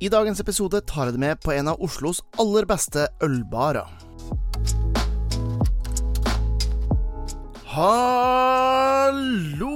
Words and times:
I 0.00 0.08
dagens 0.08 0.38
episode 0.40 0.78
tar 0.88 1.10
jeg 1.10 1.18
det 1.18 1.20
med 1.20 1.40
på 1.44 1.50
en 1.52 1.66
av 1.68 1.82
Oslos 1.84 2.22
aller 2.40 2.64
beste 2.64 3.02
ølbarer. 3.20 3.84
Hallo, 7.68 9.74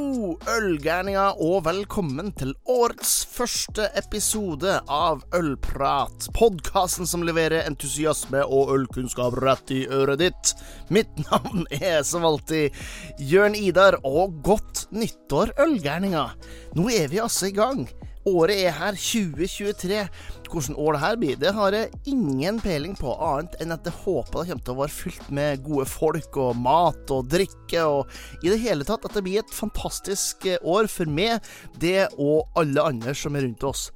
ølgærninger, 0.48 1.42
og 1.45 1.66
velkommen 1.66 2.32
til 2.40 2.54
årets 2.64 3.12
første 3.34 3.91
episode 4.00 4.79
av 4.88 5.20
Ølprat. 5.37 6.30
Podkasten 6.32 7.04
som 7.04 7.29
leverer 7.29 7.66
entusiasme 7.66 8.46
og 8.48 8.72
ølkunnskap 8.79 9.36
rett 9.45 9.75
i 9.77 9.82
øret 9.93 10.25
ditt. 10.25 10.54
Mitt 10.88 11.12
navn 11.27 11.68
er 11.68 12.00
som 12.00 12.25
alltid 12.25 12.72
Jørn 13.20 13.61
Idar, 13.61 14.00
og 14.09 14.41
godt 14.41 14.86
nyttår, 14.88 15.52
ølgærninger. 15.68 16.32
Nå 16.80 16.88
er 16.96 17.12
vi 17.12 17.20
altså 17.29 17.52
i 17.52 17.56
gang. 17.61 17.84
Året 18.25 18.56
er 18.56 18.72
her, 18.72 18.96
2023. 18.96 20.01
Hvordan 20.48 20.78
år 20.80 20.96
det 20.96 21.02
her 21.02 21.16
blir, 21.20 21.38
det 21.41 21.52
har 21.56 21.74
jeg 21.77 21.91
ingen 22.09 22.60
peiling 22.62 22.95
på, 22.97 23.12
annet 23.20 23.56
enn 23.60 23.74
at 23.74 23.84
jeg 23.84 23.97
håper 24.05 24.38
det 24.38 24.52
kommer 24.52 24.64
til 24.64 24.74
å 24.74 24.78
være 24.78 24.97
fylt 24.97 25.30
med 25.34 25.64
gode 25.66 25.87
folk 25.91 26.38
og 26.41 26.60
mat 26.62 27.12
og 27.12 27.28
drikke, 27.33 27.84
og 27.84 28.45
i 28.45 28.52
det 28.52 28.60
hele 28.62 28.87
tatt 28.87 29.05
at 29.05 29.19
det 29.19 29.24
blir 29.27 29.42
et 29.42 29.56
fantastisk 29.56 30.47
år 30.62 30.88
for 30.88 31.10
meg, 31.10 31.42
det 31.83 32.06
og 32.14 32.55
alle 32.60 32.87
andre 32.95 33.16
som 33.19 33.37
er 33.37 33.48
rundt 33.48 33.66
oss. 33.66 33.88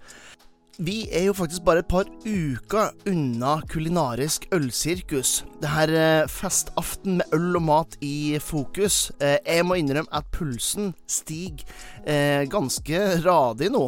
Vi 0.79 1.09
er 1.11 1.25
jo 1.27 1.33
faktisk 1.35 1.65
bare 1.67 1.81
et 1.83 1.89
par 1.91 2.07
uker 2.23 2.93
unna 3.11 3.57
kulinarisk 3.67 4.45
ølsirkus. 4.55 5.41
Det 5.59 5.73
her 5.73 5.91
eh, 5.91 6.29
festaften 6.31 7.19
med 7.19 7.35
øl 7.35 7.59
og 7.59 7.65
mat 7.67 7.97
i 7.99 8.39
fokus. 8.39 9.11
Eh, 9.19 9.41
jeg 9.43 9.67
må 9.67 9.75
innrømme 9.75 10.13
at 10.15 10.31
pulsen 10.31 10.93
stiger 11.11 11.67
eh, 12.09 12.45
ganske 12.51 13.01
radig 13.25 13.71
nå. 13.73 13.85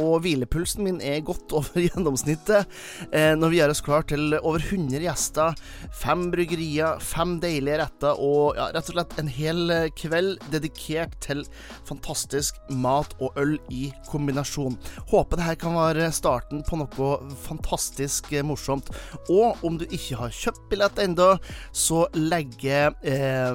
og 0.00 0.14
hvilepulsen 0.24 0.84
min 0.86 1.00
er 1.04 1.22
godt 1.26 1.52
over 1.56 1.80
gjennomsnittet 1.86 2.68
når 3.38 3.50
vi 3.50 3.58
gjør 3.58 3.72
oss 3.72 3.82
klar 3.84 4.04
til 4.08 4.36
over 4.40 4.62
100 4.62 5.02
gjester, 5.02 5.58
fem 6.00 6.26
bryggerier, 6.32 7.00
fem 7.02 7.36
deilige 7.42 7.78
retter 7.80 8.20
og 8.22 8.58
ja, 8.58 8.68
rett 8.74 8.90
og 8.90 8.96
slett 8.96 9.16
en 9.20 9.30
hel 9.30 9.72
kveld 9.98 10.42
dedikert 10.52 11.16
til 11.24 11.42
fantastisk 11.88 12.58
mat 12.70 13.14
og 13.20 13.36
øl 13.40 13.56
i 13.74 13.88
kombinasjon. 14.10 14.78
Håper 15.10 15.40
det 15.40 15.48
her 15.48 15.58
kan 15.60 15.78
være 15.78 16.10
starten 16.14 16.62
på 16.66 16.78
noe 16.80 17.10
fantastisk 17.44 18.30
morsomt. 18.46 18.90
Og 19.32 19.64
om 19.66 19.78
du 19.78 19.86
ikke 19.88 20.18
har 20.20 20.34
kjøpt 20.34 20.66
billett 20.70 21.00
ennå, 21.02 21.34
så 21.72 22.04
legger 22.16 22.94
eh, 23.02 23.54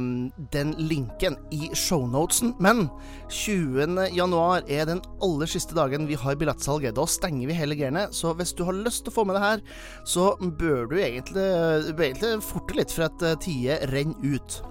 den 0.54 0.76
linken 0.80 1.38
i 1.56 1.72
shownotesen. 1.76 2.56
Men 2.60 2.88
20. 3.30 3.69
januar 4.16 4.66
er 4.68 4.88
den 4.90 5.02
aller 5.24 5.50
siste 5.50 5.76
dagen 5.78 6.08
vi 6.10 6.18
har 6.20 6.38
billettsalget. 6.40 6.96
Da 6.98 7.06
stenger 7.10 7.50
vi 7.50 7.58
hele 7.58 7.78
gærne. 7.80 8.08
Så 8.16 8.34
hvis 8.38 8.54
du 8.58 8.66
har 8.68 8.78
lyst 8.78 9.06
til 9.06 9.14
å 9.14 9.18
få 9.20 9.26
med 9.28 9.38
det 9.38 9.46
her, 9.46 9.64
så 10.08 10.32
bør 10.40 10.90
du 10.90 10.98
egentlig, 11.00 11.48
egentlig 11.94 12.34
forte 12.46 12.78
litt, 12.78 12.94
for 12.94 13.08
at 13.10 13.26
eh, 13.26 13.38
tida 13.46 13.80
renner 13.92 14.38
ut. 14.38 14.62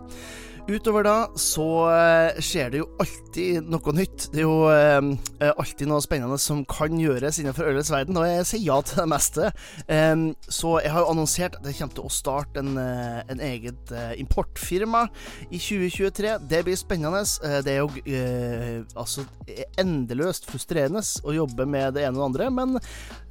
Utover 0.68 1.06
da 1.06 1.14
så 1.40 1.64
uh, 1.88 2.38
skjer 2.44 2.72
det 2.72 2.80
jo 2.82 2.88
alltid 3.00 3.68
noe 3.72 3.92
nytt. 3.96 4.26
Det 4.34 4.42
er 4.42 4.44
jo 4.44 4.66
eh, 4.68 5.48
alltid 5.48 5.88
noe 5.88 6.02
spennende 6.04 6.36
som 6.42 6.60
kan 6.68 6.98
gjøres 7.00 7.38
innenfor 7.40 7.70
ølets 7.70 7.88
verden, 7.92 8.18
og 8.20 8.26
jeg 8.28 8.44
sier 8.50 8.64
ja 8.66 8.76
til 8.84 9.00
det 9.00 9.06
meste. 9.08 9.48
Eh, 9.88 10.12
så 10.44 10.74
jeg 10.84 10.92
har 10.92 11.06
jo 11.06 11.14
annonsert 11.14 11.56
at 11.56 11.68
jeg 11.70 11.78
kommer 11.78 11.96
til 11.96 12.08
å 12.10 12.12
starte 12.12 12.60
en, 12.60 12.74
uh, 12.76 13.22
en 13.32 13.40
eget 13.44 13.94
importfirma 14.20 15.06
i 15.48 15.56
2023. 15.56 16.34
Det 16.50 16.60
blir 16.66 16.76
spennende. 16.76 17.24
det 17.64 17.72
er 17.72 17.80
jo 17.80 17.88
altså 18.98 19.24
endeløst 19.80 20.50
frustrerende 20.50 21.00
å 21.24 21.36
jobbe 21.36 21.64
med 21.64 21.96
det 21.96 22.04
ene 22.04 22.20
og 22.20 22.36
det 22.36 22.48
andre, 22.48 22.50
men 22.58 22.76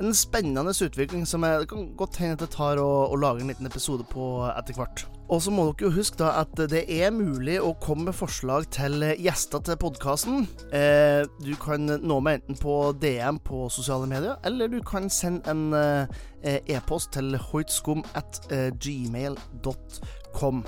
en 0.01 0.17
spennende 0.17 0.73
utvikling 0.73 1.27
som 1.29 1.45
jeg, 1.45 1.61
det 1.61 1.69
kan 1.69 1.85
godt 1.99 2.17
hende 2.23 2.39
at 2.39 2.47
jeg 2.47 2.55
tar 2.57 2.81
og, 2.81 3.13
og 3.13 3.21
lager 3.21 3.45
en 3.45 3.53
liten 3.53 3.69
episode 3.69 4.07
på 4.09 4.31
etter 4.55 4.77
hvert. 4.79 5.05
Og 5.27 5.41
så 5.43 5.51
må 5.51 5.65
dere 5.67 5.89
jo 5.89 5.95
huske 5.97 6.21
da 6.21 6.29
at 6.39 6.53
det 6.71 6.85
er 6.87 7.11
mulig 7.11 7.57
å 7.59 7.73
komme 7.83 8.07
med 8.07 8.15
forslag 8.15 8.69
til 8.71 9.03
gjester 9.19 9.59
til 9.67 9.75
podkasten. 9.81 10.45
Eh, 10.71 11.27
du 11.43 11.51
kan 11.59 11.83
nå 11.83 12.19
meg 12.23 12.39
enten 12.39 12.59
på 12.61 12.75
DM 13.01 13.41
på 13.43 13.65
sosiale 13.73 14.07
medier, 14.07 14.37
eller 14.47 14.71
du 14.71 14.79
kan 14.87 15.09
sende 15.11 15.51
en 15.51 15.75
eh, 15.75 16.61
e-post 16.71 17.11
til 17.17 17.35
hoitskum 17.49 18.05
at 18.15 18.39
eh, 18.55 18.69
gmail.com. 18.71 20.63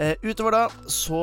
Uh, 0.00 0.14
utover 0.24 0.54
da 0.54 0.60
så 0.88 1.18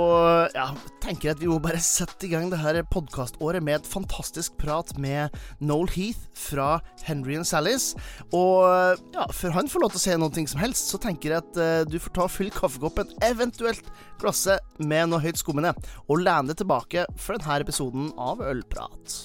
ja, 0.54 0.68
tenker 1.02 1.32
jeg 1.32 1.34
at 1.34 1.40
vi 1.42 1.48
må 1.50 1.56
bare 1.58 1.80
sette 1.82 2.28
i 2.28 2.30
gang 2.30 2.52
det 2.52 2.60
her 2.62 2.78
podkaståret 2.94 3.64
med 3.66 3.80
et 3.80 3.90
fantastisk 3.90 4.54
prat 4.62 4.92
med 5.02 5.34
Noel 5.58 5.90
Heath 5.96 6.28
fra 6.38 6.76
Henry 7.08 7.40
and 7.40 7.50
Sallys. 7.50 7.96
Og 8.38 8.70
ja, 9.16 9.26
før 9.34 9.56
han 9.58 9.72
får 9.72 9.82
lov 9.82 9.96
til 9.96 10.02
å 10.02 10.04
si 10.04 10.18
noe 10.22 10.46
som 10.54 10.62
helst, 10.62 10.94
så 10.94 11.02
tenker 11.02 11.34
jeg 11.34 11.42
at 11.42 11.58
eh, 11.58 11.88
du 11.90 11.98
får 11.98 12.14
ta 12.14 12.28
og 12.28 12.34
fylle 12.36 12.54
kaffekoppen, 12.54 13.10
eventuelt 13.26 13.90
glasset, 14.22 14.62
med 14.78 15.10
noe 15.10 15.24
høyt 15.26 15.42
skummende, 15.42 15.74
og 16.06 16.22
lene 16.22 16.52
deg 16.52 16.62
tilbake 16.62 17.08
for 17.18 17.34
denne 17.34 17.58
episoden 17.66 18.12
av 18.22 18.46
Ølprat. 18.46 19.18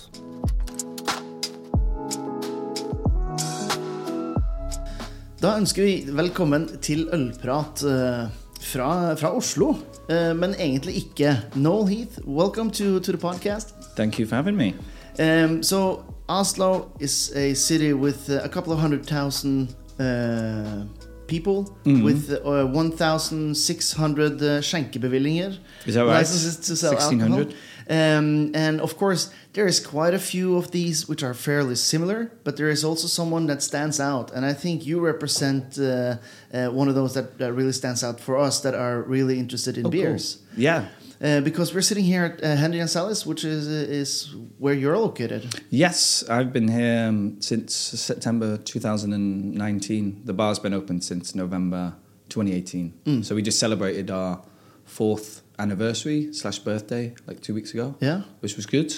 Da 5.42 5.58
ønsker 5.58 5.84
vi 5.84 5.96
velkommen 6.08 6.70
til 6.80 7.10
Ølprat. 7.12 7.84
Uh, 7.84 8.41
fra, 8.62 9.16
fra 9.16 9.36
Oslo, 9.36 9.68
uh, 10.08 10.36
men 10.36 10.54
egentlig 10.58 10.94
ikke. 10.94 11.36
Noel 11.54 11.86
Heath, 11.86 12.18
welcome 12.26 12.70
to, 12.70 13.00
to 13.00 13.12
the 13.12 13.18
podcast. 13.18 13.74
Thank 13.96 14.18
you 14.18 14.26
for 14.26 14.36
having 14.36 14.56
me. 14.56 14.74
Um, 15.18 15.62
so, 15.62 16.04
Oslo 16.28 16.92
is 17.00 17.32
a 17.36 17.54
city 17.54 17.92
with 17.92 18.30
uh, 18.30 18.40
a 18.44 18.48
couple 18.48 18.72
of 18.72 18.78
hundred 18.78 19.06
thousand 19.06 19.74
uh, 19.98 20.84
people, 21.26 21.76
mm 21.84 22.02
with 22.02 22.30
uh, 22.44 22.66
1,600 22.66 24.42
uh, 24.42 24.60
skjenkebevillinger. 24.60 25.58
Is 25.86 25.94
that 25.94 26.04
right? 26.04 26.18
Licenses 26.18 26.56
to 26.56 26.76
sell 26.76 26.92
1600. 26.92 27.38
alcohol. 27.38 27.54
Um, 27.92 28.52
and 28.54 28.80
of 28.80 28.96
course, 28.96 29.30
there 29.52 29.66
is 29.66 29.78
quite 29.78 30.14
a 30.14 30.18
few 30.18 30.56
of 30.56 30.70
these 30.70 31.06
which 31.08 31.22
are 31.22 31.34
fairly 31.34 31.74
similar, 31.74 32.32
but 32.42 32.56
there 32.56 32.70
is 32.70 32.84
also 32.84 33.06
someone 33.06 33.46
that 33.48 33.62
stands 33.62 34.00
out. 34.00 34.30
And 34.32 34.46
I 34.46 34.54
think 34.54 34.86
you 34.86 34.98
represent 34.98 35.78
uh, 35.78 36.16
uh, 36.54 36.68
one 36.68 36.88
of 36.88 36.94
those 36.94 37.12
that, 37.12 37.36
that, 37.36 37.52
really 37.52 37.72
stands 37.72 38.02
out 38.02 38.18
for 38.18 38.38
us 38.38 38.62
that 38.62 38.74
are 38.74 39.02
really 39.02 39.38
interested 39.38 39.76
in 39.76 39.86
oh, 39.86 39.90
beers. 39.90 40.38
Cool. 40.54 40.62
Yeah. 40.62 40.86
Uh, 41.20 41.42
because 41.42 41.74
we're 41.74 41.82
sitting 41.82 42.04
here 42.04 42.24
at 42.24 42.42
uh, 42.42 42.56
Henry 42.56 42.80
and 42.80 42.88
Sally's, 42.88 43.26
which 43.26 43.44
is 43.44 43.68
uh, 43.68 43.92
is 43.92 44.34
where 44.58 44.74
you're 44.74 44.98
located. 44.98 45.54
Yes, 45.68 46.24
I've 46.30 46.52
been 46.52 46.68
here 46.68 47.08
um, 47.08 47.40
since 47.42 47.74
September 47.74 48.56
2019. 48.56 50.22
The 50.24 50.32
bar's 50.32 50.58
been 50.58 50.74
open 50.74 51.00
since 51.02 51.34
November 51.34 51.94
2018. 52.30 52.94
Mm. 53.04 53.24
So 53.24 53.34
we 53.34 53.42
just 53.42 53.60
celebrated 53.60 54.10
our 54.10 54.42
fourth 54.84 55.41
anniversary 55.62 56.32
slash 56.32 56.58
birthday 56.58 57.14
like 57.26 57.40
two 57.40 57.54
weeks 57.54 57.72
ago. 57.74 57.94
Yeah, 58.00 58.22
which 58.40 58.56
was 58.56 58.66
good. 58.66 58.92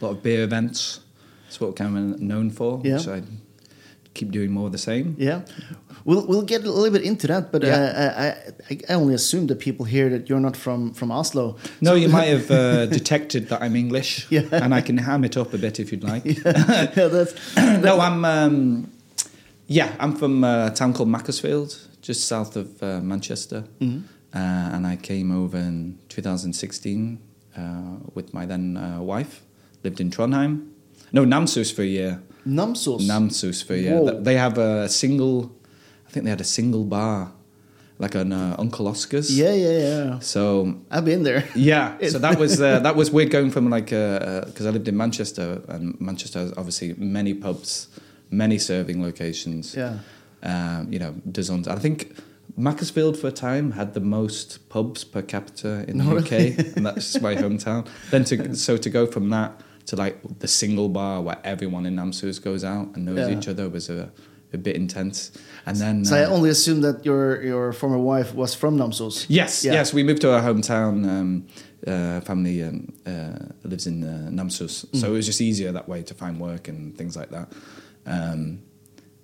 A 0.00 0.04
lot 0.04 0.10
of 0.12 0.22
beer 0.22 0.42
events. 0.42 1.00
That's 1.44 1.60
what 1.60 1.80
of 1.80 2.20
known 2.20 2.50
for. 2.50 2.80
Yeah. 2.84 2.98
So 2.98 3.14
I 3.14 3.22
keep 4.18 4.30
doing 4.30 4.50
more 4.50 4.66
of 4.66 4.72
the 4.72 4.78
same. 4.78 5.16
Yeah. 5.18 5.42
We'll, 6.04 6.26
we'll 6.26 6.42
get 6.42 6.64
a 6.64 6.70
little 6.70 6.90
bit 6.90 7.02
into 7.02 7.26
that, 7.26 7.52
but 7.52 7.62
yeah. 7.62 7.74
uh, 7.74 8.52
I, 8.70 8.78
I 8.88 8.94
only 8.94 9.14
assume 9.14 9.46
that 9.48 9.58
people 9.58 9.84
hear 9.84 10.08
that 10.10 10.28
you're 10.28 10.40
not 10.40 10.56
from, 10.56 10.92
from 10.94 11.10
Oslo. 11.10 11.56
No, 11.80 11.90
so 11.92 11.94
you 11.96 12.08
might 12.08 12.28
have 12.36 12.50
uh, 12.62 12.86
detected 12.86 13.48
that 13.48 13.62
I'm 13.62 13.76
English, 13.76 14.26
yeah. 14.30 14.42
and 14.52 14.74
I 14.74 14.80
can 14.80 14.98
ham 14.98 15.24
it 15.24 15.36
up 15.36 15.52
a 15.54 15.58
bit 15.58 15.78
if 15.78 15.92
you'd 15.92 16.04
like. 16.04 16.24
yeah, 16.24 16.92
yeah 16.96 17.08
that's, 17.08 17.56
no, 17.56 18.00
I'm 18.00 18.24
um, 18.24 18.90
yeah, 19.66 19.94
I'm 20.00 20.16
from 20.16 20.44
a 20.44 20.72
town 20.74 20.94
called 20.94 21.10
Macclesfield, 21.10 21.78
just 22.00 22.26
south 22.26 22.56
of 22.56 22.82
uh, 22.82 23.00
Manchester. 23.00 23.64
Mm 23.80 23.90
-hmm. 23.90 24.17
Uh, 24.34 24.38
and 24.74 24.86
I 24.86 24.96
came 24.96 25.32
over 25.32 25.56
in 25.56 25.98
2016 26.08 27.18
uh, 27.56 27.60
with 28.14 28.34
my 28.34 28.46
then 28.46 28.76
uh, 28.76 29.00
wife. 29.00 29.42
Lived 29.84 30.00
in 30.00 30.10
Trondheim. 30.10 30.70
No, 31.12 31.24
Namsos 31.24 31.74
for 31.74 31.82
a 31.82 31.86
year. 31.86 32.22
Namsos? 32.46 33.00
Namsos 33.06 33.64
for 33.64 33.74
a 33.74 33.78
year. 33.78 34.00
Whoa. 34.00 34.20
They 34.20 34.34
have 34.34 34.58
a 34.58 34.88
single, 34.88 35.52
I 36.06 36.10
think 36.10 36.24
they 36.24 36.30
had 36.30 36.40
a 36.40 36.44
single 36.44 36.84
bar 36.84 37.32
like 37.98 38.14
an 38.14 38.32
uh, 38.32 38.54
Uncle 38.58 38.86
Oscar's. 38.86 39.36
Yeah, 39.36 39.52
yeah, 39.52 39.78
yeah. 39.78 40.18
So 40.20 40.80
I've 40.90 41.04
been 41.04 41.24
there. 41.24 41.44
Yeah. 41.54 41.98
so 42.08 42.18
that 42.18 42.38
was 42.38 42.60
uh, 42.60 42.80
that 42.80 42.96
was 42.96 43.10
weird 43.10 43.30
going 43.30 43.50
from 43.50 43.70
like 43.70 43.86
because 43.86 44.66
uh, 44.66 44.68
I 44.68 44.70
lived 44.70 44.88
in 44.88 44.96
Manchester 44.96 45.62
and 45.68 46.00
Manchester 46.00 46.38
has 46.38 46.52
obviously 46.56 46.94
many 46.94 47.34
pubs, 47.34 47.88
many 48.30 48.58
serving 48.58 49.02
locations. 49.02 49.74
Yeah. 49.74 49.98
Um, 50.42 50.92
you 50.92 51.00
know, 51.00 51.14
dozens. 51.30 51.66
I 51.66 51.76
think 51.76 52.16
Macclesfield 52.58 53.16
for 53.16 53.28
a 53.28 53.32
time 53.32 53.72
had 53.72 53.94
the 53.94 54.00
most 54.00 54.68
pubs 54.68 55.04
per 55.04 55.22
capita 55.22 55.84
in 55.88 55.98
the 55.98 56.04
no, 56.04 56.16
UK, 56.18 56.30
really? 56.30 56.72
and 56.76 56.84
that's 56.84 57.20
my 57.20 57.34
hometown. 57.34 57.86
Then 58.10 58.24
to 58.24 58.54
so 58.56 58.76
to 58.76 58.90
go 58.90 59.06
from 59.06 59.30
that 59.30 59.60
to 59.86 59.96
like 59.96 60.20
the 60.40 60.48
single 60.48 60.88
bar 60.88 61.22
where 61.22 61.38
everyone 61.44 61.86
in 61.86 61.96
Namsos 61.96 62.42
goes 62.42 62.64
out 62.64 62.94
and 62.94 63.06
knows 63.06 63.28
yeah. 63.28 63.38
each 63.38 63.48
other 63.48 63.68
was 63.68 63.88
a, 63.88 64.12
a 64.52 64.58
bit 64.58 64.76
intense. 64.76 65.32
And 65.64 65.76
then 65.78 66.04
so 66.04 66.16
uh, 66.16 66.20
I 66.20 66.24
only 66.24 66.50
assume 66.50 66.80
that 66.82 67.04
your 67.06 67.42
your 67.42 67.72
former 67.72 67.98
wife 67.98 68.34
was 68.34 68.54
from 68.54 68.76
Namsos. 68.76 69.26
Yes, 69.28 69.64
yeah. 69.64 69.72
yes, 69.72 69.94
we 69.94 70.02
moved 70.02 70.20
to 70.22 70.34
our 70.34 70.42
hometown. 70.42 71.08
Um, 71.08 71.46
uh, 71.86 72.20
family 72.22 72.60
um, 72.64 72.92
uh, 73.06 73.38
lives 73.62 73.86
in 73.86 74.02
uh, 74.02 74.28
Namsos, 74.30 74.84
mm. 74.84 75.00
so 75.00 75.06
it 75.06 75.12
was 75.12 75.26
just 75.26 75.40
easier 75.40 75.70
that 75.70 75.88
way 75.88 76.02
to 76.02 76.12
find 76.12 76.40
work 76.40 76.66
and 76.66 76.98
things 76.98 77.16
like 77.16 77.30
that. 77.30 77.52
Um, 78.04 78.62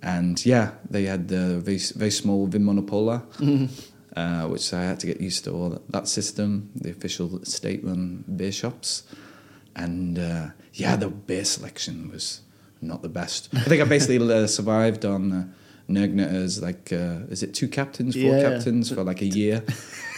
and 0.05 0.45
yeah, 0.45 0.71
they 0.89 1.05
had 1.05 1.27
the 1.27 1.59
very, 1.59 1.79
very 1.95 2.11
small 2.11 2.47
Vin 2.47 2.63
Monopola, 2.63 3.23
uh, 4.15 4.47
which 4.47 4.71
I 4.73 4.83
had 4.83 4.99
to 4.99 5.07
get 5.07 5.19
used 5.19 5.43
to 5.45 5.51
all 5.51 5.69
that, 5.69 5.91
that 5.91 6.07
system, 6.07 6.69
the 6.75 6.91
official 6.91 7.39
state-run 7.43 8.23
beer 8.37 8.51
shops, 8.51 9.03
and 9.75 10.17
uh, 10.19 10.47
yeah, 10.73 10.95
the 10.95 11.09
beer 11.09 11.43
selection 11.45 12.09
was 12.11 12.41
not 12.81 13.01
the 13.01 13.09
best. 13.09 13.49
I 13.53 13.61
think 13.69 13.81
I 13.81 13.85
basically 13.85 14.19
uh, 14.31 14.47
survived 14.47 15.05
on 15.05 15.31
uh, 15.31 15.45
as 16.21 16.61
like 16.61 16.93
uh, 16.93 17.25
is 17.33 17.43
it 17.43 17.53
two 17.53 17.67
captains, 17.67 18.15
four 18.15 18.35
Yeah. 18.35 18.41
captains 18.49 18.91
for 18.91 19.03
like 19.03 19.21
a 19.21 19.25
year. 19.27 19.63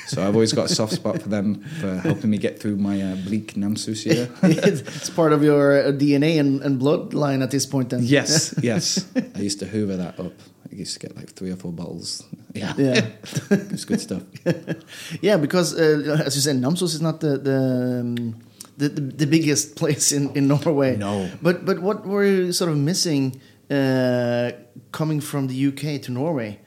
So 0.07 0.21
I've 0.25 0.33
always 0.36 0.54
got 0.54 0.71
a 0.71 0.74
soft 0.74 0.94
spot 0.94 1.21
for 1.21 1.30
them 1.30 1.63
for 1.81 1.98
helping 1.98 2.30
me 2.30 2.38
get 2.38 2.59
through 2.59 2.77
my 2.77 3.01
uh, 3.01 3.15
bleak 3.15 3.56
Namsos 3.56 4.06
year. 4.06 4.30
it's 4.44 5.09
part 5.09 5.33
of 5.33 5.44
your 5.44 5.80
uh, 5.88 5.92
DNA 5.92 6.39
and, 6.39 6.62
and 6.62 6.80
bloodline 6.81 7.44
at 7.44 7.51
this 7.51 7.65
point. 7.65 7.89
Then. 7.89 8.00
Yes, 8.04 8.54
yes. 8.63 9.06
I 9.36 9.39
used 9.39 9.59
to 9.59 9.65
hoover 9.65 9.98
that 9.98 10.19
up. 10.19 10.33
I 10.71 10.75
used 10.75 10.94
to 10.94 11.07
get 11.07 11.15
like 11.18 11.31
three 11.33 11.51
or 11.51 11.56
four 11.57 11.71
bottles. 11.74 12.24
Yeah, 12.54 12.74
Yeah. 12.77 13.06
it's 13.51 13.86
good 13.86 14.00
stuff. 14.01 14.24
Yeah, 15.21 15.38
because 15.38 15.74
uh, 15.77 16.24
as 16.25 16.36
you 16.36 16.42
said, 16.42 16.56
Namsos 16.57 16.94
is 16.95 17.01
not 17.01 17.19
the 17.19 17.38
the, 17.38 17.57
um, 18.01 18.36
the 18.77 18.89
the 18.89 19.01
the 19.01 19.25
biggest 19.27 19.75
place 19.75 20.12
in, 20.12 20.30
in 20.36 20.48
Norway. 20.48 20.95
No. 20.98 21.30
But 21.42 21.65
but 21.65 21.80
what 21.81 22.06
were 22.06 22.25
you 22.25 22.51
sort 22.53 22.71
of 22.71 22.77
missing 22.77 23.39
uh, 23.69 24.51
coming 24.92 25.21
from 25.21 25.48
the 25.48 25.68
UK 25.68 26.01
to 26.03 26.12
Norway? 26.12 26.60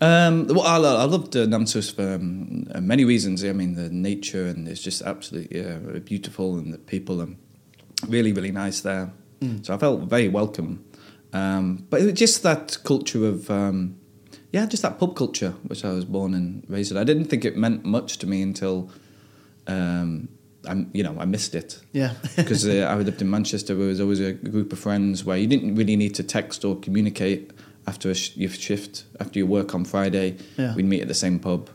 Um, 0.00 0.46
well, 0.46 0.62
I, 0.62 0.76
I 0.76 1.04
loved 1.04 1.36
uh, 1.36 1.46
Namsos 1.46 1.94
for 1.94 2.14
um, 2.14 2.66
uh, 2.74 2.80
many 2.80 3.04
reasons. 3.04 3.44
I 3.44 3.52
mean, 3.52 3.74
the 3.74 3.90
nature 3.90 4.46
and 4.46 4.66
it's 4.66 4.82
just 4.82 5.02
absolutely 5.02 5.64
uh, 5.64 5.98
beautiful, 6.00 6.56
and 6.58 6.72
the 6.72 6.78
people 6.78 7.20
are 7.20 7.28
really, 8.08 8.32
really 8.32 8.52
nice 8.52 8.80
there. 8.80 9.12
So 9.62 9.74
I 9.74 9.78
felt 9.78 10.02
very 10.02 10.28
welcome. 10.28 10.84
Um, 11.32 11.86
but 11.88 12.02
it 12.02 12.04
was 12.04 12.14
just 12.14 12.42
that 12.42 12.78
culture 12.84 13.26
of, 13.26 13.50
um, 13.50 13.96
yeah, 14.52 14.66
just 14.66 14.82
that 14.82 14.98
pub 14.98 15.16
culture, 15.16 15.54
which 15.66 15.84
I 15.84 15.92
was 15.92 16.04
born 16.04 16.34
and 16.34 16.64
raised 16.68 16.90
in. 16.90 16.98
I 16.98 17.04
didn't 17.04 17.26
think 17.26 17.44
it 17.44 17.56
meant 17.56 17.84
much 17.84 18.18
to 18.18 18.26
me 18.26 18.42
until, 18.42 18.90
um, 19.66 20.28
I, 20.68 20.84
you 20.92 21.02
know, 21.02 21.16
I 21.18 21.24
missed 21.24 21.54
it. 21.54 21.80
Yeah. 21.92 22.14
because 22.36 22.66
uh, 22.68 22.86
I 22.90 22.96
lived 22.96 23.22
in 23.22 23.30
Manchester, 23.30 23.74
where 23.74 23.84
there 23.84 23.88
was 23.88 24.00
always 24.00 24.20
a 24.20 24.32
group 24.32 24.72
of 24.72 24.78
friends 24.78 25.24
where 25.24 25.38
you 25.38 25.46
didn't 25.46 25.74
really 25.74 25.96
need 25.96 26.14
to 26.16 26.22
text 26.22 26.64
or 26.64 26.76
communicate 26.76 27.52
after 27.90 28.08
a 28.08 28.14
sh- 28.14 28.36
your 28.36 28.50
shift, 28.50 29.04
after 29.18 29.36
your 29.40 29.48
work 29.48 29.74
on 29.74 29.84
Friday. 29.84 30.36
Yeah. 30.56 30.74
We'd 30.76 30.86
meet 30.86 31.02
at 31.02 31.08
the 31.08 31.20
same 31.24 31.40
pub, 31.40 31.68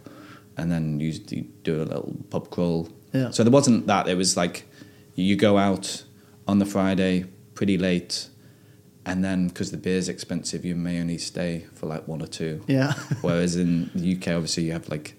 and 0.57 0.71
then 0.71 0.99
you 1.01 1.11
you'd 1.29 1.63
do 1.63 1.75
a 1.83 1.87
little 1.91 2.15
pub 2.29 2.49
crawl. 2.49 2.89
Yeah. 3.11 3.31
So 3.31 3.43
there 3.43 3.51
wasn't 3.51 3.85
that. 3.87 4.07
It 4.07 4.15
was 4.15 4.37
like 4.37 4.63
you 5.15 5.35
go 5.35 5.57
out 5.57 6.05
on 6.47 6.59
the 6.59 6.65
Friday 6.65 7.25
pretty 7.53 7.77
late, 7.77 8.29
and 9.05 9.23
then 9.25 9.49
because 9.49 9.71
the 9.71 9.77
beer's 9.77 10.07
expensive, 10.07 10.63
you 10.63 10.75
may 10.75 11.01
only 11.01 11.17
stay 11.17 11.65
for 11.73 11.85
like 11.87 12.07
one 12.07 12.21
or 12.21 12.27
two. 12.27 12.63
Yeah. 12.67 12.93
Whereas 13.21 13.57
in 13.57 13.91
the 13.93 14.15
UK, 14.15 14.29
obviously, 14.29 14.63
you 14.63 14.71
have 14.71 14.87
like 14.87 15.15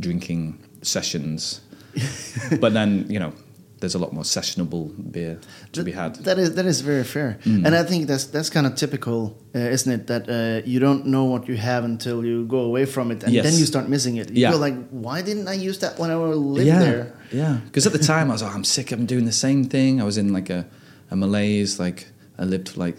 drinking 0.00 0.58
sessions, 0.82 1.60
but 2.60 2.72
then 2.72 3.06
you 3.08 3.20
know 3.20 3.32
there's 3.80 3.94
a 3.94 3.98
lot 3.98 4.12
more 4.12 4.24
sessionable 4.24 4.90
beer 5.12 5.38
to 5.72 5.82
be 5.82 5.92
had. 5.92 6.14
That 6.24 6.38
is 6.38 6.54
that 6.54 6.66
is 6.66 6.80
very 6.82 7.04
fair, 7.04 7.38
Mm. 7.44 7.64
and 7.66 7.74
I 7.74 7.82
think 7.82 8.06
that's 8.06 8.24
that's 8.26 8.50
kind 8.50 8.66
of 8.66 8.74
typical, 8.74 9.36
uh, 9.54 9.58
isn't 9.76 9.92
it? 9.92 10.06
That 10.06 10.28
uh, 10.28 10.66
you 10.72 10.78
don't 10.80 11.04
know 11.06 11.24
what 11.24 11.48
you 11.48 11.56
have 11.56 11.84
until 11.84 12.24
you 12.24 12.46
go 12.46 12.58
away 12.58 12.84
from 12.86 13.10
it, 13.10 13.24
and 13.24 13.32
Yes. 13.32 13.44
then 13.44 13.54
you 13.58 13.66
start 13.66 13.88
missing 13.88 14.16
it. 14.16 14.28
You 14.30 14.42
Yeah. 14.42 14.54
like, 14.66 14.76
why 14.90 15.22
didn't 15.22 15.48
I 15.48 15.54
use 15.68 15.78
that 15.78 15.98
when 15.98 16.10
I 16.10 16.16
lived 16.16 16.66
yeah, 16.66 16.78
there? 16.80 17.12
yeah. 17.32 17.54
Because 17.64 17.86
at 17.86 17.92
the 17.92 18.04
time 18.14 18.28
I 18.30 18.32
was 18.32 18.42
like, 18.42 18.54
I'm 18.54 18.64
sick. 18.64 18.92
I'm 18.92 19.06
doing 19.06 19.24
the 19.26 19.38
same 19.46 19.64
thing. 19.64 20.00
I 20.00 20.04
was 20.04 20.16
in 20.18 20.32
like 20.32 20.50
a, 20.50 20.64
a 21.10 21.16
malaise. 21.16 21.78
Like 21.84 22.06
I 22.38 22.44
lived 22.44 22.68
for 22.70 22.80
like 22.86 22.96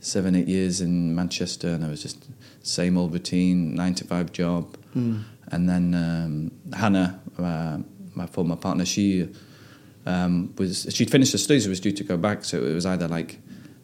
seven, 0.00 0.34
eight 0.34 0.48
years 0.48 0.80
in 0.80 1.14
Manchester, 1.14 1.68
and 1.68 1.84
I 1.84 1.88
was 1.88 2.02
just 2.02 2.18
same 2.62 2.98
old 3.00 3.12
routine, 3.12 3.74
nine 3.74 3.94
to 3.94 4.04
five 4.04 4.26
job. 4.32 4.62
Hmm. 4.94 5.16
And 5.52 5.68
then 5.68 5.94
um, 5.94 6.50
Hannah, 6.72 7.20
uh, 7.38 7.78
my 8.14 8.26
former 8.26 8.56
partner, 8.56 8.84
she 8.84 9.28
um, 10.06 10.52
was 10.58 10.86
she'd 10.90 11.10
finished 11.10 11.32
her 11.32 11.38
studies, 11.38 11.66
was 11.68 11.80
due 11.80 11.92
to 11.92 12.04
go 12.04 12.16
back. 12.16 12.44
So 12.44 12.58
it 12.64 12.74
was 12.74 12.86
either 12.86 13.08
like 13.08 13.38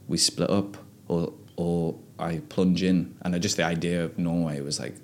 we 0.08 0.16
split 0.18 0.50
up 0.50 0.76
or 1.08 1.32
or 1.56 1.94
I 2.18 2.40
plunge 2.48 2.82
in. 2.82 3.14
And 3.22 3.34
I, 3.34 3.38
just 3.38 3.56
the 3.56 3.64
idea 3.64 4.04
of 4.04 4.18
Norway 4.18 4.60
was 4.60 4.78
like 4.80 4.94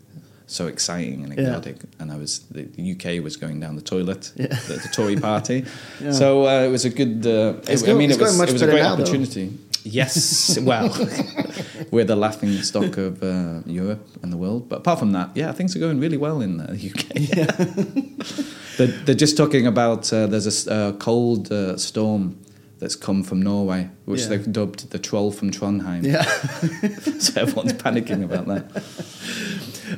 so 0.46 0.66
exciting 0.68 1.24
and 1.24 1.32
Yeah. 1.34 1.44
exotic. 1.48 1.76
And 1.98 2.12
I 2.12 2.16
was 2.16 2.40
the, 2.50 2.62
the 2.62 2.92
UK 2.92 3.22
was 3.24 3.36
going 3.36 3.58
down 3.60 3.74
the 3.76 3.82
toilet, 3.82 4.32
Yeah. 4.36 4.46
the, 4.68 4.74
the 4.74 4.88
Tory 4.92 5.16
party. 5.16 5.64
Yeah. 6.00 6.12
So 6.12 6.46
uh, 6.46 6.62
it 6.66 6.70
was 6.70 6.84
a 6.84 6.90
good. 6.90 7.26
Uh, 7.26 7.54
It's 7.68 7.82
I 7.88 7.92
mean, 7.94 8.10
it's 8.10 8.18
it 8.18 8.22
was 8.22 8.40
it 8.40 8.52
was 8.52 8.62
a 8.62 8.66
great 8.66 8.82
now, 8.82 8.96
though. 8.96 9.04
Yes, 9.86 10.58
well, 10.60 10.88
we're 11.92 12.04
the 12.04 12.16
laughing 12.16 12.52
stock 12.62 12.96
of 12.96 13.22
uh, 13.22 13.60
Europe 13.66 14.04
and 14.22 14.32
the 14.32 14.36
world. 14.36 14.68
But 14.68 14.80
apart 14.80 14.98
from 14.98 15.12
that, 15.12 15.30
yeah, 15.36 15.52
things 15.52 15.76
are 15.76 15.78
going 15.78 16.00
really 16.00 16.16
well 16.16 16.40
in 16.40 16.60
uh, 16.60 16.66
the 16.70 16.90
UK. 16.90 17.06
they're, 18.76 18.88
they're 19.04 19.14
just 19.14 19.36
talking 19.36 19.66
about 19.66 20.12
uh, 20.12 20.26
there's 20.26 20.66
a, 20.66 20.72
uh, 20.72 20.92
cold 20.94 21.52
uh, 21.52 21.76
storm 21.76 22.36
that's 22.78 22.96
come 22.96 23.22
from 23.22 23.40
Norway, 23.42 23.88
which 24.04 24.20
Yeah. 24.22 24.28
they've 24.28 24.52
dubbed 24.52 24.90
the 24.90 24.98
troll 24.98 25.30
from 25.32 25.50
Trondheim. 25.50 26.04
Yeah. 26.04 26.22
so 27.18 27.40
everyone's 27.40 27.72
panicking 27.72 28.22
about 28.24 28.46
that. 28.48 28.64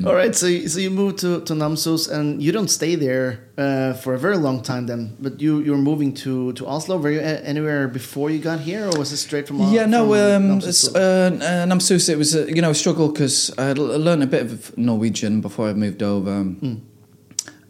All 0.06 0.14
right. 0.14 0.36
So 0.36 0.46
you- 0.46 0.68
so 0.68 0.78
you 0.80 0.90
moved 0.90 1.18
to 1.20 1.40
to 1.40 1.54
Namsos, 1.54 2.08
and 2.10 2.42
you 2.42 2.52
don't 2.52 2.68
stay 2.70 2.94
there 2.96 3.38
uh, 3.58 3.94
for 4.02 4.14
a 4.14 4.18
very 4.18 4.36
long 4.36 4.62
time 4.62 4.86
then. 4.86 5.16
But 5.18 5.40
you 5.40 5.60
you're 5.64 5.82
moving 5.82 6.14
to 6.24 6.52
to 6.52 6.66
Oslo. 6.66 6.98
Were 6.98 7.10
you 7.12 7.20
anywhere 7.20 7.88
before 7.88 8.30
you 8.30 8.38
got 8.38 8.60
here, 8.60 8.84
or 8.86 8.98
was 8.98 9.12
it 9.12 9.16
straight 9.18 9.46
from? 9.48 9.56
Yeah, 9.72 9.86
no, 9.86 10.04
from 10.08 10.52
um, 10.52 10.58
Namsos 10.60 10.94
uh, 10.94 10.98
uh, 10.98 11.66
Namsos, 11.66 12.08
it 12.08 12.16
was, 12.18 12.34
uh, 12.34 12.44
you 12.54 12.60
know, 12.62 12.70
a 12.70 12.74
struggle 12.74 13.08
because 13.08 13.50
I 13.58 13.72
learned 13.72 14.22
a 14.22 14.26
bit 14.26 14.42
of 14.42 14.76
Norwegian 14.76 15.40
before 15.40 15.70
I 15.70 15.74
moved 15.74 16.02
over. 16.02 16.30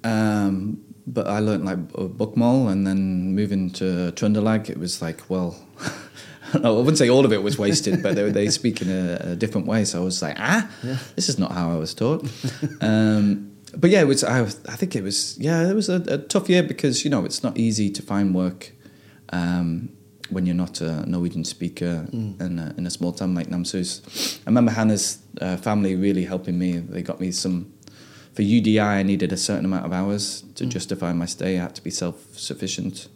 Um, 0.05 0.85
but 1.13 1.27
I 1.27 1.41
learned 1.41 1.65
like 1.65 1.79
Bokmål 1.93 2.71
and 2.71 2.87
then 2.87 3.35
moving 3.35 3.71
to 3.73 4.13
Trøndelag, 4.13 4.69
it 4.69 4.79
was 4.79 5.01
like, 5.01 5.29
well, 5.29 5.59
I 6.55 6.71
wouldn't 6.71 6.99
say 6.99 7.09
all 7.09 7.25
of 7.25 7.33
it 7.33 7.43
was 7.43 7.59
wasted, 7.59 8.03
but 8.03 8.15
they, 8.15 8.31
they 8.31 8.49
speak 8.49 8.81
in 8.83 8.91
a, 8.91 9.33
a 9.33 9.37
different 9.37 9.67
way. 9.67 9.85
So 9.85 10.01
I 10.01 10.05
was 10.05 10.23
like, 10.23 10.37
ah, 10.39 10.69
this 11.17 11.29
is 11.29 11.39
not 11.39 11.53
how 11.53 11.71
I 11.71 11.77
was 11.77 11.95
taught. 11.95 12.27
um, 12.81 13.53
but 13.77 13.91
yeah, 13.91 14.01
it 14.01 14.07
was. 14.07 14.25
I, 14.25 14.41
I 14.43 14.77
think 14.77 14.97
it 14.97 15.03
was. 15.03 15.37
Yeah, 15.39 15.69
it 15.69 15.75
was 15.75 15.89
a, 15.89 16.03
a 16.09 16.19
tough 16.19 16.49
year 16.49 16.63
because 16.63 17.05
you 17.05 17.11
know 17.11 17.25
it's 17.25 17.43
not 17.43 17.59
easy 17.59 17.91
to 17.91 18.03
find 18.03 18.35
work 18.35 18.73
um, 19.31 19.91
when 20.31 20.47
you're 20.47 20.55
not 20.55 20.81
a 20.81 21.09
Norwegian 21.09 21.45
speaker 21.45 22.07
in, 22.13 22.59
a, 22.59 22.75
in 22.79 22.87
a 22.87 22.91
small 22.91 23.13
town 23.13 23.35
like 23.35 23.49
Namsos. 23.49 24.41
I 24.41 24.51
remember 24.51 24.73
Hannah's 24.73 25.19
uh, 25.41 25.57
family 25.59 25.97
really 25.97 26.25
helping 26.25 26.59
me. 26.59 26.79
They 26.79 27.03
got 27.03 27.21
me 27.21 27.31
some. 27.31 27.73
For 28.39 28.45
UDI, 28.45 28.81
I 28.81 29.03
needed 29.03 29.33
a 29.33 29.37
certain 29.37 29.65
amount 29.65 29.85
of 29.85 29.93
hours 29.93 30.45
to 30.55 30.65
justify 30.65 31.13
my 31.13 31.27
stay. 31.27 31.59
I 31.59 31.63
had 31.63 31.75
to 31.75 31.83
be 31.83 31.91
self-sufficient. 31.91 33.09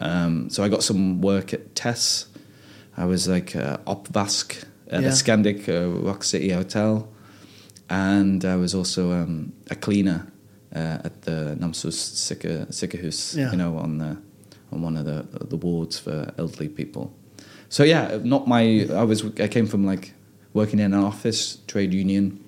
Um, 0.00 0.50
so 0.50 0.64
I 0.64 0.68
got 0.68 0.82
some 0.82 1.20
work 1.20 1.54
at 1.54 1.76
Tess. 1.76 2.26
I 2.96 3.04
was 3.04 3.28
like 3.28 3.54
uh, 3.54 3.76
Opvask 3.86 4.64
at 4.88 5.02
Yeah. 5.02 5.10
the 5.10 5.14
Scandic 5.14 5.68
uh, 5.68 5.88
Rock 6.04 6.24
City 6.24 6.50
Hotel, 6.50 7.06
and 7.88 8.44
I 8.44 8.56
was 8.56 8.74
also 8.74 9.12
um, 9.12 9.52
a 9.70 9.76
cleaner 9.76 10.26
uh, 10.74 11.06
at 11.06 11.22
the 11.22 11.56
Namsos 11.60 11.92
Sikker- 11.94 12.66
Sikkerhus, 12.72 13.36
Yeah. 13.36 13.52
you 13.52 13.58
know, 13.58 13.78
on 13.78 13.98
the 13.98 14.16
on 14.72 14.82
one 14.82 14.96
of 14.96 15.04
the 15.04 15.24
the 15.46 15.56
wards 15.56 16.00
for 16.00 16.32
elderly 16.36 16.68
people. 16.68 17.12
So 17.68 17.84
yeah, 17.84 18.18
not 18.24 18.48
my. 18.48 18.88
I 18.90 19.04
was. 19.04 19.22
I 19.38 19.46
came 19.46 19.68
from 19.68 19.86
like 19.86 20.14
working 20.52 20.80
in 20.80 20.92
an 20.94 21.04
office 21.04 21.58
trade 21.68 21.94
union 21.94 22.40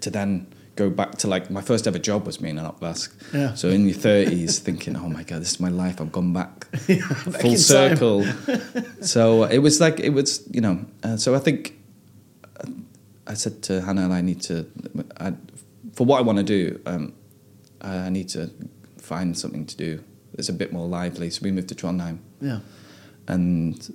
to 0.00 0.10
then 0.10 0.48
go 0.76 0.90
back 0.90 1.12
to 1.18 1.28
like 1.28 1.50
my 1.50 1.60
first 1.60 1.86
ever 1.86 1.98
job 1.98 2.26
was 2.26 2.38
being 2.38 2.58
an 2.58 2.64
Opvask. 2.64 3.12
Yeah. 3.32 3.54
So 3.54 3.68
in 3.68 3.86
your 3.86 3.94
thirties, 3.94 4.58
thinking, 4.58 4.96
"Oh 4.96 5.08
my 5.08 5.22
god, 5.22 5.40
this 5.42 5.52
is 5.52 5.60
my 5.60 5.68
life. 5.68 6.00
I've 6.00 6.12
gone 6.12 6.32
back, 6.32 6.70
Back 6.70 7.40
full 7.40 7.56
circle." 7.56 8.24
so 9.00 9.44
it 9.44 9.58
was 9.58 9.80
like 9.80 10.00
it 10.00 10.10
was, 10.10 10.46
you 10.50 10.60
know. 10.60 10.84
Uh, 11.02 11.16
so 11.16 11.34
I 11.34 11.38
think 11.38 11.78
uh, 12.60 12.70
I 13.26 13.34
said 13.34 13.62
to 13.64 13.80
Hannah, 13.80 14.10
"I 14.10 14.20
need 14.20 14.40
to, 14.42 14.66
I, 15.18 15.34
for 15.94 16.06
what 16.06 16.18
I 16.18 16.22
want 16.22 16.38
to 16.38 16.44
do, 16.44 16.80
um, 16.86 17.12
I 17.80 18.10
need 18.10 18.28
to 18.30 18.50
find 18.98 19.38
something 19.38 19.66
to 19.66 19.76
do 19.76 20.02
that's 20.34 20.48
a 20.48 20.52
bit 20.52 20.72
more 20.72 20.88
lively." 20.88 21.30
So 21.30 21.40
we 21.42 21.52
moved 21.52 21.68
to 21.68 21.74
Trondheim, 21.74 22.18
yeah. 22.40 22.60
and 23.28 23.94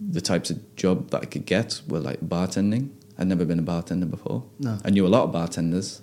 the 0.00 0.20
types 0.20 0.50
of 0.50 0.76
job 0.76 1.10
that 1.10 1.22
I 1.22 1.26
could 1.26 1.46
get 1.46 1.80
were 1.88 2.00
like 2.00 2.20
bartending. 2.20 2.90
I'd 3.18 3.28
never 3.28 3.44
been 3.44 3.58
a 3.58 3.62
bartender 3.62 4.06
before. 4.06 4.44
No. 4.58 4.78
I 4.84 4.90
knew 4.90 5.06
a 5.06 5.08
lot 5.08 5.24
of 5.24 5.32
bartenders, 5.32 6.00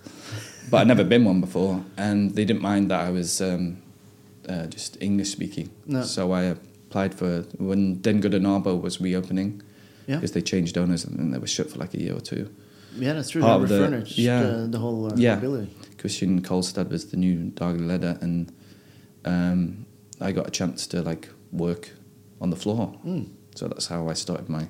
but 0.69 0.77
I'd 0.81 0.87
never 0.87 1.03
been 1.03 1.25
one 1.25 1.41
before, 1.41 1.83
and 1.97 2.31
they 2.35 2.45
didn't 2.45 2.61
mind 2.61 2.89
that 2.91 3.01
I 3.01 3.11
was 3.11 3.41
um, 3.41 3.81
uh, 4.47 4.67
just 4.67 4.97
English 5.01 5.29
speaking. 5.29 5.69
No. 5.85 6.03
So 6.03 6.31
I 6.31 6.43
applied 6.43 7.13
for 7.13 7.41
when 7.57 8.01
Den 8.01 8.21
Arbo 8.21 8.79
was 8.81 9.01
reopening 9.01 9.61
Yeah. 10.07 10.15
because 10.17 10.31
they 10.31 10.41
changed 10.41 10.77
owners 10.77 11.03
and 11.05 11.17
then 11.19 11.31
they 11.31 11.37
were 11.39 11.47
shut 11.47 11.69
for 11.69 11.79
like 11.79 11.93
a 11.93 11.99
year 12.01 12.15
or 12.15 12.21
two. 12.21 12.49
Yeah, 12.97 13.13
that's 13.13 13.29
true. 13.29 13.41
Part 13.41 13.59
They 13.59 13.63
of 13.63 13.69
the- 13.69 13.79
refurnished 13.81 14.17
yeah. 14.17 14.43
the, 14.43 14.67
the 14.67 14.79
whole 14.79 15.05
uh, 15.11 15.15
Yeah. 15.15 15.37
ability. 15.37 15.69
Christian 15.97 16.41
Kolstad 16.41 16.89
was 16.89 17.05
the 17.11 17.17
new 17.17 17.51
daglig 17.51 17.87
leader, 17.87 18.17
and 18.21 18.51
um, 19.25 19.85
I 20.19 20.31
got 20.31 20.47
a 20.47 20.51
chance 20.51 20.87
to 20.87 21.01
like 21.01 21.29
work 21.51 21.91
on 22.39 22.49
the 22.49 22.55
floor. 22.55 22.95
Mm. 23.05 23.29
So 23.55 23.67
that's 23.67 23.87
how 23.87 24.09
I 24.09 24.13
started 24.13 24.49
my 24.49 24.67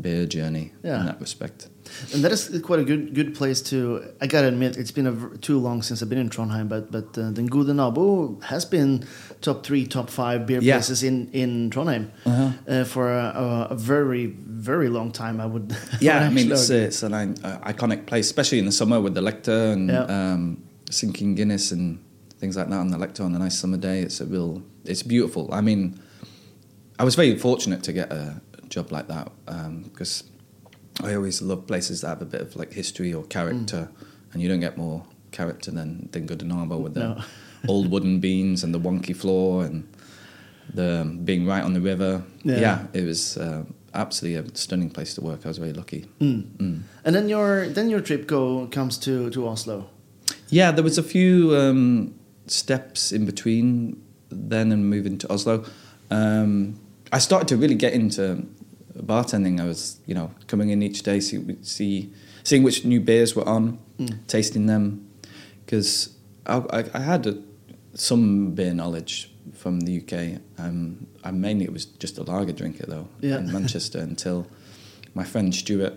beer 0.00 0.26
journey 0.26 0.72
Yeah. 0.82 1.00
in 1.00 1.06
that 1.06 1.20
respect. 1.20 1.68
And 2.14 2.22
that 2.24 2.32
is 2.32 2.60
quite 2.62 2.80
a 2.80 2.84
good 2.84 3.14
good 3.14 3.34
place 3.34 3.60
to. 3.70 4.02
I 4.20 4.26
gotta 4.26 4.48
admit, 4.48 4.76
it's 4.76 4.90
been 4.92 5.06
a, 5.06 5.38
too 5.38 5.58
long 5.58 5.82
since 5.82 6.02
I've 6.02 6.08
been 6.08 6.18
in 6.18 6.30
Trondheim, 6.30 6.68
but 6.68 6.90
but 6.90 7.16
uh, 7.18 7.30
Den 7.30 7.46
Gode 7.46 7.68
Nabo 7.74 8.42
has 8.44 8.64
been 8.64 9.04
top 9.40 9.64
three, 9.66 9.86
top 9.86 10.10
five 10.10 10.46
beer 10.46 10.60
Yeah. 10.60 10.74
places 10.76 11.02
in 11.02 11.28
in 11.32 11.70
Trondheim 11.70 12.10
Uh-huh. 12.24 12.50
uh, 12.68 12.84
for 12.84 13.10
a, 13.12 13.24
a, 13.34 13.46
a 13.70 13.76
very 13.76 14.26
very 14.26 14.88
long 14.88 15.10
time. 15.12 15.40
I 15.40 15.46
would. 15.46 15.74
Yeah, 16.00 16.26
I 16.26 16.30
mean 16.30 16.50
it's, 16.52 16.70
it's 16.70 17.02
an 17.02 17.12
uh, 17.14 17.60
iconic 17.72 18.06
place, 18.06 18.26
especially 18.26 18.58
in 18.58 18.66
the 18.66 18.72
summer 18.72 19.00
with 19.00 19.14
the 19.14 19.22
Lector 19.22 19.72
and 19.72 19.88
Yeah. 19.90 20.04
um, 20.32 20.62
sinking 20.90 21.34
Guinness 21.36 21.72
and 21.72 21.98
things 22.40 22.56
like 22.56 22.68
that 22.68 22.78
on 22.78 22.88
the 22.90 22.98
Lector 22.98 23.24
on 23.24 23.34
a 23.34 23.38
nice 23.38 23.58
summer 23.58 23.78
day. 23.78 24.00
It's 24.02 24.20
a 24.20 24.26
real, 24.26 24.62
it's 24.84 25.02
beautiful. 25.02 25.48
I 25.52 25.60
mean, 25.62 25.98
I 26.98 27.04
was 27.04 27.14
very 27.16 27.36
fortunate 27.38 27.82
to 27.84 27.92
get 27.92 28.12
a 28.12 28.40
job 28.68 28.92
like 28.92 29.08
that 29.08 29.30
because 29.84 30.24
I 31.02 31.14
always 31.14 31.42
love 31.42 31.66
places 31.66 32.00
that 32.00 32.08
have 32.08 32.22
a 32.22 32.26
bit 32.26 32.40
of 32.40 32.56
like 32.56 32.72
history 32.72 33.12
or 33.12 33.24
character, 33.24 33.88
and 34.32 34.42
you 34.42 34.48
don't 34.48 34.60
get 34.60 34.76
more 34.76 35.04
character 35.32 35.70
than 35.70 36.08
than 36.12 36.26
Gode 36.26 36.40
Nabo 36.44 36.80
with 36.80 36.94
the 36.94 37.00
No. 37.00 37.22
old 37.68 37.90
wooden 37.90 38.20
beams 38.20 38.64
and 38.64 38.72
the 38.74 38.80
wonky 38.80 39.14
floor 39.14 39.64
and 39.64 39.84
the 40.74 41.04
being 41.24 41.46
right 41.46 41.62
on 41.62 41.74
the 41.74 41.80
river. 41.80 42.22
Yeah. 42.44 42.60
Yeah, 42.60 42.86
it 42.92 43.04
was 43.04 43.36
uh, 43.36 43.64
absolutely 43.94 44.36
a 44.52 44.56
stunning 44.56 44.90
place 44.90 45.14
to 45.14 45.20
work. 45.20 45.40
I 45.44 45.48
was 45.48 45.58
very 45.58 45.72
lucky. 45.72 46.06
Mm. 46.20 46.82
And 47.04 47.14
then 47.14 47.28
your 47.28 47.68
then 47.68 47.90
your 47.90 48.00
trip 48.00 48.26
go 48.26 48.66
comes 48.70 48.98
to 48.98 49.30
to 49.30 49.48
Oslo. 49.48 49.90
Yeah, 50.48 50.70
there 50.72 50.84
was 50.84 50.98
a 50.98 51.02
few 51.02 51.56
um, 51.56 52.14
steps 52.46 53.12
in 53.12 53.26
between 53.26 53.96
then 54.30 54.72
and 54.72 54.88
moving 54.88 55.18
to 55.18 55.32
Oslo. 55.32 55.64
Um, 56.10 56.78
I 57.12 57.18
started 57.18 57.48
to 57.48 57.56
really 57.56 57.74
get 57.74 57.92
into 57.92 58.44
bartending. 59.02 59.60
I 59.60 59.64
was, 59.66 59.98
you 60.06 60.14
know, 60.14 60.30
coming 60.46 60.70
in 60.70 60.82
each 60.82 61.02
day, 61.02 61.20
see, 61.20 61.56
see 61.62 62.12
seeing 62.42 62.62
which 62.62 62.84
new 62.84 63.00
beers 63.00 63.34
were 63.34 63.48
on, 63.48 63.78
tasting 64.28 64.66
them, 64.66 65.08
because 65.64 66.16
I, 66.46 66.58
I, 66.70 66.84
I 66.94 67.00
had 67.00 67.26
a, 67.26 67.38
some 67.94 68.52
beer 68.52 68.72
knowledge 68.74 69.30
from 69.54 69.80
the 69.80 69.98
UK. 70.00 70.40
Um, 70.58 71.06
I 71.24 71.30
mainly 71.30 71.64
it 71.64 71.72
was 71.72 71.86
just 71.86 72.18
a 72.18 72.22
lager 72.22 72.52
drinker 72.52 72.86
though 72.86 73.08
Yeah. 73.20 73.38
in 73.38 73.52
Manchester 73.52 73.98
until 74.10 74.46
my 75.14 75.24
friend 75.24 75.54
Stuart 75.54 75.94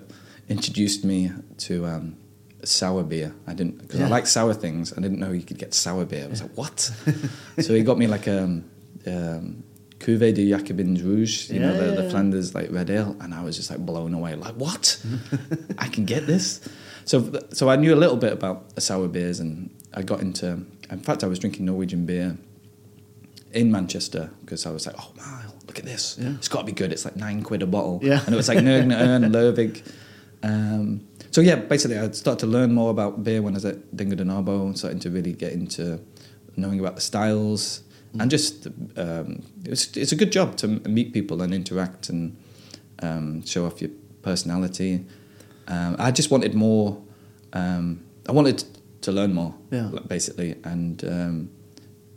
introduced 0.48 1.04
me 1.06 1.32
to 1.60 1.86
um, 1.86 2.16
sour 2.64 3.04
beer. 3.04 3.34
I 3.46 3.54
didn't 3.54 3.80
because 3.82 4.00
Yeah. 4.00 4.08
I 4.08 4.10
like 4.10 4.26
sour 4.28 4.54
things. 4.54 4.92
I 4.98 5.02
didn't 5.02 5.20
know 5.20 5.32
you 5.32 5.44
could 5.44 5.60
get 5.60 5.74
sour 5.74 6.06
beer. 6.06 6.24
I 6.24 6.28
was 6.28 6.42
like, 6.42 6.56
what? 6.58 6.80
so 7.60 7.74
he 7.76 7.84
got 7.84 7.98
me 7.98 8.08
like 8.08 8.28
a 8.28 8.44
um, 8.44 9.64
Cuvée 10.00 10.34
de 10.34 10.48
Jacobins 10.48 11.02
Rouge, 11.04 11.50
you 11.50 11.60
know, 11.60 11.74
the, 11.74 11.86
yeah, 11.86 11.92
the 11.92 12.04
yeah. 12.04 12.10
Flanders 12.10 12.56
like 12.56 12.72
red 12.72 12.90
ale, 12.90 13.16
and 13.20 13.34
I 13.34 13.44
was 13.44 13.58
just 13.58 13.70
like 13.70 13.86
blown 13.86 14.14
away. 14.14 14.36
Like, 14.36 14.56
what? 14.56 14.98
I 15.78 15.88
can 15.88 16.06
get 16.06 16.26
this. 16.26 16.62
So, 17.06 17.32
so 17.52 17.70
I 17.70 17.76
knew 17.76 17.94
a 17.94 18.00
little 18.00 18.16
bit 18.16 18.32
about 18.32 18.82
sour 18.82 19.08
beers, 19.08 19.40
and 19.40 19.70
I 19.94 20.04
got 20.04 20.22
into. 20.22 20.66
In 20.90 21.00
fact, 21.00 21.24
I 21.24 21.28
was 21.28 21.38
drinking 21.38 21.66
Norwegian 21.66 22.06
beer 22.06 22.38
in 23.52 23.72
Manchester 23.72 24.32
because 24.42 24.66
I 24.66 24.72
was 24.72 24.88
like, 24.88 24.96
oh 25.00 25.12
wow, 25.18 25.54
look 25.68 25.80
at 25.80 25.86
this. 25.86 26.18
Yeah. 26.20 26.34
It's 26.36 26.48
got 26.48 26.62
to 26.62 26.66
be 26.66 26.72
good. 26.72 26.92
It's 26.92 27.06
like 27.06 27.16
nine 27.16 27.44
quid 27.44 27.62
a 27.62 27.68
bottle. 27.68 28.00
Yeah. 28.02 28.22
And 28.26 28.34
it 28.34 28.38
was 28.38 28.48
like 28.48 28.60
Nøgne 28.60 28.96
Ø 28.96 29.16
and 29.16 29.26
Lervig. 29.34 29.84
Um, 30.44 31.08
so 31.32 31.42
yeah, 31.42 31.56
basically 31.56 31.98
I 31.98 32.10
started 32.12 32.40
to 32.40 32.48
learn 32.48 32.74
more 32.74 32.90
about 32.90 33.24
beer 33.24 33.42
when 33.42 33.54
I 33.54 33.58
was 33.58 33.66
at 33.66 33.96
Den 33.96 34.10
Gode 34.10 34.26
Nabo 34.26 34.66
and 34.66 34.78
starting 34.78 35.00
to 35.02 35.10
really 35.10 35.34
get 35.34 35.54
into 35.54 36.00
knowing 36.56 36.80
about 36.80 36.96
the 36.96 37.02
styles 37.02 37.84
and 38.20 38.32
just 38.32 38.68
um, 38.98 39.42
it's, 39.66 39.96
it's 39.98 40.12
a 40.12 40.16
good 40.16 40.32
job 40.32 40.56
to 40.58 40.68
meet 40.68 41.14
people 41.14 41.42
and 41.42 41.54
interact 41.54 42.10
and 42.10 42.36
um, 43.04 43.46
show 43.46 43.66
off 43.66 43.82
your 43.82 43.92
personality. 44.22 45.06
Um, 45.68 45.96
I 46.00 46.12
just 46.12 46.32
wanted 46.32 46.54
more. 46.56 47.02
Um, 47.54 48.02
I 48.28 48.32
wanted 48.32 48.64
to 49.02 49.12
learn 49.12 49.34
more, 49.34 49.54
Yeah. 49.72 49.90
basically, 50.08 50.56
and 50.64 51.04
um, 51.04 51.50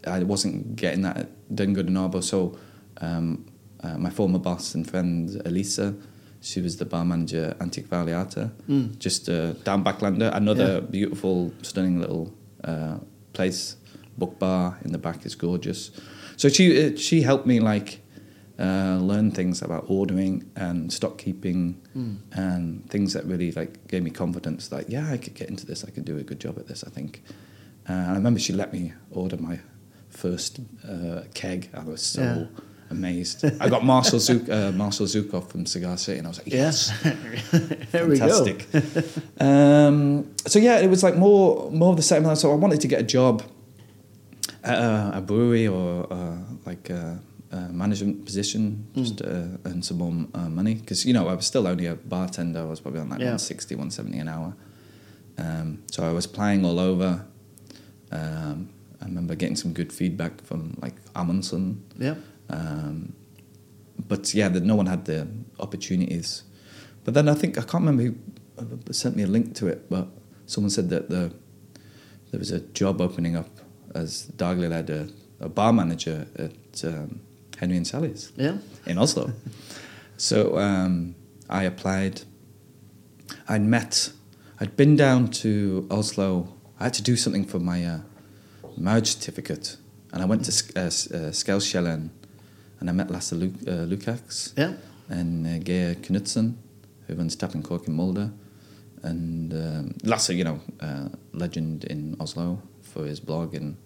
I 0.07 0.23
wasn't 0.25 0.77
getting 0.77 1.03
that 1.03 1.17
at 1.17 1.55
Den 1.55 1.73
Gode 1.75 1.89
Nabo. 1.91 2.23
So 2.23 2.57
um, 3.01 3.45
uh, 3.83 3.99
my 3.99 4.11
former 4.11 4.39
boss 4.39 4.75
and 4.75 4.89
friend 4.89 5.41
Elisa, 5.45 5.95
she 6.41 6.61
was 6.61 6.77
the 6.77 6.85
bar 6.85 7.05
manager 7.05 7.51
at 7.51 7.59
Antikvariatet, 7.61 8.51
Mm. 8.69 8.99
just 8.99 9.29
uh, 9.29 9.53
down 9.65 9.85
Bakklandet. 9.85 10.35
Another 10.35 10.75
Yeah. 10.75 10.81
beautiful, 10.81 11.53
stunning 11.63 12.01
little 12.01 12.33
uh, 12.65 12.97
place. 13.33 13.77
Book 14.19 14.39
bar 14.39 14.79
in 14.85 14.93
the 14.93 14.99
back 14.99 15.25
is 15.27 15.35
gorgeous. 15.35 15.91
So 16.37 16.49
she 16.49 16.65
uh, 16.87 16.97
she 16.97 17.23
helped 17.23 17.47
me 17.47 17.61
like 17.61 18.01
uh, 18.59 18.99
learn 19.01 19.31
things 19.31 19.63
about 19.63 19.85
ordering 19.89 20.45
and 20.57 20.93
stock 20.93 21.19
keeping 21.19 21.77
Mm. 21.97 22.17
and 22.33 22.89
things 22.91 23.13
that 23.13 23.25
really 23.27 23.53
like 23.53 23.87
gave 23.89 24.03
me 24.03 24.11
confidence. 24.11 24.73
Like 24.73 24.87
yeah, 24.89 25.13
I 25.13 25.19
could 25.19 25.35
get 25.35 25.49
into 25.51 25.67
this. 25.67 25.85
I 25.85 25.91
could 25.91 26.05
do 26.07 26.17
a 26.19 26.23
good 26.23 26.41
job 26.41 26.59
at 26.59 26.67
this. 26.69 26.85
I 26.85 26.91
think. 26.91 27.23
Uh, 27.89 27.93
and 27.93 28.11
I 28.13 28.15
remember 28.15 28.41
she 28.41 28.53
let 28.53 28.73
me 28.73 28.93
order 29.11 29.37
my 29.37 29.59
first 30.09 30.61
uh, 30.89 31.23
keg. 31.35 31.69
I 31.75 31.83
was 31.85 32.01
so 32.03 32.23
Yeah. 32.23 32.47
amazed. 32.91 33.45
I 33.61 33.69
got 33.69 33.85
Marshall 33.85 34.21
Zuk 34.21 34.49
uh, 34.49 34.73
Marshal 34.73 35.07
Zhukov 35.07 35.49
from 35.51 35.67
Cigar 35.67 35.97
City, 35.99 36.19
and 36.19 36.27
I 36.27 36.31
was 36.31 36.39
like, 36.39 36.53
yes, 36.53 36.93
there 37.93 38.07
we 38.07 38.19
go. 38.19 38.29
fantastic. 38.29 38.67
um, 39.41 40.27
so 40.47 40.59
yeah, 40.59 40.79
it 40.81 40.89
was 40.89 41.03
like 41.03 41.17
more 41.17 41.71
more 41.71 41.91
of 41.91 41.97
the 41.97 42.03
same. 42.03 42.35
So 42.37 42.53
I 42.53 42.55
wanted 42.55 42.81
to 42.81 42.89
get 42.89 43.01
a 43.01 43.05
job 43.19 43.43
a, 44.65 45.13
a 45.15 45.21
brewery 45.21 45.67
or 45.69 46.07
uh, 46.13 46.37
like 46.67 46.91
a, 46.91 47.21
a 47.51 47.57
management 47.73 48.25
position, 48.25 48.87
just 48.95 49.17
Mm. 49.17 49.19
to 49.19 49.59
earn 49.67 49.83
some 49.83 49.99
more 49.99 50.27
uh, 50.35 50.49
money. 50.49 50.75
Because 50.75 51.05
you 51.07 51.13
know 51.13 51.29
I 51.29 51.35
was 51.35 51.47
still 51.47 51.67
only 51.67 51.87
a 51.87 51.95
bartender. 51.97 52.61
I 52.61 52.65
was 52.65 52.81
probably 52.81 53.01
on 53.01 53.09
like 53.11 53.21
Yeah. 53.21 53.35
160, 53.37 53.75
170 53.75 54.19
an 54.19 54.29
hour. 54.29 54.55
Um, 55.39 55.83
so 55.91 56.05
I 56.09 56.13
was 56.13 56.27
playing 56.27 56.65
all 56.65 56.79
over. 56.79 57.25
Um, 58.11 58.69
I 59.01 59.07
remember 59.07 59.35
getting 59.35 59.57
some 59.57 59.73
good 59.73 59.93
feedback 59.93 60.43
from 60.45 60.77
like 60.83 60.95
Amundsen. 61.17 61.83
Yeah. 61.99 62.15
Um, 62.51 63.15
but 64.09 64.35
yeah, 64.35 64.49
that 64.49 64.63
no 64.63 64.75
one 64.75 64.87
had 64.87 65.05
the 65.07 65.27
opportunities. 65.59 66.43
But 67.05 67.15
then 67.15 67.29
I 67.29 67.35
think 67.35 67.59
I 67.59 67.63
can't 67.63 67.85
remember 67.85 68.03
who 68.05 68.15
uh, 68.59 68.93
sent 68.93 69.17
me 69.17 69.23
a 69.25 69.27
link 69.27 69.55
to 69.57 69.67
it, 69.67 69.89
but 69.91 70.09
someone 70.47 70.71
said 70.71 70.89
that 70.91 71.09
the 71.09 71.33
there 72.31 72.39
was 72.39 72.51
a 72.51 72.61
job 72.61 73.01
opening 73.01 73.37
up 73.37 73.49
as 73.95 74.31
Daglig 74.37 74.71
led 74.71 74.91
a, 74.91 75.09
a 75.41 75.49
bar 75.49 75.73
manager 75.73 76.27
at 76.37 76.85
um, 76.85 77.21
Henry 77.59 77.77
and 77.77 77.87
Sally's 77.87 78.33
Yeah. 78.37 78.57
in 78.87 78.99
Oslo. 78.99 79.33
so 80.17 80.59
um, 80.59 81.15
I 81.49 81.65
applied. 81.65 82.23
I'd 83.49 83.63
met. 83.63 84.13
I'd 84.61 84.77
been 84.77 84.97
down 84.97 85.29
to 85.43 85.87
Oslo. 85.91 86.49
I 86.79 86.85
had 86.85 86.95
to 86.95 87.03
do 87.03 87.17
something 87.17 87.45
for 87.45 87.59
my 87.59 87.85
uh, 87.85 87.99
marriage 88.77 89.15
certificate, 89.15 89.77
and 90.13 90.23
I 90.23 90.27
went 90.27 90.45
to 90.47 90.53
uh, 90.77 90.91
uh, 91.15 91.33
and 92.81 92.91
I 92.91 92.93
met 92.93 93.11
Lasse 93.11 93.33
Lu- 93.33 93.55
uh, 93.67 93.87
Lukacs 93.87 94.53
Yeah. 94.57 94.73
and 95.09 95.47
uh, 95.47 95.59
Geir 95.59 95.95
Knutsen, 95.97 96.55
who 97.07 97.15
runs 97.15 97.37
Tap 97.37 97.55
and 97.55 97.63
Cork 97.65 97.87
in 97.89 97.95
Molde. 97.95 98.31
And 99.05 99.53
um, 99.53 99.95
Lasse, 100.05 100.31
you 100.31 100.45
know, 100.45 100.61
uh, 100.81 101.09
legend 101.33 101.85
in 101.85 102.17
Oslo 102.21 102.61
for 102.93 103.05
his 103.07 103.21
blog 103.21 103.55
and 103.55 103.77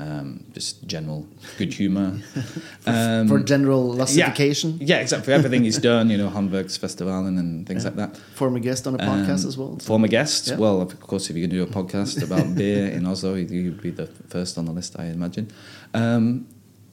um, 0.00 0.44
just 0.52 0.86
general 0.86 1.26
good 1.58 1.72
humour. 1.72 2.18
Um, 2.86 3.28
For 3.28 3.38
general 3.40 3.94
classification. 3.94 4.78
Yeah, 4.80 4.98
exactly. 4.98 5.24
For 5.26 5.32
everything 5.32 5.64
he's 5.64 5.78
done, 5.92 6.10
you 6.10 6.18
know, 6.18 6.28
Hamburg's 6.28 6.76
Festivalen 6.76 7.38
and 7.38 7.66
things 7.66 7.84
Yeah. 7.84 7.90
like 7.90 7.96
that. 8.02 8.16
Former 8.34 8.58
guest 8.58 8.86
on 8.86 8.94
a 8.96 8.98
podcast 8.98 9.42
Um, 9.44 9.48
as 9.48 9.56
well. 9.58 9.78
Former 9.78 10.08
guest. 10.08 10.48
Yeah. 10.48 10.56
Well, 10.56 10.82
of 10.82 10.98
course, 11.00 11.30
if 11.30 11.36
you're 11.36 11.46
going 11.46 11.58
to 11.58 11.64
do 11.64 11.70
a 11.70 11.82
podcast 11.82 12.22
about 12.22 12.54
beer 12.56 12.88
in 12.88 13.06
Oslo, 13.06 13.34
you'd 13.34 13.80
be 13.80 13.90
the 13.90 14.06
first 14.28 14.58
on 14.58 14.64
the 14.66 14.72
list, 14.72 14.96
I 14.98 15.04
imagine. 15.06 15.46
Um, 15.94 16.46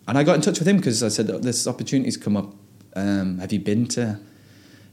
and 0.08 0.18
I 0.18 0.24
got 0.24 0.36
in 0.36 0.42
touch 0.42 0.60
with 0.60 0.68
him 0.68 0.78
because 0.78 1.02
I 1.04 1.10
said, 1.10 1.30
oh, 1.32 1.40
this 1.40 1.68
opportunity's 1.68 2.18
come 2.18 2.38
up. 2.38 2.54
Um, 2.96 3.40
have 3.40 3.52
you 3.52 3.60
been 3.60 3.86
to 3.90 4.20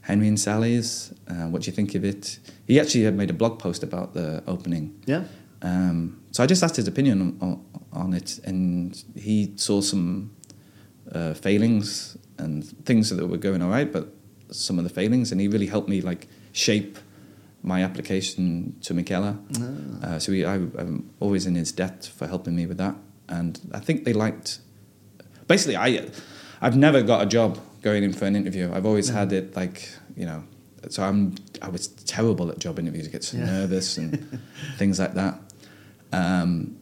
Henry 0.01 0.27
and 0.27 0.39
Sally's? 0.39 1.13
Uh, 1.27 1.47
what 1.51 1.61
do 1.61 1.67
you 1.71 1.75
think 1.75 1.95
of 1.95 2.03
it? 2.03 2.39
He 2.67 2.79
actually 2.79 3.03
had 3.03 3.15
made 3.15 3.29
a 3.29 3.33
blog 3.33 3.59
post 3.59 3.83
about 3.83 4.13
the 4.13 4.43
opening. 4.47 4.99
Yeah. 5.05 5.23
Um, 5.61 6.21
so 6.31 6.43
I 6.43 6.47
just 6.47 6.63
asked 6.63 6.75
his 6.77 6.87
opinion 6.87 7.37
on, 7.41 7.65
on 7.91 8.13
it, 8.13 8.39
and 8.45 9.01
he 9.15 9.53
saw 9.55 9.81
some 9.81 10.31
uh, 11.11 11.33
failings 11.33 12.17
and 12.37 12.63
things 12.85 13.09
that 13.09 13.27
were 13.27 13.37
going 13.37 13.61
all 13.61 13.69
right, 13.69 13.91
but 13.91 14.13
some 14.51 14.77
of 14.79 14.83
the 14.83 14.89
failings, 14.89 15.31
and 15.31 15.41
he 15.41 15.47
really 15.47 15.67
helped 15.67 15.89
me 15.89 16.01
like 16.01 16.27
shape 16.53 16.97
my 17.61 17.83
application 17.83 18.75
to 18.81 18.93
Mikkeller. 18.93 19.37
Ah. 20.01 20.07
Uh, 20.15 20.19
so 20.19 20.31
he, 20.31 20.45
I, 20.45 20.55
I'm 20.55 21.09
always 21.19 21.45
in 21.45 21.55
his 21.55 21.71
debt 21.73 22.09
for 22.15 22.25
helping 22.27 22.55
me 22.55 22.65
with 22.65 22.77
that, 22.77 22.95
and 23.27 23.59
I 23.73 23.79
think 23.79 24.05
they 24.05 24.13
liked. 24.13 24.59
Basically, 25.47 25.75
I 25.75 26.09
I've 26.61 26.77
never 26.77 27.01
got 27.01 27.21
a 27.21 27.25
job 27.25 27.59
going 27.81 28.03
in 28.03 28.13
for 28.13 28.25
an 28.25 28.35
interview. 28.35 28.71
I've 28.73 28.85
always 28.85 29.09
had 29.09 29.33
it 29.33 29.55
like 29.55 29.89
you 30.15 30.25
know. 30.25 30.43
So 30.89 31.03
I'm 31.03 31.35
I 31.61 31.67
was 31.67 31.87
terrible 31.87 32.49
at 32.49 32.59
job 32.59 32.79
interviews. 32.79 33.07
I 33.07 33.11
get 33.11 33.23
so 33.25 33.37
Yeah. 33.37 33.45
nervous 33.45 33.97
and 33.97 34.39
things 34.77 34.99
like 34.99 35.13
that. 35.15 35.37
Um, 36.11 36.77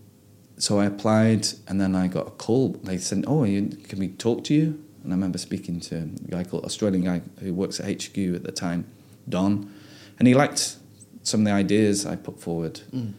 so 0.57 0.79
I 0.79 0.85
applied, 0.85 1.47
and 1.67 1.79
then 1.79 1.95
I 1.95 2.07
got 2.07 2.27
a 2.27 2.31
call. 2.31 2.69
They 2.83 2.97
said, 2.97 3.23
"Oh, 3.27 3.43
you, 3.43 3.67
can 3.87 3.99
we 3.99 4.07
talk 4.09 4.43
to 4.45 4.53
you?" 4.53 4.83
And 5.03 5.13
I 5.13 5.15
remember 5.15 5.37
speaking 5.37 5.79
to 5.81 5.95
a 5.97 6.31
guy 6.31 6.43
called 6.43 6.65
Australian 6.65 7.03
guy 7.03 7.21
who 7.39 7.53
works 7.53 7.79
at 7.79 7.85
HQ 7.85 8.17
at 8.35 8.43
the 8.43 8.51
time, 8.51 8.85
Don, 9.29 9.71
and 10.19 10.27
he 10.27 10.33
liked 10.33 10.77
some 11.23 11.41
of 11.41 11.45
the 11.45 11.51
ideas 11.51 12.05
I 12.05 12.15
put 12.15 12.39
forward. 12.39 12.81
Mm. 12.93 13.13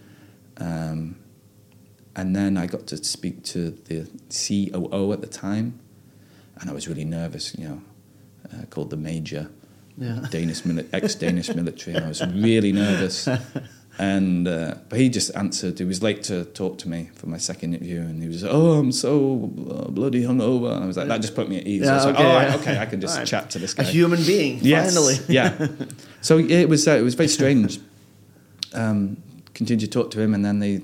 Um, 0.59 1.17
and 2.17 2.35
then 2.35 2.57
I 2.57 2.67
got 2.67 2.87
to 2.89 2.97
speak 3.05 3.45
to 3.45 3.71
the 3.71 4.09
COO 4.29 5.13
at 5.13 5.21
the 5.21 5.29
time, 5.29 5.79
and 6.61 6.69
I 6.69 6.73
was 6.73 6.89
really 6.89 7.05
nervous, 7.05 7.55
you 7.57 7.69
know, 7.69 7.83
uh, 8.53 8.65
called 8.71 8.91
the 8.91 8.97
Major, 8.97 9.49
Yeah. 9.97 10.27
Danish 10.31 10.63
mili- 10.63 10.89
ex-Danish 10.93 11.55
military, 11.55 11.97
and 11.97 12.07
I 12.07 12.09
was 12.09 12.27
really 12.27 12.73
nervous. 12.73 13.29
And 14.01 14.47
uh, 14.47 14.75
but 14.89 15.01
he 15.01 15.09
just 15.09 15.35
answered. 15.35 15.79
He 15.79 15.85
was 15.85 16.03
late 16.05 16.23
to 16.25 16.45
talk 16.45 16.79
to 16.79 16.89
me 16.89 17.11
for 17.15 17.27
my 17.27 17.39
second 17.39 17.75
interview, 17.75 18.01
and 18.01 18.23
he 18.23 18.29
was, 18.29 18.45
"Oh, 18.45 18.75
I'm 18.79 18.93
so 18.93 19.51
uh, 19.71 19.91
bloody 19.91 20.23
hungover." 20.23 20.73
And 20.73 20.85
I 20.85 20.87
was 20.87 20.97
like, 20.97 21.09
that 21.09 21.21
just 21.21 21.35
put 21.35 21.49
me 21.49 21.59
at 21.59 21.67
ease. 21.67 21.89
I 21.89 21.95
was 21.97 22.05
like, 22.05 22.15
okay, 22.15 22.25
"Oh, 22.25 22.33
right, 22.35 22.49
yeah. 22.49 22.57
okay, 22.57 22.79
I 22.79 22.87
can 22.87 23.01
just 23.01 23.19
right. 23.19 23.27
chat 23.27 23.51
to 23.51 23.59
this 23.59 23.75
guy." 23.75 23.83
A 23.83 23.87
human 23.87 24.23
being, 24.23 24.61
Yes, 24.63 24.95
finally. 24.95 25.17
yeah. 25.29 25.67
So 26.21 26.39
it 26.39 26.69
was 26.69 26.87
uh, 26.87 26.93
it 26.93 27.03
was 27.03 27.15
very 27.15 27.29
strange. 27.29 27.81
Um, 28.73 29.17
continued 29.55 29.81
to 29.81 29.89
talk 30.01 30.11
to 30.13 30.21
him, 30.21 30.33
and 30.35 30.45
then 30.45 30.59
they 30.61 30.77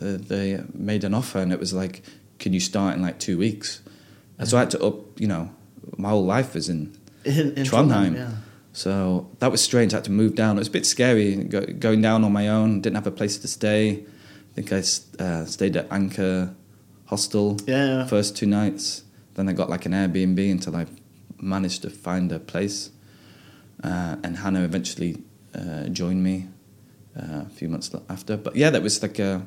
uh, 0.00 0.18
they 0.28 0.60
made 0.74 1.02
an 1.04 1.14
offer, 1.14 1.38
and 1.38 1.52
it 1.52 1.58
was 1.58 1.72
like, 1.72 2.02
"Can 2.38 2.52
you 2.52 2.60
start 2.60 2.94
in 2.96 3.02
like 3.02 3.18
two 3.18 3.38
weeks?" 3.38 3.80
And 4.38 4.48
so 4.48 4.56
I 4.56 4.60
had 4.60 4.70
to 4.72 4.84
up. 4.84 5.20
You 5.20 5.26
know, 5.28 5.50
my 5.96 6.10
whole 6.10 6.24
life 6.24 6.54
was 6.54 6.68
in 6.68 6.96
In, 7.24 7.54
in 7.54 7.64
Trondheim. 7.64 8.14
yeah. 8.14 8.30
So 8.72 9.30
that 9.38 9.50
was 9.50 9.62
strange. 9.62 9.92
I 9.92 9.98
had 9.98 10.04
to 10.04 10.10
move 10.10 10.34
down. 10.34 10.56
It 10.56 10.60
was 10.60 10.68
a 10.68 10.72
bit 10.72 10.86
scary 10.86 11.36
go, 11.36 11.60
going 11.66 12.00
down 12.00 12.24
on 12.24 12.32
my 12.32 12.48
own. 12.48 12.80
Didn't 12.80 12.96
have 12.96 13.06
a 13.06 13.10
place 13.10 13.36
to 13.38 13.48
stay. 13.48 14.04
I 14.52 14.54
think 14.54 14.72
I 14.72 14.78
uh, 15.22 15.44
stayed 15.44 15.76
at 15.76 15.90
Anchor 15.90 16.54
Hostel 17.06 17.58
Yeah, 17.66 17.86
yeah. 17.86 18.06
first 18.06 18.36
two 18.36 18.46
nights. 18.46 19.04
Then 19.34 19.48
I 19.48 19.52
got 19.52 19.68
like 19.70 19.86
an 19.86 19.92
Airbnb 19.92 20.50
until 20.50 20.76
I 20.76 20.86
managed 21.40 21.82
to 21.82 21.90
find 21.90 22.32
a 22.32 22.38
place. 22.38 22.90
Uh, 23.82 24.16
and 24.22 24.36
Hannah 24.38 24.62
eventually 24.64 25.22
uh, 25.54 25.84
joined 25.88 26.22
me 26.22 26.48
uh, 27.16 27.44
a 27.46 27.50
few 27.50 27.68
months 27.68 27.90
after. 28.08 28.36
But 28.36 28.56
yeah, 28.56 28.70
that 28.70 28.82
was 28.82 29.02
like 29.02 29.18
a 29.18 29.46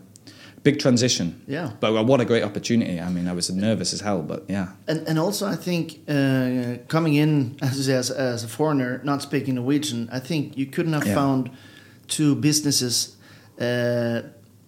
big 0.66 0.80
transition. 0.80 1.28
Yeah. 1.48 1.70
But 1.80 2.08
what 2.08 2.20
a 2.22 2.26
great 2.26 2.44
opportunity. 2.44 3.00
I 3.00 3.10
mean, 3.10 3.28
I 3.28 3.34
was 3.36 3.50
nervous 3.50 3.94
as 3.94 4.02
hell, 4.02 4.22
but 4.28 4.42
yeah. 4.50 4.68
And 4.88 5.08
and 5.08 5.18
also 5.20 5.46
I 5.54 5.56
think 5.56 5.92
uh, 6.10 6.78
coming 6.88 7.16
in 7.16 7.56
as 7.62 7.88
as, 7.90 8.12
as 8.12 8.44
a 8.44 8.48
foreigner, 8.48 9.00
not 9.04 9.22
speaking 9.22 9.56
Norwegian, 9.56 10.10
I 10.18 10.20
think 10.20 10.58
you 10.58 10.66
couldn't 10.66 10.94
have 10.94 11.08
Yeah. 11.08 11.16
found 11.22 11.50
two 12.08 12.36
businesses 12.36 13.16
uh, 13.62 14.22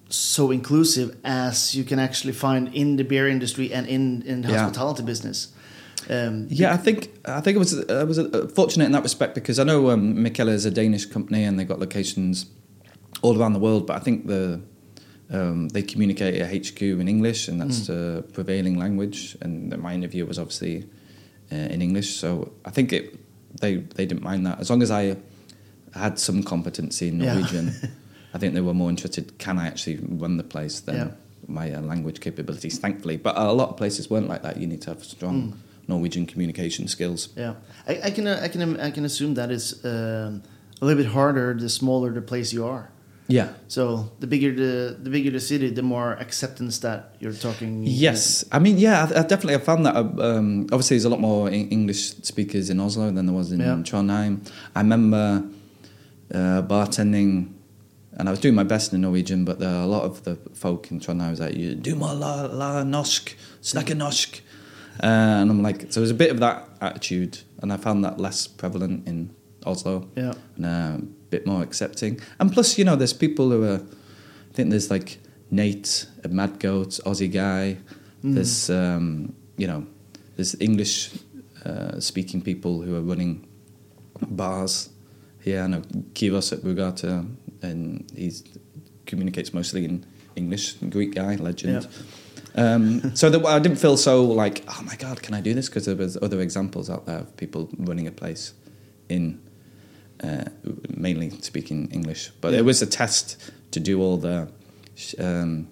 so 0.10 0.52
inclusive 0.52 1.10
as 1.24 1.74
you 1.76 1.84
can 1.84 2.00
actually 2.00 2.34
find 2.34 2.70
in 2.74 2.98
the 2.98 3.04
beer 3.04 3.28
industry 3.28 3.74
and 3.74 3.88
in 3.88 4.22
in 4.26 4.42
the 4.42 4.48
Yeah. 4.50 4.60
hospitality 4.64 5.04
business. 5.04 5.48
Um, 6.10 6.48
Yeah, 6.50 6.74
I 6.74 6.84
think 6.84 7.10
I 7.26 7.42
think 7.42 7.56
it 7.56 7.60
was 7.60 7.74
I 7.74 8.04
was 8.06 8.18
uh, 8.20 8.48
fortunate 8.56 8.86
in 8.86 8.92
that 8.92 9.04
respect 9.04 9.34
because 9.36 9.62
I 9.62 9.66
know 9.66 9.90
um, 9.94 10.16
Mikkeller 10.16 10.54
is 10.54 10.66
a 10.66 10.72
Danish 10.72 11.06
company 11.14 11.46
and 11.48 11.58
they've 11.58 11.68
got 11.68 11.80
locations 11.80 12.46
all 13.22 13.36
around 13.40 13.54
the 13.54 13.60
world, 13.60 13.86
but 13.88 13.96
I 14.02 14.04
think 14.04 14.28
the 14.28 14.60
um, 15.32 15.70
they 15.70 15.82
communicate 15.84 16.36
at 16.42 16.50
HQ 16.50 16.82
in 16.82 17.08
English 17.08 17.48
and 17.48 17.60
that's 17.62 17.88
the 17.88 18.24
prevailing 18.34 18.78
language. 18.78 19.36
And 19.42 19.78
my 19.78 19.94
interview 19.94 20.26
was 20.26 20.38
obviously 20.40 20.86
uh, 21.52 21.56
in 21.56 21.82
English, 21.82 22.16
so 22.20 22.52
I 22.66 22.72
think 22.72 22.92
it 22.94 23.16
they 23.62 23.78
they 23.96 24.06
didn't 24.06 24.24
mind 24.24 24.46
that 24.46 24.60
as 24.60 24.70
long 24.70 24.82
as 24.84 24.92
I 24.92 25.18
had 25.94 26.20
some 26.20 26.44
competency 26.44 27.08
in 27.08 27.20
Yeah. 27.20 27.34
Norwegian. 27.34 27.74
I 28.34 28.40
think 28.40 28.54
they 28.54 28.62
were 28.62 28.74
more 28.74 28.90
interested. 28.90 29.38
Can 29.38 29.58
I 29.58 29.68
actually 29.68 29.98
run 30.22 30.38
the 30.38 30.44
place 30.44 30.82
than 30.82 30.96
Yeah. 30.96 31.12
my 31.48 31.72
uh, 31.74 31.82
language 31.82 32.20
capabilities? 32.20 32.78
Thankfully, 32.80 33.18
but 33.18 33.36
a 33.38 33.52
lot 33.54 33.70
of 33.70 33.78
places 33.78 34.10
weren't 34.10 34.28
like 34.30 34.42
that. 34.44 34.58
You 34.58 34.68
need 34.68 34.82
to 34.82 34.90
have 34.92 35.04
strong 35.04 35.42
Mm. 35.42 35.54
Norwegian 35.88 36.26
communication 36.26 36.88
skills. 36.88 37.30
Yeah, 37.38 37.54
I, 37.88 38.08
I 38.08 38.12
can 38.12 38.28
uh, 38.28 38.40
I 38.46 38.50
can 38.50 38.80
I 38.80 38.92
can 38.92 39.06
assume 39.06 39.36
that 39.36 39.52
is 39.52 39.74
um, 39.86 40.42
a 40.82 40.86
little 40.86 41.02
bit 41.04 41.12
harder 41.14 41.54
the 41.60 41.70
smaller 41.70 42.12
the 42.14 42.22
place 42.22 42.52
you 42.56 42.66
are. 42.68 42.90
Yeah. 43.30 43.50
So 43.68 44.10
the 44.20 44.28
bigger 44.28 44.52
the 44.56 44.96
the 45.04 45.10
bigger 45.10 45.32
the 45.32 45.40
city, 45.40 45.70
the 45.70 45.82
more 45.84 46.14
acceptance 46.14 46.80
that 46.80 47.16
you're 47.20 47.34
talking. 47.34 47.84
Yes, 47.86 48.46
I 48.52 48.60
mean, 48.60 48.78
yeah, 48.78 49.04
I, 49.04 49.20
I 49.20 49.24
definitely 49.24 49.54
have 49.54 49.64
found 49.64 49.86
that. 49.86 49.96
uh, 49.96 50.38
Um, 50.38 50.62
obviously, 50.72 50.96
there's 50.96 51.06
a 51.06 51.10
lot 51.10 51.20
more 51.20 51.50
English 51.52 52.16
speakers 52.24 52.70
in 52.70 52.80
Oslo 52.80 53.12
than 53.12 53.26
there 53.26 53.36
was 53.36 53.52
in 53.52 53.60
Yeah. 53.60 53.84
Trondheim. 53.84 54.40
I 54.76 54.80
remember 54.82 55.44
uh, 56.34 56.62
bartending, 56.62 57.54
and 58.18 58.28
I 58.30 58.32
was 58.32 58.40
doing 58.40 58.56
my 58.56 58.64
best 58.64 58.94
in 58.94 59.02
Norwegian, 59.02 59.44
but 59.46 59.60
there 59.60 59.70
are 59.76 59.84
a 59.84 59.88
lot 59.88 60.04
of 60.04 60.24
the 60.24 60.36
folk 60.54 60.92
in 60.92 61.00
Trondheim 61.00 61.30
was 61.32 61.40
like, 61.40 61.56
"You 61.56 61.76
do 61.76 61.96
more 61.96 62.14
la 62.16 62.46
la 62.46 62.84
norsk, 62.84 63.36
snakke 63.62 63.94
norsk," 63.96 64.40
uh, 65.04 65.42
and 65.42 65.50
I'm 65.52 65.62
like, 65.62 65.92
so 65.92 66.00
there's 66.00 66.12
a 66.12 66.22
bit 66.26 66.32
of 66.32 66.40
that 66.40 66.70
attitude, 66.80 67.40
and 67.62 67.74
I 67.74 67.78
found 67.78 68.04
that 68.06 68.20
less 68.20 68.48
prevalent 68.48 69.08
in 69.08 69.32
Oslo 69.66 70.08
Yeah. 70.16 70.34
and 70.56 70.66
uh, 70.66 70.98
bit 71.30 71.46
more 71.46 71.62
accepting. 71.64 72.20
And 72.40 72.52
plus, 72.52 72.78
you 72.78 72.86
know, 72.86 72.96
there's 72.96 73.14
people 73.14 73.50
who 73.50 73.64
are. 73.64 73.82
I 73.82 74.54
think 74.54 74.70
there's 74.72 74.90
like 74.90 75.20
Nate, 75.52 76.08
a 76.24 76.30
Mad 76.30 76.60
Goat, 76.60 77.00
Aussie 77.06 77.32
guy. 77.32 77.78
There's 78.24 78.70
um, 78.70 79.36
you 79.58 79.68
know, 79.68 79.86
there's 80.36 80.60
English 80.60 81.12
uh, 81.66 82.00
speaking 82.00 82.42
people 82.42 82.82
who 82.82 82.96
are 82.96 83.02
running 83.02 83.48
bars 84.22 84.90
here. 85.42 85.62
I 85.62 85.68
know 85.68 85.82
Kivos 86.14 86.52
at 86.54 86.60
Bugata, 86.60 87.30
and 87.62 88.12
he 88.16 88.32
communicates 89.06 89.54
mostly 89.54 89.86
in 89.86 90.06
English. 90.36 90.74
Greek 90.90 91.16
guy, 91.16 91.36
legend. 91.36 91.88
Um, 92.56 93.16
so 93.16 93.30
that 93.30 93.46
I 93.46 93.60
didn't 93.60 93.78
feel 93.78 93.98
so 93.98 94.24
like, 94.24 94.64
oh 94.68 94.82
my 94.84 94.96
god, 94.96 95.22
can 95.22 95.36
I 95.36 95.42
do 95.42 95.54
this? 95.54 95.70
Because 95.70 95.86
there 95.86 95.96
was 95.96 96.18
other 96.22 96.42
examples 96.42 96.90
out 96.90 97.06
there 97.06 97.20
of 97.20 97.38
people 97.38 97.70
running 97.78 98.08
a 98.08 98.12
place 98.12 98.54
in 99.10 99.40
uh, 100.24 100.46
mainly 100.96 101.30
speaking 101.42 101.90
English. 101.92 102.32
But 102.42 102.54
Yeah. 102.54 102.60
it 102.60 102.66
was 102.66 102.82
a 102.82 102.86
test 102.86 103.38
to 103.72 103.80
do 103.80 104.02
all 104.02 104.18
the 104.18 104.48
um, 105.20 105.68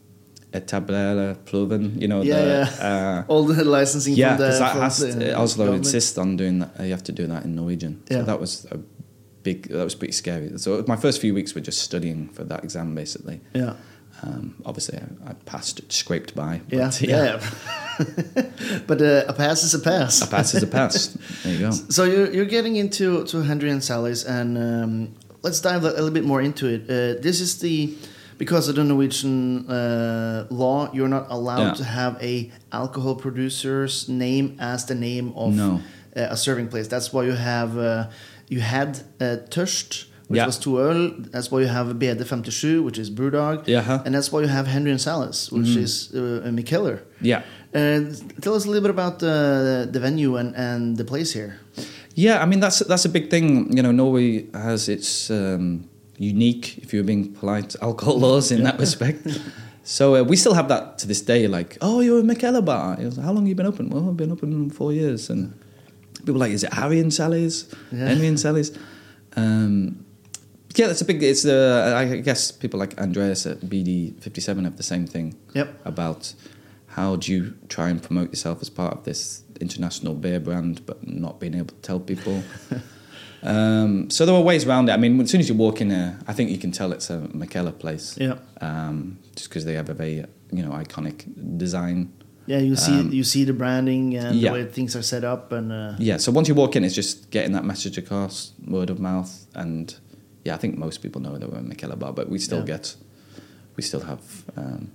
etablere 0.53 1.35
proven, 1.45 1.99
you 2.01 2.07
know, 2.07 2.21
Yeah, 2.21 2.65
the, 2.65 2.85
Uh, 2.85 3.23
All 3.27 3.43
the 3.45 3.63
licensing. 3.63 4.15
yeah, 4.15 4.37
because 4.37 4.59
that 4.59 4.75
has 4.75 4.99
to, 4.99 5.33
Oslo 5.37 5.73
insists 5.73 6.17
on 6.17 6.37
doing 6.37 6.59
that. 6.59 6.71
You 6.79 6.91
have 6.91 7.03
to 7.03 7.11
do 7.11 7.27
that 7.27 7.43
in 7.45 7.55
Norwegian. 7.55 8.03
Yeah. 8.09 8.19
So 8.19 8.23
that 8.25 8.39
was 8.39 8.65
a 8.71 8.77
big. 9.43 9.67
That 9.69 9.83
was 9.83 9.95
pretty 9.95 10.13
scary. 10.13 10.57
So 10.57 10.83
my 10.87 10.95
first 10.95 11.19
few 11.21 11.33
weeks 11.33 11.53
were 11.55 11.61
just 11.61 11.79
studying 11.79 12.29
for 12.29 12.43
that 12.45 12.63
exam, 12.63 12.95
basically. 12.95 13.41
Yeah. 13.53 13.73
Um, 14.23 14.55
obviously, 14.65 14.97
I, 14.97 15.31
I 15.31 15.33
passed, 15.45 15.81
scraped 15.91 16.33
by. 16.35 16.61
Yeah, 16.71 16.87
But, 16.87 17.01
yeah. 17.01 17.39
but 18.87 19.01
uh, 19.01 19.23
a 19.27 19.33
pass 19.33 19.63
is 19.63 19.73
a 19.73 19.79
pass. 19.79 20.21
a 20.21 20.27
pass 20.27 20.53
is 20.53 20.63
a 20.63 20.67
pass. 20.67 21.07
there 21.43 21.53
you 21.53 21.59
go. 21.59 21.71
So 21.71 22.03
you're, 22.03 22.31
you're 22.33 22.45
getting 22.45 22.75
into 22.75 23.23
to 23.25 23.41
Henry 23.43 23.69
and 23.69 23.83
Sally's, 23.83 24.23
and 24.25 24.57
um, 24.57 25.15
let's 25.43 25.59
dive 25.61 25.83
a, 25.83 25.89
little 25.91 26.11
bit 26.11 26.23
more 26.25 26.41
into 26.41 26.67
it. 26.67 26.83
Uh, 26.83 27.21
this 27.21 27.39
is 27.41 27.59
the 27.59 27.93
because 28.37 28.67
of 28.67 28.75
the 28.75 28.83
Norwegian 28.83 29.65
uh, 29.69 30.45
law, 30.49 30.89
you're 30.93 31.07
not 31.07 31.27
allowed 31.29 31.61
Yeah. 31.67 31.73
to 31.75 31.83
have 31.85 32.17
a 32.21 32.51
alcohol 32.73 33.15
producer's 33.15 34.09
name 34.09 34.57
as 34.59 34.85
the 34.85 34.95
name 34.95 35.31
of 35.35 35.53
No. 35.55 35.79
uh, 36.15 36.27
a 36.31 36.35
serving 36.37 36.67
place. 36.67 36.87
That's 36.89 37.13
why 37.13 37.23
you 37.23 37.31
have 37.33 37.77
uh, 37.77 38.07
you 38.49 38.59
had 38.59 38.99
uh, 39.21 39.37
Tørst, 39.49 40.05
which 40.27 40.37
Yeah. 40.39 40.47
was 40.47 40.59
öl. 40.59 41.31
That's 41.31 41.49
why 41.49 41.61
you 41.61 41.67
have 41.67 41.87
BD 41.97 42.25
57, 42.25 42.83
which 42.83 42.97
is 42.99 43.09
Brewdog, 43.09 43.67
Yeah, 43.67 43.81
huh? 43.83 44.01
and 44.05 44.13
that's 44.13 44.31
why 44.33 44.41
you 44.41 44.47
have 44.49 44.67
Henry 44.67 44.91
and 44.91 44.99
Sally's, 44.99 45.49
which 45.51 45.67
Mm-hmm. 45.67 45.83
is 45.83 46.11
uh, 46.13 46.51
Mikkeller. 46.51 46.99
Yeah. 47.21 47.41
Uh, 47.75 47.99
tell 48.41 48.55
us 48.55 48.63
a 48.65 48.69
little 48.69 48.81
bit 48.81 48.89
about 48.91 49.19
the 49.19 49.87
the 49.91 49.99
venue 49.99 50.37
and, 50.37 50.55
and 50.55 50.95
the 50.97 51.03
place 51.03 51.33
here. 51.33 51.59
Yeah, 52.15 52.41
I 52.41 52.45
mean 52.45 52.61
that's 52.61 52.79
that's 52.79 53.03
a 53.05 53.09
big 53.09 53.29
thing. 53.29 53.75
You 53.75 53.83
know, 53.83 53.91
Norway 53.91 54.47
has 54.53 54.87
its 54.87 55.29
um, 55.29 55.89
unique, 56.17 56.77
if 56.77 56.93
you're 56.93 57.03
being 57.03 57.33
polite, 57.33 57.75
alcohol 57.81 58.17
laws 58.19 58.51
in 58.51 58.63
that 58.63 58.79
respect. 58.79 59.27
So 59.83 60.15
uh, 60.15 60.23
we 60.23 60.35
still 60.37 60.53
have 60.55 60.67
that 60.69 60.97
to 60.99 61.07
this 61.07 61.21
day. 61.21 61.47
Like, 61.47 61.77
oh, 61.81 61.99
you're 61.99 62.19
a 62.19 62.23
Mikkeller 62.23 62.63
bar. 62.63 62.95
How 63.21 63.31
long 63.33 63.43
have 63.43 63.47
you 63.47 63.55
been 63.55 63.67
open? 63.67 63.89
Well, 63.89 64.07
I've 64.09 64.17
been 64.17 64.31
open 64.31 64.69
four 64.71 64.91
years. 64.93 65.29
And 65.29 65.53
people 66.19 66.35
are 66.35 66.47
like, 66.47 66.53
is 66.53 66.63
it 66.63 66.73
Harry 66.73 66.99
and 66.99 67.13
Sally's? 67.13 67.67
Yeah. 67.91 68.07
Henry 68.07 68.27
and 68.27 68.39
Sally's? 68.39 68.71
Um, 69.35 70.05
yeah, 70.75 70.87
that's 70.87 71.01
a 71.01 71.05
big. 71.05 71.21
It's 71.23 71.45
uh, 71.45 71.93
I 71.95 72.17
guess 72.21 72.51
people 72.51 72.79
like 72.79 72.97
Andreas 72.99 73.45
at 73.45 73.59
BD 73.61 74.13
Fifty 74.21 74.41
Seven 74.41 74.63
have 74.63 74.75
the 74.77 74.83
same 74.83 75.05
thing 75.07 75.35
Yep. 75.53 75.85
about 75.85 76.33
how 76.95 77.17
do 77.17 77.29
you 77.33 77.53
try 77.67 77.89
and 77.89 78.01
promote 78.01 78.29
yourself 78.29 78.61
as 78.61 78.69
part 78.69 78.93
of 78.93 79.03
this 79.03 79.43
international 79.59 80.15
beer 80.15 80.39
brand, 80.39 80.85
but 80.85 81.05
not 81.05 81.41
being 81.41 81.53
able 81.53 81.67
to 81.75 81.81
tell 81.81 81.99
people. 81.99 82.41
um, 83.43 84.09
so 84.09 84.25
there 84.25 84.33
are 84.33 84.41
ways 84.41 84.65
around 84.65 84.87
it. 84.87 84.93
I 84.93 84.97
mean, 84.97 85.19
as 85.19 85.29
soon 85.29 85.41
as 85.41 85.49
you 85.49 85.55
walk 85.55 85.81
in 85.81 85.89
there, 85.89 86.17
I 86.25 86.31
think 86.31 86.51
you 86.51 86.57
can 86.57 86.71
tell 86.71 86.93
it's 86.93 87.09
a 87.09 87.17
Mikkeller 87.33 87.77
place. 87.77 88.17
Yeah. 88.17 88.37
Um, 88.61 89.19
just 89.35 89.49
because 89.49 89.65
they 89.65 89.73
have 89.73 89.89
a 89.89 89.93
very 89.93 90.23
you 90.53 90.63
know 90.63 90.71
iconic 90.71 91.57
design. 91.57 92.13
Yeah, 92.45 92.59
you 92.59 92.77
see 92.77 92.97
Um, 92.99 93.11
you 93.11 93.25
see 93.25 93.43
the 93.43 93.53
branding 93.53 94.15
and 94.15 94.39
yeah. 94.39 94.51
the 94.51 94.53
way 94.53 94.65
things 94.65 94.95
are 94.95 95.01
set 95.03 95.25
up, 95.25 95.51
and 95.51 95.73
uh, 95.73 95.95
Yeah. 95.99 96.15
So 96.15 96.31
once 96.31 96.47
you 96.47 96.55
walk 96.55 96.77
in, 96.77 96.85
it's 96.85 96.95
just 96.95 97.29
getting 97.29 97.51
that 97.51 97.65
message 97.65 97.97
across, 97.97 98.53
word 98.65 98.89
of 98.89 98.99
mouth, 98.99 99.47
and 99.53 99.93
yeah, 100.45 100.55
I 100.55 100.57
think 100.57 100.77
most 100.77 101.01
people 101.01 101.19
know 101.21 101.37
that 101.37 101.51
we're 101.51 101.59
a 101.59 101.61
Mikkeller 101.61 101.99
bar, 101.99 102.13
but 102.13 102.29
we 102.29 102.39
still 102.39 102.59
Yeah. 102.59 102.77
get, 102.77 102.95
we 103.75 103.83
still 103.83 104.01
have 104.01 104.21
um, 104.55 104.91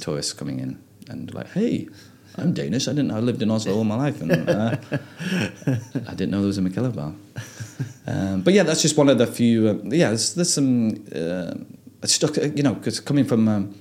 tourists 0.00 0.34
coming 0.34 0.60
in 0.60 0.78
and 1.08 1.32
like, 1.34 1.50
hey, 1.52 1.88
I'm 2.36 2.52
Danish. 2.52 2.88
I 2.88 2.92
didn't. 2.92 3.12
I 3.12 3.20
lived 3.20 3.42
in 3.42 3.50
Oslo 3.50 3.74
all 3.74 3.84
my 3.84 3.96
life, 3.96 4.20
and 4.20 4.48
uh, 4.48 4.76
I 6.08 6.14
didn't 6.14 6.30
know 6.30 6.38
there 6.38 6.46
was 6.46 6.58
a 6.58 6.62
Mikkeller 6.62 6.94
bar. 6.94 7.14
Um, 8.06 8.42
but 8.42 8.52
yeah, 8.54 8.62
that's 8.62 8.82
just 8.82 8.96
one 8.96 9.08
of 9.08 9.18
the 9.18 9.26
few. 9.26 9.68
Uh, 9.68 9.74
yeah, 9.84 10.08
there's, 10.08 10.34
there's 10.34 10.52
some. 10.52 11.04
Uh, 11.14 11.54
stuck, 12.04 12.36
you 12.36 12.62
know, 12.62 12.74
because 12.74 13.00
coming 13.00 13.24
from 13.24 13.48
um, 13.48 13.74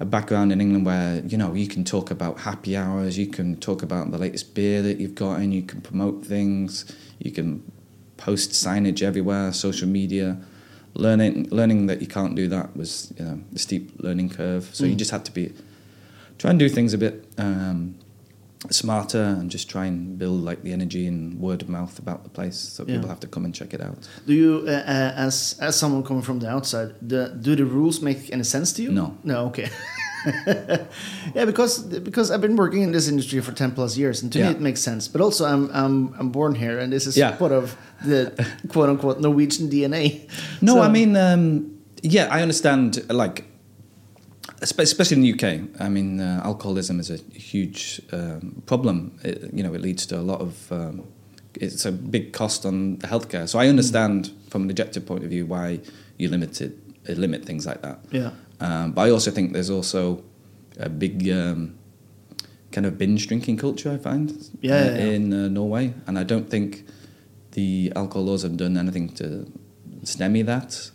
a 0.00 0.04
background 0.04 0.52
in 0.52 0.60
England 0.60 0.86
where 0.86 1.22
you 1.26 1.38
know 1.38 1.54
you 1.54 1.66
can 1.66 1.84
talk 1.84 2.10
about 2.10 2.40
happy 2.40 2.76
hours, 2.76 3.16
you 3.18 3.26
can 3.26 3.56
talk 3.56 3.82
about 3.82 4.10
the 4.10 4.18
latest 4.18 4.54
beer 4.54 4.82
that 4.82 4.98
you've 4.98 5.14
got, 5.14 5.38
and 5.40 5.54
you 5.54 5.62
can 5.62 5.80
promote 5.80 6.24
things, 6.26 6.84
you 7.18 7.30
can 7.30 7.70
post 8.16 8.50
signage 8.50 9.02
everywhere, 9.02 9.52
social 9.52 9.88
media. 9.88 10.38
Learning, 10.96 11.48
learning 11.50 11.86
that 11.86 12.00
you 12.00 12.06
can't 12.06 12.36
do 12.36 12.46
that 12.46 12.76
was 12.76 13.12
you 13.18 13.24
know 13.24 13.40
a 13.52 13.58
steep 13.58 13.92
learning 13.98 14.30
curve. 14.30 14.70
So 14.72 14.84
mm. 14.84 14.90
you 14.90 14.94
just 14.94 15.10
had 15.10 15.24
to 15.24 15.32
be 15.32 15.52
try 16.38 16.50
and 16.50 16.58
do 16.58 16.68
things 16.68 16.94
a 16.94 16.98
bit 16.98 17.26
um, 17.38 17.94
smarter 18.70 19.22
and 19.22 19.50
just 19.50 19.68
try 19.68 19.86
and 19.86 20.18
build 20.18 20.42
like 20.42 20.62
the 20.62 20.72
energy 20.72 21.06
and 21.06 21.38
word 21.38 21.60
of 21.62 21.68
mouth 21.68 21.98
about 21.98 22.24
the 22.24 22.30
place 22.30 22.58
so 22.58 22.84
yeah. 22.86 22.94
people 22.94 23.08
have 23.08 23.20
to 23.20 23.26
come 23.26 23.44
and 23.44 23.54
check 23.54 23.74
it 23.74 23.80
out 23.80 24.08
do 24.26 24.32
you 24.32 24.64
uh, 24.66 24.70
uh, 24.70 25.12
as 25.16 25.56
as 25.60 25.76
someone 25.76 26.02
coming 26.02 26.22
from 26.22 26.38
the 26.38 26.48
outside 26.48 26.94
the, 27.02 27.28
do 27.40 27.54
the 27.54 27.64
rules 27.64 28.00
make 28.00 28.32
any 28.32 28.42
sense 28.42 28.72
to 28.72 28.82
you 28.82 28.90
no 28.90 29.16
no 29.22 29.46
okay 29.46 29.68
yeah 31.34 31.44
because 31.44 31.80
because 31.82 32.30
i've 32.30 32.40
been 32.40 32.56
working 32.56 32.80
in 32.80 32.92
this 32.92 33.06
industry 33.08 33.40
for 33.40 33.52
10 33.52 33.72
plus 33.72 33.98
years 33.98 34.22
and 34.22 34.32
to 34.32 34.38
yeah. 34.38 34.48
me 34.48 34.54
it 34.54 34.60
makes 34.60 34.80
sense 34.80 35.08
but 35.08 35.20
also 35.20 35.44
i'm 35.44 35.70
i'm, 35.74 36.14
I'm 36.18 36.30
born 36.30 36.54
here 36.54 36.78
and 36.78 36.90
this 36.90 37.06
is 37.06 37.16
yeah. 37.16 37.32
part 37.36 37.52
of 37.52 37.76
the 38.02 38.32
quote 38.68 38.88
unquote 38.88 39.20
norwegian 39.20 39.68
dna 39.68 40.30
no 40.62 40.76
so. 40.76 40.80
i 40.80 40.88
mean 40.88 41.16
um, 41.16 41.78
yeah 42.02 42.28
i 42.30 42.40
understand 42.40 43.04
like 43.10 43.44
especially 44.72 45.16
in 45.16 45.22
the 45.22 45.32
UK. 45.34 45.80
I 45.80 45.88
mean, 45.88 46.20
uh, 46.20 46.40
alcoholism 46.44 47.00
is 47.00 47.10
a 47.10 47.16
huge 47.16 48.00
um, 48.12 48.62
problem. 48.66 49.18
It, 49.22 49.52
you 49.52 49.62
know, 49.62 49.74
it 49.74 49.80
leads 49.80 50.06
to 50.06 50.18
a 50.18 50.22
lot 50.22 50.40
of. 50.40 50.72
Um, 50.72 51.04
it's 51.60 51.84
a 51.84 51.92
big 51.92 52.32
cost 52.32 52.66
on 52.66 52.98
the 52.98 53.06
healthcare. 53.06 53.48
So 53.48 53.60
I 53.60 53.68
understand 53.68 54.32
from 54.50 54.64
an 54.64 54.70
objective 54.70 55.06
point 55.06 55.22
of 55.22 55.30
view 55.30 55.46
why 55.46 55.80
you 56.18 56.28
limit 56.28 56.60
it, 56.60 56.76
uh, 57.08 57.12
limit 57.12 57.44
things 57.44 57.64
like 57.64 57.80
that. 57.82 58.00
Yeah. 58.10 58.32
Um, 58.58 58.90
but 58.92 59.02
I 59.02 59.10
also 59.10 59.30
think 59.30 59.52
there's 59.52 59.70
also 59.70 60.24
a 60.78 60.88
big 60.88 61.30
um, 61.30 61.78
kind 62.72 62.86
of 62.86 62.98
binge 62.98 63.28
drinking 63.28 63.58
culture. 63.58 63.92
I 63.92 63.98
find. 63.98 64.30
Yeah. 64.60 64.74
Uh, 64.74 64.84
yeah, 64.84 64.96
yeah. 64.96 65.04
In 65.12 65.32
uh, 65.32 65.48
Norway, 65.48 65.94
and 66.06 66.18
I 66.18 66.24
don't 66.24 66.50
think 66.50 66.84
the 67.52 67.92
alcohol 67.94 68.24
laws 68.24 68.42
have 68.42 68.56
done 68.56 68.76
anything 68.76 69.10
to 69.10 69.46
stem 70.02 70.44
that. 70.46 70.90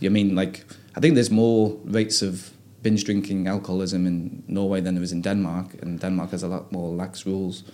You 0.00 0.10
mean 0.10 0.34
like 0.34 0.64
I 0.96 1.00
think 1.00 1.14
there's 1.14 1.30
more 1.30 1.78
rates 1.84 2.22
of 2.22 2.50
binge 2.82 3.04
drinking 3.04 3.48
alcoholism 3.48 4.06
in 4.06 4.42
Norway 4.46 4.80
than 4.80 4.94
there 4.94 5.04
is 5.04 5.12
in 5.12 5.22
Denmark, 5.22 5.82
and 5.82 6.00
Denmark 6.00 6.30
has 6.30 6.42
a 6.42 6.48
lot 6.48 6.70
more 6.72 6.94
lax 6.94 7.26
rules. 7.26 7.64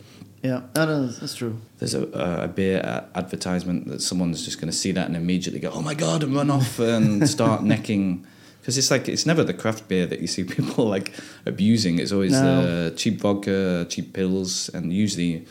Yeah, 0.43 0.63
that 0.75 0.89
is, 0.89 1.21
that's 1.21 1.35
true. 1.35 1.59
There's 1.79 1.95
a, 1.95 2.03
a 2.45 2.49
beer 2.49 3.07
advertisement 3.15 3.89
that 3.89 4.03
someone's 4.03 4.45
just 4.45 4.61
going 4.61 4.71
to 4.71 4.77
see 4.77 4.93
that 4.93 5.07
and 5.07 5.17
immediately 5.17 5.61
go, 5.61 5.71
"Oh 5.71 5.83
my 5.83 5.95
god!" 5.95 6.23
and 6.23 6.35
run 6.35 6.51
off 6.51 6.79
and 6.79 7.29
start 7.37 7.63
necking. 7.63 8.27
Because 8.61 8.79
it's 8.79 8.91
like 8.91 9.09
it's 9.09 9.27
never 9.27 9.45
the 9.45 9.55
craft 9.55 9.89
beer 9.89 10.07
that 10.07 10.21
you 10.21 10.27
see 10.27 10.45
people 10.57 10.87
like 10.87 11.13
abusing. 11.47 11.99
It's 11.99 12.13
always 12.13 12.33
no. 12.33 12.63
the 12.63 12.97
cheap 12.97 13.21
vodka, 13.21 13.87
cheap 13.89 14.13
pills, 14.13 14.71
and 14.75 14.93
usually 14.93 15.47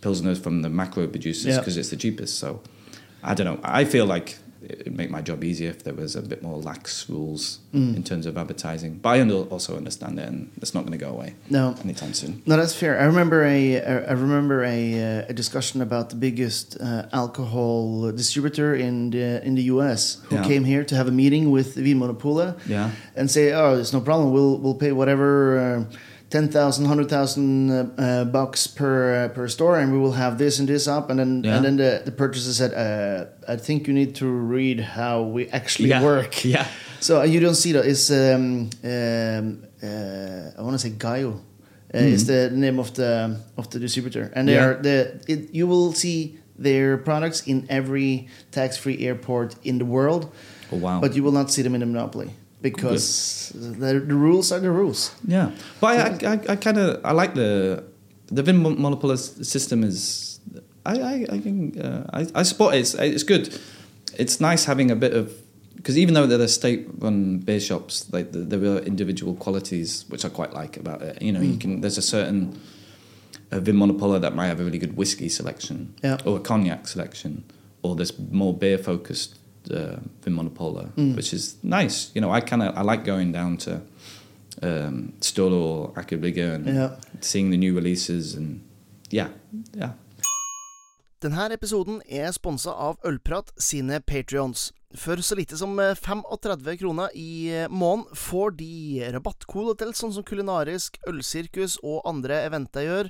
pills 0.00 0.20
pilsners 0.20 0.42
from 0.42 0.62
the 0.62 0.68
macro 0.68 1.06
producers 1.06 1.56
because 1.58 1.76
it's 1.76 1.90
the 1.90 1.96
cheapest. 1.96 2.38
So 2.38 2.60
I 3.22 3.34
don't 3.34 3.46
know. 3.46 3.60
I 3.62 3.84
feel 3.84 4.06
like 4.06 4.38
it'd 4.64 4.96
make 4.96 5.10
my 5.10 5.20
job 5.22 5.44
easier 5.44 5.70
if 5.70 5.84
there 5.84 5.94
was 5.94 6.16
a 6.16 6.22
bit 6.22 6.42
more 6.42 6.58
lax 6.58 7.08
rules 7.08 7.60
mm. 7.74 7.94
in 7.96 8.02
terms 8.02 8.26
of 8.26 8.36
advertising. 8.36 8.98
But 8.98 9.08
I 9.10 9.30
also 9.50 9.76
understand 9.76 10.18
it, 10.18 10.28
and 10.28 10.50
it's 10.56 10.74
not 10.74 10.80
going 10.80 10.98
to 10.98 11.04
go 11.04 11.10
away. 11.10 11.34
No, 11.50 11.74
anytime 11.84 12.14
soon. 12.14 12.42
No, 12.46 12.56
that's 12.56 12.74
fair. 12.74 13.00
I 13.00 13.04
remember 13.04 13.44
a 13.44 13.80
I 13.82 14.12
remember 14.12 14.64
a, 14.64 15.20
uh, 15.20 15.26
a 15.28 15.32
discussion 15.32 15.82
about 15.82 16.10
the 16.10 16.16
biggest 16.16 16.80
uh, 16.80 17.06
alcohol 17.12 18.12
distributor 18.12 18.74
in 18.74 19.10
the 19.10 19.44
in 19.44 19.54
the 19.54 19.64
U.S. 19.74 20.20
who 20.24 20.36
yeah. 20.36 20.44
came 20.44 20.64
here 20.64 20.84
to 20.84 20.94
have 20.94 21.08
a 21.08 21.12
meeting 21.12 21.50
with 21.50 21.76
Vinmonopolet. 21.76 22.58
Yeah. 22.66 22.90
and 23.16 23.30
say, 23.30 23.52
oh, 23.52 23.76
there's 23.76 23.92
no 23.92 24.00
problem. 24.00 24.32
We'll 24.32 24.58
we'll 24.58 24.74
pay 24.74 24.92
whatever. 24.92 25.58
Uh, 25.58 25.96
10,000, 26.32 26.84
100,000 26.84 27.70
uh, 27.70 27.74
uh, 27.98 28.24
bucks 28.24 28.66
per 28.66 29.26
uh, 29.26 29.28
per 29.28 29.46
store, 29.48 29.78
and 29.78 29.92
we 29.92 29.98
will 29.98 30.12
have 30.12 30.38
this 30.38 30.58
and 30.58 30.66
this 30.66 30.88
up. 30.88 31.10
And 31.10 31.18
then 31.18 31.44
yeah. 31.44 31.56
and 31.56 31.64
then 31.64 31.76
the, 31.76 32.02
the 32.06 32.10
purchaser 32.10 32.54
said, 32.54 32.72
uh, 32.72 33.52
I 33.52 33.56
think 33.56 33.86
you 33.86 33.92
need 33.92 34.14
to 34.14 34.26
read 34.26 34.80
how 34.80 35.22
we 35.22 35.48
actually 35.50 35.90
yeah. 35.90 36.02
work. 36.02 36.42
Yeah. 36.52 36.66
So 37.00 37.20
uh, 37.20 37.24
you 37.24 37.40
don't 37.40 37.54
see 37.54 37.72
that. 37.72 37.84
It's 37.84 38.10
um, 38.10 38.70
um, 38.82 39.62
uh, 39.82 40.58
I 40.58 40.62
want 40.62 40.72
to 40.72 40.78
say 40.78 40.94
Gaio. 40.98 41.30
Mm 41.30 42.00
-hmm. 42.00 42.12
Is 42.14 42.24
the 42.24 42.50
name 42.52 42.80
of 42.80 42.90
the 42.90 43.36
of 43.54 43.66
the 43.68 43.78
distributor, 43.78 44.30
and 44.34 44.46
they 44.46 44.56
yeah. 44.56 44.68
are 44.68 44.80
the 44.80 44.96
it, 45.26 45.48
you 45.52 45.68
will 45.68 45.92
see 45.94 46.38
their 46.62 46.98
products 47.02 47.42
in 47.44 47.64
every 47.68 48.28
tax-free 48.50 49.06
airport 49.06 49.56
in 49.62 49.78
the 49.78 49.86
world. 49.86 50.26
Oh 50.70 50.80
wow! 50.80 51.00
But 51.00 51.14
you 51.14 51.24
will 51.24 51.38
not 51.40 51.52
see 51.52 51.62
them 51.62 51.74
in 51.74 51.80
the 51.80 51.86
monopoly 51.86 52.30
because 52.62 53.52
the, 53.54 54.00
the, 54.00 54.14
rules 54.14 54.52
are 54.52 54.60
the 54.60 54.70
rules. 54.70 55.14
Yeah, 55.26 55.50
but 55.80 56.22
I, 56.22 56.32
I, 56.32 56.40
I 56.50 56.56
kind 56.56 56.78
of 56.78 57.04
I 57.04 57.12
like 57.12 57.34
the 57.34 57.84
the 58.26 58.42
Vin 58.42 58.62
monopoly 58.62 59.16
system 59.16 59.84
is 59.84 60.40
I 60.86 61.00
I 61.00 61.26
I, 61.30 61.38
can, 61.38 61.80
uh, 61.80 62.10
I, 62.12 62.26
I 62.40 62.42
support 62.44 62.74
it. 62.74 62.78
It's, 62.78 62.94
it's 62.94 63.22
good. 63.24 63.58
It's 64.18 64.40
nice 64.40 64.64
having 64.64 64.90
a 64.90 64.96
bit 64.96 65.14
of 65.14 65.32
because 65.76 65.98
even 65.98 66.14
though 66.14 66.26
they're 66.26 66.46
state-run 66.46 67.38
beer 67.38 67.58
shops, 67.58 68.06
like 68.12 68.28
there 68.30 68.60
are 68.72 68.78
individual 68.78 69.34
qualities 69.34 70.04
which 70.08 70.24
I 70.24 70.28
quite 70.28 70.52
like 70.52 70.76
about 70.76 71.02
it. 71.02 71.20
You 71.20 71.32
know, 71.32 71.40
mm. 71.40 71.52
you 71.52 71.58
can 71.58 71.80
there's 71.80 71.98
a 71.98 72.02
certain 72.02 72.60
a 73.50 73.60
Vin 73.60 73.76
Monopoly 73.76 74.18
that 74.20 74.34
might 74.34 74.46
have 74.46 74.60
a 74.60 74.64
really 74.64 74.78
good 74.78 74.96
whiskey 74.96 75.28
selection, 75.28 75.94
yeah. 76.02 76.18
or 76.24 76.38
a 76.38 76.40
cognac 76.40 76.86
selection, 76.88 77.44
or 77.82 77.96
there's 77.96 78.18
more 78.18 78.54
beer 78.54 78.78
focused 78.78 79.38
uh, 79.70 80.00
Vinmonopolet, 80.22 80.92
mm. 80.96 81.16
which 81.16 81.32
is 81.32 81.56
nice. 81.62 82.10
You 82.14 82.20
know, 82.20 82.30
I 82.30 82.40
kind 82.40 82.62
of 82.62 82.76
I 82.76 82.82
like 82.82 83.04
going 83.04 83.32
down 83.32 83.56
to 83.58 83.80
um, 84.62 85.12
Stolo 85.20 85.62
or 85.62 85.92
Aker 85.94 86.54
and 86.54 86.66
yeah. 86.66 86.96
seeing 87.20 87.50
the 87.50 87.56
new 87.56 87.74
releases 87.74 88.34
and 88.34 88.60
yeah, 89.10 89.28
yeah. 89.74 89.92
Denne 91.22 91.52
episoden 91.54 92.00
er 92.10 92.32
sponsa 92.32 92.72
av 92.74 92.96
Ølprat 93.06 93.52
sine 93.56 94.00
patreons. 94.00 94.72
For 94.94 95.16
så 95.16 95.34
lite 95.34 95.56
som 95.56 95.78
35 95.78 96.68
eh, 96.68 96.76
kroner 96.76 97.08
i 97.14 97.48
eh, 97.54 97.68
måneden 97.68 98.16
får 98.16 98.50
de 98.58 99.08
rabattkode 99.14 99.76
til 99.80 99.94
sånn 99.96 100.12
som 100.12 100.24
Kulinarisk, 100.26 100.98
Ølsirkus 101.08 101.78
og 101.80 102.02
andre 102.08 102.42
eventer 102.44 102.84
gjør. 102.84 103.08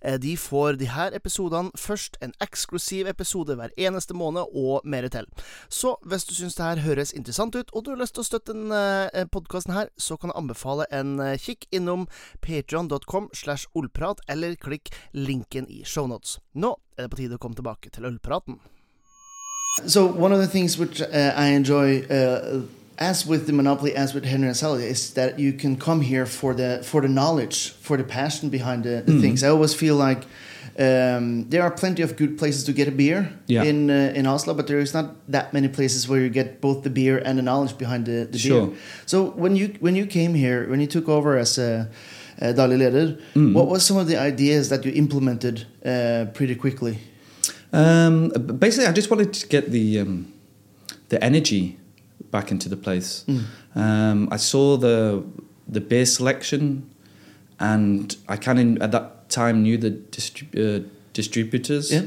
Eh, 0.00 0.18
de 0.22 0.36
får 0.38 0.78
de 0.78 0.88
her 0.94 1.16
episodene 1.16 1.74
først, 1.78 2.20
en 2.22 2.34
eksklusiv 2.44 3.10
episode 3.10 3.56
hver 3.58 3.74
eneste 3.74 4.14
måned 4.14 4.54
og 4.54 4.86
mer 4.86 5.08
til. 5.10 5.26
Så 5.68 5.96
hvis 6.06 6.28
du 6.28 6.36
syns 6.36 6.54
det 6.58 6.68
her 6.68 6.84
høres 6.86 7.14
interessant 7.18 7.58
ut, 7.58 7.72
og 7.74 7.82
du 7.82 7.90
har 7.94 7.98
lyst 8.04 8.14
til 8.14 8.22
å 8.22 8.28
støtte 8.28 8.54
denne 8.54 9.26
podkasten 9.34 9.74
her, 9.74 9.90
så 9.98 10.16
kan 10.20 10.30
jeg 10.30 10.38
anbefale 10.38 10.86
en 10.94 11.16
kikk 11.40 11.66
innom 11.74 12.06
patreon.com 12.46 13.28
slash 13.34 13.66
olprat, 13.74 14.22
eller 14.30 14.54
klikk 14.54 14.94
linken 15.12 15.66
i 15.66 15.82
shownotes. 15.82 16.38
Nå 16.54 16.76
er 16.94 17.08
det 17.08 17.10
på 17.10 17.24
tide 17.24 17.40
å 17.40 17.42
komme 17.42 17.58
tilbake 17.58 17.90
til 17.90 18.06
ølpraten. 18.06 18.62
So 19.86 20.06
one 20.06 20.32
of 20.32 20.38
the 20.38 20.46
things 20.46 20.78
which 20.78 21.02
uh, 21.02 21.32
I 21.36 21.48
enjoy, 21.48 22.02
uh, 22.02 22.62
as 22.96 23.26
with 23.26 23.46
the 23.46 23.52
Monopoly, 23.52 23.94
as 23.94 24.14
with 24.14 24.24
Henry 24.24 24.46
and 24.46 24.56
Sally, 24.56 24.84
is 24.84 25.14
that 25.14 25.38
you 25.38 25.52
can 25.52 25.76
come 25.76 26.00
here 26.00 26.26
for 26.26 26.54
the 26.54 26.80
for 26.84 27.00
the 27.00 27.08
knowledge, 27.08 27.70
for 27.80 27.96
the 27.96 28.04
passion 28.04 28.50
behind 28.50 28.84
the, 28.84 29.02
the 29.04 29.12
mm. 29.12 29.20
things. 29.20 29.42
I 29.42 29.48
always 29.48 29.74
feel 29.74 29.96
like 29.96 30.24
um, 30.78 31.48
there 31.50 31.62
are 31.62 31.72
plenty 31.72 32.02
of 32.02 32.16
good 32.16 32.38
places 32.38 32.64
to 32.64 32.72
get 32.72 32.86
a 32.86 32.92
beer 32.92 33.32
yeah. 33.46 33.64
in 33.64 33.90
uh, 33.90 34.12
in 34.14 34.26
Oslo, 34.26 34.54
but 34.54 34.68
there 34.68 34.78
is 34.78 34.94
not 34.94 35.14
that 35.28 35.52
many 35.52 35.68
places 35.68 36.08
where 36.08 36.20
you 36.20 36.28
get 36.28 36.60
both 36.60 36.84
the 36.84 36.90
beer 36.90 37.18
and 37.18 37.36
the 37.36 37.42
knowledge 37.42 37.76
behind 37.76 38.06
the, 38.06 38.28
the 38.30 38.38
sure. 38.38 38.66
beer. 38.68 38.76
So 39.06 39.30
when 39.30 39.56
you 39.56 39.74
when 39.80 39.96
you 39.96 40.06
came 40.06 40.34
here, 40.34 40.68
when 40.68 40.80
you 40.80 40.86
took 40.86 41.08
over 41.08 41.36
as 41.36 41.58
a 41.58 41.88
uh, 42.40 42.46
Dali 42.46 42.78
leder, 42.78 43.20
mm. 43.34 43.52
what 43.52 43.66
was 43.66 43.84
some 43.84 43.96
of 43.96 44.06
the 44.06 44.16
ideas 44.16 44.68
that 44.68 44.84
you 44.84 44.92
implemented 44.92 45.66
uh, 45.84 46.26
pretty 46.32 46.54
quickly? 46.54 46.98
Um, 47.74 48.28
basically, 48.58 48.86
I 48.86 48.92
just 48.92 49.10
wanted 49.10 49.32
to 49.32 49.46
get 49.46 49.70
the 49.70 50.00
um, 50.00 50.32
the 51.08 51.22
energy 51.22 51.78
back 52.30 52.50
into 52.50 52.68
the 52.68 52.76
place. 52.76 53.24
Mm. 53.26 53.44
Um, 53.74 54.28
I 54.30 54.36
saw 54.36 54.76
the 54.76 55.24
the 55.66 55.80
beer 55.80 56.06
selection, 56.06 56.90
and 57.58 58.16
I 58.28 58.36
kind 58.36 58.58
of 58.60 58.82
at 58.82 58.92
that 58.92 59.28
time 59.28 59.62
knew 59.62 59.76
the 59.76 59.90
distrib- 59.90 60.54
uh, 60.56 60.88
distributors. 61.12 61.92
Yeah. 61.92 62.06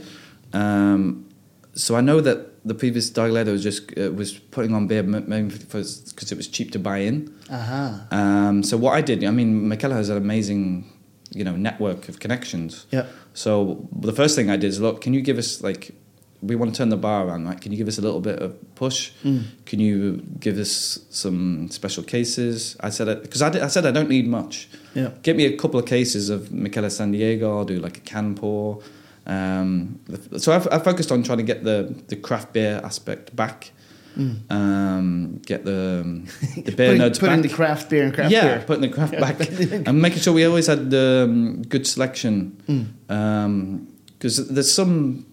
Um, 0.54 1.26
so 1.74 1.96
I 1.96 2.02
know 2.02 2.22
that 2.22 2.66
the 2.68 2.74
previous 2.74 3.10
Dagledo 3.10 3.52
was 3.52 3.64
just 3.64 3.98
uh, 3.98 4.12
was 4.12 4.34
putting 4.34 4.74
on 4.74 4.88
beer 4.88 5.04
because 5.04 6.32
it 6.32 6.38
was 6.38 6.48
cheap 6.48 6.72
to 6.72 6.80
buy 6.80 6.98
in. 7.00 7.34
Uh-huh. 7.50 8.00
Um, 8.12 8.64
so 8.64 8.78
what 8.78 8.94
I 8.94 9.02
did, 9.02 9.24
I 9.24 9.32
mean, 9.32 9.70
Mikkeller 9.70 9.94
has 9.94 10.10
an 10.10 10.18
amazing, 10.18 10.92
you 11.38 11.44
know, 11.44 11.56
network 11.56 12.10
of 12.10 12.20
connections. 12.20 12.86
Yeah. 12.92 13.06
So 13.34 13.88
the 13.92 14.14
first 14.14 14.36
thing 14.36 14.50
I 14.50 14.58
did 14.58 14.68
is 14.68 14.80
look, 14.80 15.02
can 15.02 15.14
you 15.14 15.22
give 15.22 15.38
us 15.38 15.62
like 15.62 15.94
we 16.42 16.56
want 16.56 16.74
to 16.74 16.78
turn 16.78 16.90
the 16.90 16.98
bar 16.98 17.28
around. 17.28 17.46
Right? 17.46 17.60
Can 17.60 17.72
you 17.72 17.78
give 17.78 17.88
us 17.88 17.98
a 17.98 18.02
little 18.02 18.22
bit 18.22 18.40
of 18.40 18.76
push? 18.76 19.12
Mm. 19.24 19.46
Can 19.66 19.80
you 19.80 20.24
give 20.40 20.58
us 20.58 21.00
some 21.10 21.70
special 21.70 22.04
cases? 22.04 22.78
I 22.80 22.90
said 22.90 23.22
because 23.22 23.42
I, 23.42 23.50
I 23.66 23.68
said 23.68 23.86
I 23.86 23.92
don't 23.92 24.10
need 24.10 24.28
much. 24.28 24.70
Yeah. 24.94 25.12
Get 25.24 25.36
me 25.36 25.46
a 25.46 25.58
couple 25.58 25.80
of 25.80 25.86
cases 25.86 26.30
of 26.30 26.50
Mikkeller 26.50 26.92
San 26.92 27.12
Diego. 27.12 27.58
I'll 27.58 27.66
do 27.66 27.80
like 27.80 27.98
a 27.98 28.02
can 28.02 28.36
pour. 28.36 28.82
Um, 29.26 30.00
so 30.38 30.54
I've, 30.54 30.68
I 30.68 30.80
focused 30.80 31.12
on 31.12 31.24
trying 31.24 31.40
to 31.40 31.44
get 31.44 31.64
the 31.64 31.96
the 32.08 32.16
craft 32.16 32.54
beer 32.54 32.82
aspect 32.84 33.36
back. 33.36 33.72
Mm. 34.18 34.52
Um, 34.52 35.42
get 35.46 35.64
the 35.64 36.04
the 36.56 36.72
beer 36.72 36.88
putting, 36.88 36.98
notes 36.98 37.20
putting 37.20 37.42
back. 37.42 37.50
the 37.50 37.56
craft 37.56 37.90
beer 37.90 38.04
and 38.04 38.14
craft 38.14 38.32
yeah, 38.32 38.58
beer. 38.58 38.64
putting 38.66 38.82
the 38.82 38.90
craft 38.90 39.14
back 39.14 39.40
and 39.88 40.02
making 40.02 40.20
sure 40.20 40.34
we 40.34 40.46
always 40.46 40.68
had 40.68 40.94
um, 40.94 41.62
good 41.64 41.86
selection. 41.86 42.62
Mm. 43.08 43.88
Because 44.18 44.48
there's 44.48 44.72
some, 44.72 45.28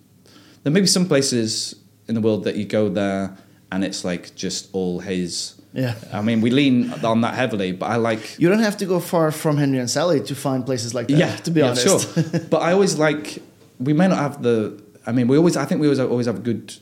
there 0.62 0.72
may 0.72 0.80
be 0.80 0.86
some 0.86 1.06
places 1.06 1.74
in 2.06 2.14
the 2.14 2.20
world 2.20 2.44
that 2.44 2.56
you 2.56 2.66
go 2.66 2.90
there 2.90 3.34
and 3.74 3.84
it's 3.84 4.04
like 4.04 4.34
just 4.34 4.68
all 4.72 5.00
haze. 5.00 5.60
Yeah. 5.72 5.96
I 6.12 6.22
mean, 6.22 6.40
we 6.40 6.50
lean 6.50 6.92
on 7.04 7.22
that 7.22 7.34
heavily, 7.34 7.72
but 7.72 7.86
I 7.86 7.96
like. 7.96 8.38
You 8.38 8.48
don't 8.48 8.60
have 8.60 8.76
to 8.76 8.86
go 8.86 9.00
far 9.00 9.32
from 9.32 9.56
Henry 9.56 9.78
and 9.78 9.90
Sally 9.90 10.20
to 10.20 10.34
find 10.34 10.64
places 10.64 10.94
like 10.94 11.08
that. 11.08 11.18
Yeah, 11.18 11.34
to 11.36 11.50
be 11.50 11.60
yeah, 11.60 11.70
honest. 11.70 12.14
sure. 12.14 12.40
but 12.50 12.62
I 12.62 12.72
always 12.72 12.96
like. 12.98 13.42
We 13.80 13.92
may 13.92 14.06
not 14.06 14.18
have 14.18 14.42
the. 14.42 14.80
I 15.04 15.10
mean, 15.10 15.26
we 15.26 15.36
always. 15.36 15.56
I 15.56 15.64
think 15.64 15.80
we 15.80 15.88
always 15.88 15.98
always 15.98 16.26
have 16.26 16.44
good, 16.44 16.76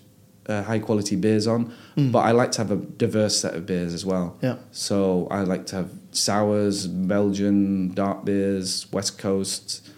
uh, 0.46 0.62
high 0.62 0.78
quality 0.78 1.16
beers 1.16 1.46
on. 1.46 1.72
But 1.96 2.20
I 2.20 2.30
like 2.32 2.52
to 2.52 2.58
have 2.58 2.70
a 2.70 2.76
diverse 2.76 3.38
set 3.38 3.54
of 3.54 3.66
beers 3.66 3.92
as 3.94 4.04
well. 4.04 4.36
Yeah. 4.42 4.56
So 4.70 5.28
I 5.30 5.42
like 5.42 5.66
to 5.66 5.76
have 5.76 5.90
sours, 6.12 6.86
Belgian 6.86 7.92
dark 7.94 8.24
beers, 8.24 8.90
West 8.92 9.18
Coast, 9.18 9.88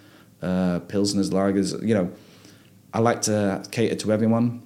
uh, 0.42 0.80
pilsners, 0.80 1.30
lagers. 1.30 1.80
You 1.86 1.94
know, 1.94 2.12
I 2.92 2.98
like 2.98 3.22
to 3.22 3.62
cater 3.70 3.94
to 3.96 4.12
everyone. 4.12 4.62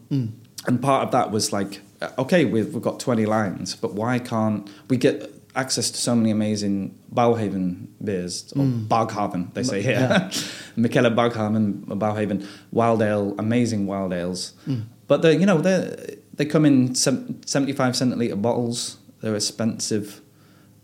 And 0.67 0.83
part 0.83 1.05
of 1.05 1.13
that 1.13 1.31
was 1.31 1.53
like, 1.53 1.81
uh, 2.01 2.11
okay, 2.19 2.45
we've, 2.45 2.73
we've 2.75 2.83
got 2.83 3.01
20 3.01 3.27
lines, 3.27 3.75
but 3.77 3.95
why 3.95 4.19
can't 4.19 4.69
we 4.89 4.97
get 4.97 5.33
access 5.55 5.91
to 5.91 5.99
so 5.99 6.15
many 6.15 6.31
amazing 6.31 6.97
Bauhaven 7.13 7.89
beers, 8.03 8.53
or 8.55 8.65
Baghaven, 8.65 9.53
they 9.55 9.63
say 9.63 9.83
here. 9.83 9.93
Yeah. 9.95 10.29
Mikkeller 10.77 11.15
Baghaven, 11.15 11.85
Bauhaven, 11.87 12.47
wild 12.71 13.03
ale, 13.03 13.35
amazing 13.39 13.87
wild 13.87 14.13
ales. 14.13 14.53
But 15.09 15.23
they, 15.23 15.37
you 15.37 15.47
know, 15.47 15.59
they 15.59 16.19
they 16.35 16.45
come 16.45 16.65
in 16.65 16.95
75 16.95 17.95
centiliter 17.95 18.41
bottles. 18.41 18.99
They're 19.21 19.35
expensive. 19.35 20.21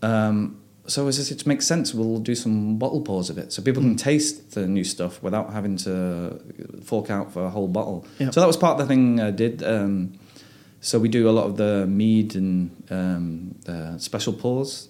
Um, 0.01 0.59
so 0.87 1.07
as 1.07 1.31
it 1.31 1.47
makes 1.47 1.65
sense, 1.65 1.93
we'll 1.93 2.19
do 2.19 2.35
some 2.35 2.77
bottle 2.77 3.01
pours 3.01 3.29
of 3.29 3.37
it, 3.37 3.51
so 3.53 3.61
people 3.61 3.81
can 3.81 3.95
taste 3.95 4.51
the 4.51 4.67
new 4.67 4.83
stuff 4.83 5.21
without 5.23 5.51
having 5.53 5.77
to 5.77 6.39
fork 6.83 7.09
out 7.09 7.31
for 7.31 7.45
a 7.45 7.49
whole 7.49 7.67
bottle. 7.67 8.05
Yeah. 8.19 8.29
So 8.31 8.39
that 8.41 8.47
was 8.47 8.57
part 8.57 8.79
of 8.79 8.87
the 8.87 8.93
thing 8.93 9.19
I 9.19 9.31
did. 9.31 9.63
Um, 9.63 10.19
so 10.81 10.99
we 10.99 11.09
do 11.09 11.27
a 11.27 11.31
lot 11.31 11.45
of 11.45 11.57
the 11.57 11.87
mead 11.87 12.35
and 12.35 12.83
um, 12.91 13.55
uh, 13.67 13.97
special 13.97 14.33
pours. 14.33 14.89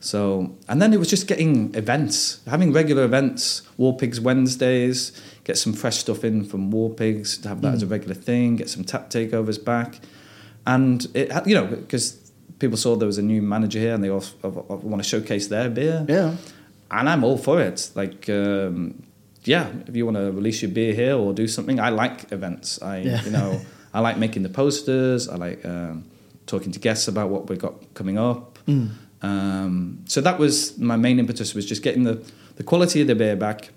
So 0.00 0.56
and 0.68 0.80
then 0.82 0.92
it 0.92 0.98
was 0.98 1.08
just 1.08 1.26
getting 1.26 1.74
events, 1.74 2.40
having 2.46 2.72
regular 2.72 3.04
events. 3.04 3.62
War 3.78 3.96
Pigs 3.96 4.20
Wednesdays, 4.20 5.12
get 5.50 5.58
some 5.64 5.72
fresh 5.82 5.98
stuff 6.04 6.20
in 6.28 6.36
from 6.50 6.62
War 6.76 6.88
Pigs 7.02 7.28
to 7.42 7.46
have 7.50 7.60
that 7.64 7.72
as 7.76 7.82
a 7.82 7.86
regular 7.96 8.14
thing. 8.28 8.46
Get 8.62 8.68
some 8.76 8.84
tap 8.92 9.04
takeovers 9.10 9.58
back, 9.72 9.90
and 10.74 10.98
it 11.20 11.26
you 11.50 11.54
know 11.58 11.66
because 11.84 12.06
people 12.62 12.76
saw 12.84 12.90
there 13.02 13.06
was 13.14 13.18
a 13.24 13.28
new 13.32 13.42
manager 13.54 13.78
here 13.86 13.94
and 13.94 14.02
they 14.04 14.10
all 14.16 14.22
want 14.90 15.00
to 15.02 15.08
showcase 15.14 15.46
their 15.54 15.68
beer 15.78 16.04
Yeah. 16.16 16.30
and 16.96 17.04
I'm 17.08 17.22
all 17.24 17.38
for 17.38 17.56
it. 17.68 17.78
Like, 17.94 18.28
um, 18.28 19.02
yeah, 19.52 19.64
if 19.88 19.94
you 19.96 20.04
want 20.08 20.18
to 20.18 20.26
release 20.40 20.58
your 20.64 20.70
beer 20.78 20.92
here 21.02 21.16
or 21.22 21.32
do 21.32 21.46
something, 21.48 21.80
I 21.80 21.88
like 22.02 22.16
events. 22.38 22.68
I, 22.82 22.98
Yeah. 22.98 23.24
you 23.24 23.30
know, 23.38 23.50
I 23.96 24.00
like 24.06 24.16
making 24.18 24.42
the 24.48 24.50
posters. 24.62 25.26
I 25.32 25.36
like 25.46 25.64
um, 25.64 26.04
talking 26.52 26.70
to 26.72 26.78
guests 26.78 27.08
about 27.08 27.30
what 27.30 27.48
we've 27.48 27.58
got 27.66 27.74
coming 27.94 28.18
up. 28.18 28.58
Mm. 28.68 28.90
Um, 29.22 29.72
so 30.06 30.20
that 30.20 30.38
was 30.38 30.76
my 30.78 30.96
main 30.96 31.18
impetus 31.18 31.54
was 31.54 31.64
just 31.72 31.82
getting 31.82 32.04
the, 32.04 32.16
the 32.56 32.62
quality 32.62 33.00
of 33.00 33.06
the 33.06 33.14
beer 33.14 33.36
back, 33.36 33.70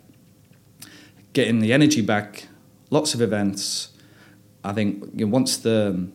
getting 1.33 1.59
the 1.59 1.73
energy 1.73 2.01
back, 2.01 2.47
lots 2.89 3.13
of 3.13 3.21
events. 3.21 3.89
I 4.63 4.71
think 4.73 5.03
you 5.15 5.25
know, 5.25 5.31
once 5.31 5.57
the, 5.57 6.07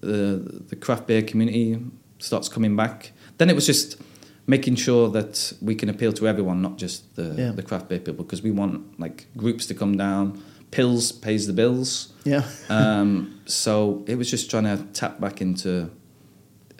the 0.00 0.62
the 0.68 0.76
craft 0.76 1.06
beer 1.06 1.22
community 1.22 1.78
starts 2.18 2.48
coming 2.48 2.76
back, 2.76 3.12
then 3.38 3.50
it 3.50 3.54
was 3.54 3.66
just 3.66 4.00
making 4.46 4.74
sure 4.76 5.08
that 5.10 5.52
we 5.60 5.74
can 5.74 5.88
appeal 5.88 6.12
to 6.12 6.26
everyone, 6.26 6.60
not 6.62 6.76
just 6.76 7.14
the, 7.16 7.34
Yeah. 7.38 7.52
the 7.52 7.62
craft 7.62 7.88
beer 7.88 8.00
people, 8.00 8.24
because 8.24 8.42
we 8.42 8.50
want 8.50 8.98
like 8.98 9.26
groups 9.36 9.66
to 9.66 9.74
come 9.74 9.96
down. 9.96 10.42
Pills 10.70 11.12
pays 11.12 11.46
the 11.46 11.52
bills. 11.52 12.12
Yeah. 12.24 12.44
Um, 12.68 13.40
so 13.46 14.02
it 14.08 14.16
was 14.16 14.30
just 14.30 14.50
trying 14.50 14.64
to 14.64 14.82
tap 14.94 15.20
back 15.20 15.40
into, 15.42 15.90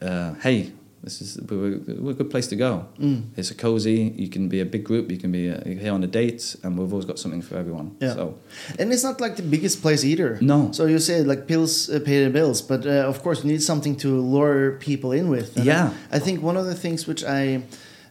uh, 0.00 0.34
hey, 0.42 0.72
this 1.04 1.20
is 1.20 1.38
we're, 1.50 1.78
we're 2.02 2.12
a 2.12 2.14
good 2.14 2.30
place 2.30 2.46
to 2.48 2.56
go. 2.56 2.86
Mm. 3.00 3.22
It's 3.36 3.50
a 3.50 3.54
cozy. 3.54 4.12
You 4.16 4.28
can 4.28 4.48
be 4.48 4.60
a 4.60 4.64
big 4.64 4.84
group. 4.84 5.10
You 5.10 5.18
can 5.18 5.32
be 5.32 5.50
uh 5.50 5.58
here 5.64 5.92
on 5.92 6.02
a 6.04 6.06
date, 6.06 6.56
and 6.62 6.78
we've 6.78 6.92
always 6.92 7.06
got 7.06 7.18
something 7.18 7.42
for 7.42 7.56
everyone. 7.56 7.96
Yeah. 8.00 8.14
So 8.14 8.38
And 8.78 8.92
it's 8.92 9.02
not 9.04 9.20
like 9.20 9.34
the 9.36 9.42
biggest 9.42 9.82
place 9.82 10.04
either. 10.04 10.38
No. 10.40 10.70
So 10.72 10.86
you 10.86 10.98
say 10.98 11.22
like 11.24 11.46
pills 11.46 11.88
uh, 11.90 11.98
pay 12.04 12.24
the 12.24 12.30
bills, 12.30 12.62
but 12.62 12.86
uh, 12.86 13.08
of 13.12 13.22
course 13.22 13.42
you 13.44 13.50
need 13.50 13.62
something 13.62 13.96
to 13.96 14.08
lure 14.20 14.72
people 14.78 15.10
in 15.18 15.28
with. 15.28 15.56
And 15.56 15.64
Yeah. 15.66 15.90
I, 16.12 16.16
I 16.16 16.20
think 16.20 16.42
one 16.42 16.56
of 16.60 16.66
the 16.66 16.74
things 16.74 17.06
which 17.08 17.24
I, 17.24 17.62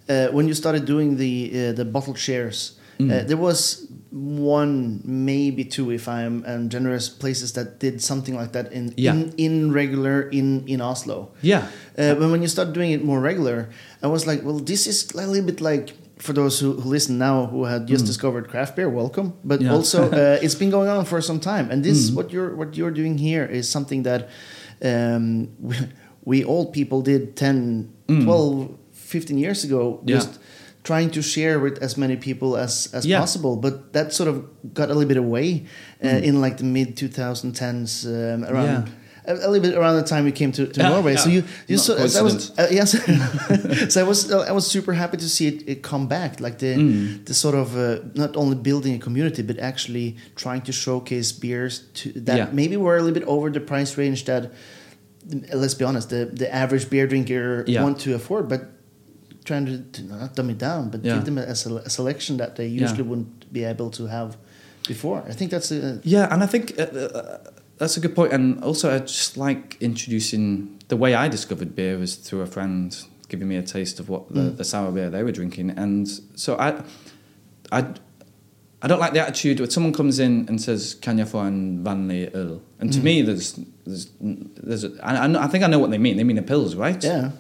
uh, 0.10 0.28
when 0.36 0.48
you 0.48 0.54
started 0.54 0.86
doing 0.86 1.18
the 1.18 1.34
uh, 1.54 1.74
the 1.80 1.86
bottle 1.86 2.16
shares, 2.16 2.78
Mm. 3.00 3.10
uh, 3.12 3.24
there 3.28 3.38
was 3.38 3.88
one, 4.12 5.02
maybe 5.06 5.64
two, 5.64 5.92
if 5.92 6.08
I'm 6.08 6.44
um, 6.46 6.70
generous, 6.70 7.10
places 7.10 7.54
that 7.54 7.80
did 7.80 8.02
something 8.02 8.36
like 8.36 8.52
that 8.52 8.72
in 8.74 8.94
Yeah. 8.98 9.14
in, 9.16 9.34
in 9.38 9.72
regular 9.74 10.22
in 10.30 10.64
in 10.68 10.82
Oslo. 10.82 11.32
yeah, 11.42 11.64
Uh, 11.98 12.16
but 12.16 12.30
when 12.30 12.42
you 12.42 12.48
start 12.48 12.74
doing 12.74 12.92
it 12.92 13.04
more 13.04 13.20
regular, 13.22 13.70
I 14.04 14.08
was 14.08 14.26
like, 14.28 14.44
well, 14.44 14.60
this 14.60 14.86
is 14.88 15.12
a 15.14 15.18
little 15.28 15.46
bit 15.46 15.62
like 15.62 15.94
for 16.18 16.34
those 16.34 16.60
who, 16.60 16.74
who 16.80 16.90
listen 16.90 17.18
now 17.18 17.48
who 17.48 17.66
had 17.66 17.88
just 17.88 18.06
discovered 18.06 18.48
craft 18.50 18.76
beer, 18.76 18.90
welcome. 18.90 19.34
But 19.44 19.60
Mm. 19.60 19.64
Yeah. 19.66 19.74
also, 19.76 20.00
uh, 20.22 20.38
it's 20.44 20.56
been 20.56 20.70
going 20.72 20.90
on 20.90 21.06
for 21.06 21.22
some 21.22 21.40
time, 21.40 21.72
and 21.72 21.84
this 21.84 22.10
Mm. 22.12 22.16
what 22.16 22.32
you're 22.34 22.56
what 22.56 22.76
you're 22.78 22.94
doing 22.94 23.18
here 23.18 23.46
is 23.46 23.70
something 23.70 24.04
that 24.04 24.28
um, 24.84 25.48
we, 25.60 25.76
we 26.26 26.44
old 26.44 26.74
people 26.74 27.02
did 27.02 27.36
10, 27.36 27.90
Mm. 28.08 28.24
12, 28.26 28.70
15 28.94 29.38
years 29.38 29.64
ago, 29.64 30.00
Yeah. 30.06 30.16
just 30.18 30.40
trying 30.92 31.12
to 31.12 31.22
share 31.22 31.56
with 31.66 31.76
as 31.84 31.96
many 31.98 32.16
people 32.28 32.50
as 32.66 32.90
as 32.94 33.04
Yeah. 33.06 33.20
possible. 33.20 33.56
But 33.66 33.74
that 33.94 34.14
sort 34.14 34.30
of 34.30 34.36
got 34.74 34.90
a 34.90 34.94
little 34.94 35.08
bit 35.14 35.18
away 35.18 35.48
uh, 36.04 36.28
in 36.28 36.42
like 36.46 36.56
the 36.58 36.66
mid 36.66 36.96
2010s 37.02 38.06
um, 38.06 38.44
around. 38.44 38.68
Mm. 38.68 38.88
Yeah. 38.88 39.00
A, 39.32 39.34
a 39.34 39.50
little 39.52 39.66
bit 39.70 39.76
around 39.80 39.96
the 40.04 40.08
time 40.14 40.24
we 40.26 40.32
came 40.32 40.52
to, 40.52 40.64
to 40.66 40.80
Yeah, 40.82 40.90
Norway, 40.94 41.12
yeah. 41.14 41.24
so 41.24 41.30
you 41.30 41.42
you 41.68 41.76
Not 41.78 41.86
saw 41.86 42.08
so 42.08 42.20
I 42.20 42.24
was 42.24 42.36
uh, 42.60 42.68
yes, 42.80 42.90
so 43.94 44.02
I 44.04 44.08
was 44.12 44.20
uh, 44.32 44.50
I 44.50 44.52
was 44.52 44.66
super 44.76 44.94
happy 44.94 45.18
to 45.18 45.30
see 45.36 45.46
it, 45.52 45.58
it 45.74 45.82
come 45.92 46.08
back, 46.08 46.32
like 46.46 46.58
the 46.58 46.74
Mm. 46.76 47.26
the 47.26 47.34
sort 47.34 47.56
of 47.56 47.68
uh, 47.76 47.82
not 48.16 48.36
only 48.36 48.56
building 48.70 48.94
a 48.96 49.00
community 49.08 49.44
but 49.44 49.58
actually 49.60 50.16
trying 50.44 50.64
to 50.64 50.72
showcase 50.72 51.30
beers 51.42 51.74
to 52.00 52.06
that 52.28 52.38
Yeah. 52.38 52.50
maybe 52.52 52.76
were 52.78 52.98
a 52.98 53.02
little 53.06 53.20
bit 53.20 53.28
over 53.28 53.52
the 53.52 53.60
price 53.74 53.92
range 54.02 54.24
that 54.26 54.44
let's 55.62 55.76
be 55.80 55.86
honest 55.90 56.10
the 56.10 56.22
the 56.42 56.48
average 56.64 56.86
beer 56.90 57.08
drinker 57.08 57.64
Yeah. 57.68 57.84
want 57.86 57.98
to 58.06 58.10
afford, 58.16 58.44
but 58.50 58.62
trying 59.44 59.66
to, 59.66 59.78
to 59.92 60.02
not 60.04 60.36
dumb 60.36 60.50
it 60.50 60.58
down, 60.60 60.90
but 60.90 61.04
Yeah. 61.04 61.16
give 61.16 61.26
them 61.26 61.38
a, 61.38 61.42
a 61.42 61.52
a 61.86 61.90
selection 61.90 62.38
that 62.38 62.56
they 62.56 62.68
Yeah. 62.68 62.84
usually 62.84 63.04
wouldn't 63.04 63.52
be 63.52 63.64
able 63.64 63.90
to 63.92 64.06
have 64.08 64.38
before. 64.88 65.24
I 65.30 65.34
think 65.34 65.52
that's 65.52 65.72
a 65.72 66.00
Yeah, 66.04 66.34
and 66.34 66.44
I 66.44 66.48
think 66.48 66.74
uh, 66.80 66.84
uh, 66.84 67.38
that's 67.78 67.98
a 67.98 68.00
good 68.00 68.14
point. 68.16 68.34
And 68.34 68.64
also, 68.64 68.90
I 68.96 69.00
just 69.00 69.38
like 69.38 69.78
introducing 69.80 70.78
the 70.88 70.96
way 70.98 71.14
I 71.16 71.30
discovered 71.30 71.76
beer 71.76 71.98
was 71.98 72.16
through 72.16 72.42
a 72.42 72.48
friend 72.48 72.96
giving 73.30 73.48
me 73.48 73.56
a 73.58 73.64
taste 73.64 74.00
of 74.00 74.10
what 74.10 74.24
the, 74.34 74.42
Mm. 74.42 74.58
the 74.58 74.64
sour 74.64 74.92
beer 74.92 75.10
they 75.10 75.24
were 75.24 75.32
drinking, 75.32 75.72
and 75.78 76.08
so 76.36 76.56
I, 76.60 76.84
I, 77.72 77.86
I 78.84 78.88
don't 78.88 79.00
like 79.00 79.14
the 79.14 79.22
attitude 79.22 79.60
when 79.60 79.70
someone 79.70 79.94
comes 79.94 80.20
in 80.20 80.46
and 80.50 80.60
says, 80.62 80.96
"Can 81.02 81.18
you 81.18 81.26
find 81.26 81.86
vanlig 81.86 82.32
öl?" 82.34 82.60
And 82.80 82.92
to 82.94 83.00
Mm. 83.00 83.04
me, 83.04 83.22
there's, 83.22 83.60
there's, 83.86 84.08
there's, 84.20 84.84
a, 84.84 84.90
I, 85.04 85.24
I 85.24 85.28
know- 85.28 85.40
I 85.40 85.48
think 85.48 85.64
I 85.64 85.68
know 85.68 85.80
what 85.80 85.92
they 85.92 85.98
mean. 86.00 86.18
They 86.18 86.24
mean 86.26 86.38
a 86.38 86.42
pills, 86.44 86.76
right? 86.76 87.02
yeah 87.04 87.32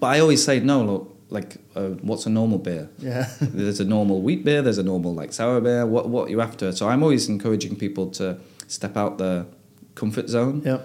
But 0.00 0.06
I 0.16 0.20
always 0.20 0.42
say, 0.42 0.58
no, 0.60 0.82
look, 0.82 1.11
like, 1.32 1.56
uh, 1.74 1.88
what's 2.08 2.26
a 2.26 2.30
normal 2.30 2.58
beer? 2.58 2.88
yeah 2.98 3.24
there's 3.40 3.80
a 3.80 3.84
normal 3.96 4.20
wheat 4.22 4.44
beer, 4.44 4.62
there's 4.62 4.78
a 4.78 4.82
normal 4.92 5.12
like 5.20 5.32
sour 5.32 5.60
beer. 5.60 5.84
What 5.86 6.04
what 6.08 6.30
you 6.30 6.40
after? 6.40 6.72
So 6.72 6.88
I'm 6.88 7.02
always 7.02 7.28
encouraging 7.28 7.76
people 7.76 8.06
to 8.18 8.38
step 8.68 8.96
out 8.96 9.18
the 9.18 9.46
comfort 9.94 10.28
zone. 10.28 10.62
yeah 10.64 10.78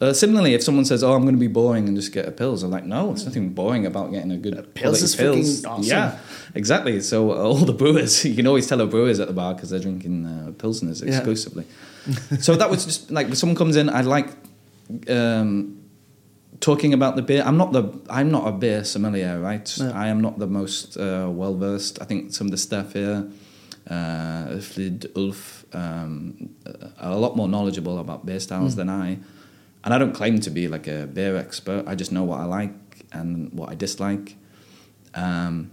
Uh, 0.00 0.12
similarly, 0.12 0.52
if 0.58 0.62
someone 0.62 0.84
says, 0.84 1.02
"Oh, 1.06 1.12
I'm 1.16 1.22
going 1.28 1.38
to 1.40 1.46
be 1.48 1.52
boring 1.62 1.84
and 1.88 1.96
just 1.96 2.12
get 2.12 2.24
a 2.28 2.32
pills," 2.40 2.62
I'm 2.64 2.70
like, 2.76 2.84
"No, 2.96 3.00
there's 3.06 3.24
nothing 3.28 3.54
boring 3.54 3.86
about 3.86 4.06
getting 4.14 4.32
a 4.32 4.40
good 4.46 4.54
Pils 4.74 4.82
quality 4.82 5.04
is 5.04 5.14
freaking 5.16 5.70
awesome. 5.70 5.84
Yeah, 5.92 6.08
exactly. 6.60 7.00
So 7.00 7.16
uh, 7.30 7.36
all 7.48 7.64
the 7.72 7.76
brewers, 7.82 8.12
you 8.28 8.34
can 8.38 8.46
always 8.50 8.66
tell 8.66 8.80
a 8.80 8.86
brewers 8.86 9.18
at 9.22 9.28
the 9.28 9.36
bar 9.40 9.54
because 9.54 9.70
they're 9.70 9.84
drinking 9.88 10.16
uh, 10.26 10.50
pilsners 10.62 10.98
Yeah. 11.00 11.08
exclusively. 11.14 11.64
so 12.46 12.50
that 12.60 12.68
was 12.72 12.80
just 12.90 13.00
like 13.16 13.26
when 13.30 13.36
someone 13.36 13.56
comes 13.62 13.76
in, 13.80 13.86
I 13.88 14.00
like 14.16 14.28
um, 15.08 15.78
talking 16.60 16.92
about 16.94 17.16
the 17.16 17.22
beer. 17.22 17.42
I'm 17.44 17.56
not 17.56 17.72
the 17.72 18.00
I'm 18.10 18.30
not 18.30 18.46
a 18.46 18.52
beer 18.52 18.84
sommelier, 18.84 19.40
right? 19.40 19.72
No. 19.78 19.92
I 19.92 20.08
am 20.08 20.20
not 20.20 20.38
the 20.38 20.46
most 20.46 20.96
uh, 20.96 21.28
well 21.30 21.54
versed. 21.54 22.00
I 22.00 22.04
think 22.04 22.32
some 22.32 22.46
of 22.46 22.50
the 22.50 22.58
staff 22.58 22.92
here 22.92 23.28
uh, 23.88 24.58
Flid, 24.60 25.10
Ulf, 25.16 25.64
um, 25.74 26.50
are 26.98 27.12
a 27.12 27.16
lot 27.16 27.36
more 27.36 27.48
knowledgeable 27.48 27.98
about 27.98 28.24
beer 28.24 28.40
styles 28.40 28.76
than 28.76 28.88
I. 28.88 29.18
And 29.84 29.92
I 29.92 29.98
don't 29.98 30.14
claim 30.14 30.40
to 30.40 30.50
be 30.50 30.68
like 30.68 30.86
a 30.86 31.06
beer 31.06 31.36
expert. 31.36 31.84
I 31.86 31.94
just 31.94 32.10
know 32.10 32.24
what 32.24 32.40
I 32.40 32.44
like 32.44 32.72
and 33.12 33.52
what 33.52 33.68
I 33.68 33.74
dislike. 33.74 34.36
Um, 35.14 35.72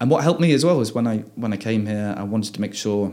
and 0.00 0.10
what 0.10 0.22
helped 0.22 0.40
me 0.40 0.52
as 0.52 0.64
well 0.64 0.80
is 0.80 0.92
when 0.92 1.06
I 1.06 1.18
when 1.34 1.52
I 1.52 1.56
came 1.56 1.86
here, 1.86 2.14
I 2.16 2.22
wanted 2.22 2.54
to 2.54 2.60
make 2.60 2.74
sure 2.74 3.12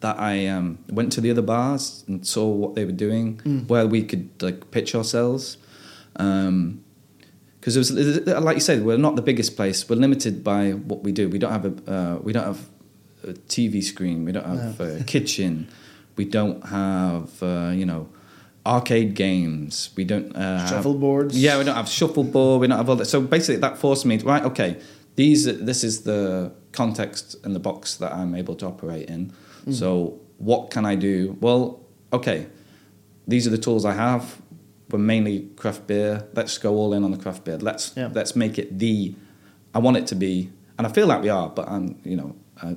that 0.00 0.18
I 0.18 0.46
um, 0.46 0.78
went 0.90 1.12
to 1.12 1.20
the 1.20 1.30
other 1.30 1.42
bars 1.42 2.04
and 2.06 2.26
saw 2.26 2.46
what 2.46 2.74
they 2.74 2.84
were 2.84 2.92
doing, 2.92 3.38
where 3.68 3.86
we 3.86 4.02
could 4.02 4.42
like 4.42 4.70
pitch 4.70 4.94
ourselves. 4.94 5.56
Um, 6.16 6.84
because 7.60 7.76
it 7.76 7.80
was 7.80 8.26
like 8.44 8.56
you 8.56 8.60
said, 8.60 8.84
we're 8.84 8.96
not 8.96 9.16
the 9.16 9.22
biggest 9.22 9.56
place. 9.56 9.88
We're 9.88 9.96
limited 9.96 10.42
by 10.44 10.70
what 10.72 11.02
we 11.02 11.12
do. 11.12 11.28
We 11.28 11.38
don't 11.38 11.52
have 11.52 11.64
a 11.66 11.92
uh, 11.92 12.18
we 12.22 12.32
don't 12.32 12.44
have 12.44 12.68
a 13.24 13.32
TV 13.32 13.82
screen. 13.82 14.24
We 14.24 14.32
don't 14.32 14.46
have 14.46 14.80
a 14.80 15.02
kitchen. 15.04 15.68
We 16.16 16.24
don't 16.24 16.64
have 16.66 17.42
uh, 17.42 17.72
you 17.74 17.84
know 17.84 18.08
arcade 18.64 19.14
games. 19.14 19.90
We 19.96 20.04
don't 20.04 20.34
uh, 20.36 20.66
Shuffleboards. 20.68 21.36
yeah, 21.36 21.58
we 21.58 21.64
don't 21.64 21.74
have 21.74 21.88
shuffleboard. 21.88 22.60
We 22.60 22.68
don't 22.68 22.78
have 22.78 22.88
all 22.88 22.96
that. 22.96 23.06
So 23.06 23.20
basically, 23.20 23.60
that 23.60 23.76
forced 23.76 24.06
me 24.06 24.18
to 24.18 24.24
right. 24.24 24.44
Okay, 24.44 24.80
these 25.16 25.44
this 25.44 25.82
is 25.82 26.02
the 26.02 26.52
context 26.72 27.36
and 27.44 27.54
the 27.56 27.60
box 27.60 27.96
that 27.96 28.12
I'm 28.12 28.34
able 28.34 28.54
to 28.56 28.66
operate 28.66 29.08
in. 29.10 29.32
So 29.70 30.18
what 30.38 30.70
can 30.70 30.86
I 30.86 30.94
do? 30.94 31.36
Well, 31.40 31.80
okay, 32.12 32.46
these 33.26 33.46
are 33.46 33.50
the 33.50 33.58
tools 33.58 33.84
I 33.84 33.92
have. 33.92 34.40
We're 34.90 34.98
mainly 34.98 35.48
craft 35.56 35.86
beer. 35.86 36.26
Let's 36.34 36.56
go 36.58 36.74
all 36.76 36.92
in 36.94 37.04
on 37.04 37.10
the 37.10 37.18
craft 37.18 37.44
beer. 37.44 37.58
Let's 37.58 37.92
Yeah. 37.96 38.10
let's 38.14 38.34
make 38.36 38.58
it 38.58 38.78
the. 38.78 39.14
I 39.74 39.78
want 39.80 39.96
it 39.98 40.06
to 40.08 40.14
be, 40.14 40.50
and 40.78 40.86
I 40.86 40.90
feel 40.90 41.06
like 41.06 41.22
we 41.22 41.28
are. 41.28 41.48
But 41.50 41.68
I'm, 41.68 41.98
you 42.04 42.16
know, 42.16 42.34
I 42.62 42.74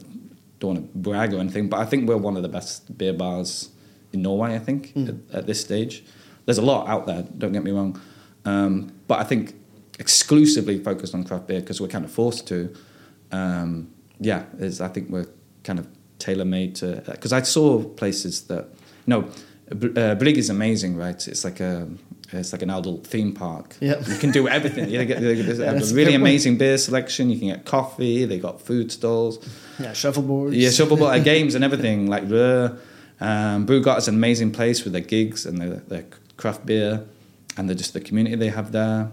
don't 0.60 0.76
want 0.76 0.94
to 0.94 0.98
brag 1.00 1.34
or 1.34 1.40
anything. 1.40 1.70
But 1.70 1.80
I 1.80 1.86
think 1.86 2.08
we're 2.10 2.18
one 2.18 2.36
of 2.38 2.44
the 2.44 2.50
best 2.50 2.98
beer 2.98 3.14
bars 3.14 3.70
in 4.14 4.22
Norway. 4.22 4.56
I 4.56 4.60
think 4.60 4.92
at, 4.96 5.16
at 5.34 5.48
this 5.48 5.62
stage, 5.62 6.04
there's 6.46 6.58
a 6.58 6.62
lot 6.62 6.88
out 6.88 7.06
there. 7.08 7.24
Don't 7.38 7.54
get 7.54 7.64
me 7.64 7.72
wrong, 7.72 8.00
um, 8.46 8.92
but 9.08 9.20
I 9.20 9.24
think 9.24 9.56
exclusively 10.00 10.78
focused 10.84 11.14
on 11.16 11.24
craft 11.24 11.48
beer 11.48 11.60
because 11.62 11.80
we're 11.80 11.88
kind 11.88 12.04
of 12.06 12.12
forced 12.12 12.48
to. 12.48 12.74
Um, 13.32 13.92
yeah, 14.20 14.44
is 14.60 14.82
I 14.82 14.88
think 14.90 15.10
we're 15.10 15.28
kind 15.64 15.80
of 15.80 15.88
tailor 16.20 16.46
made 16.46 16.76
to 16.76 17.02
because 17.06 17.32
I 17.34 17.42
saw 17.44 17.84
places 17.84 18.42
that 18.48 18.68
no, 19.08 19.22
B- 19.22 19.30
uh, 19.72 20.16
Brig 20.16 20.38
is 20.38 20.50
amazing, 20.50 20.96
right? 20.96 21.28
It's 21.28 21.44
like 21.44 21.60
a 21.60 21.88
it's 22.34 22.54
like 22.54 22.62
an 22.62 22.70
adult 22.70 23.06
theme 23.06 23.34
park. 23.34 23.76
Yeah. 23.80 24.00
you 24.08 24.18
can 24.18 24.32
do 24.32 24.48
everything. 24.48 24.90
You 24.90 25.04
get, 25.06 25.22
you 25.22 25.36
get 25.44 25.58
Yeah, 25.58 25.72
a 25.92 25.94
really 25.94 26.14
amazing 26.14 26.58
beer 26.58 26.78
selection. 26.78 27.30
You 27.30 27.38
can 27.38 27.50
get 27.50 27.66
coffee. 27.66 28.26
They 28.26 28.40
got 28.40 28.62
food 28.62 28.92
stalls. 28.92 29.46
Yeah, 29.80 29.94
shuffleboards. 29.94 30.56
Yeah, 30.56 30.70
shuffleboard 30.70 31.14
uh, 31.14 31.20
games 31.34 31.56
and 31.56 31.64
everything. 31.64 32.08
Like 32.08 32.24
um, 33.20 33.66
is 33.70 34.08
an 34.08 34.16
amazing 34.16 34.52
place 34.52 34.84
with 34.84 34.94
their 34.94 35.02
gigs 35.02 35.46
and 35.46 35.60
their, 35.60 35.76
their 35.88 36.06
craft 36.38 36.66
beer, 36.66 37.06
and 37.58 37.70
the, 37.70 37.76
just 37.76 37.94
the 37.94 38.02
community 38.02 38.36
they 38.36 38.50
have 38.50 38.72
there. 38.72 39.12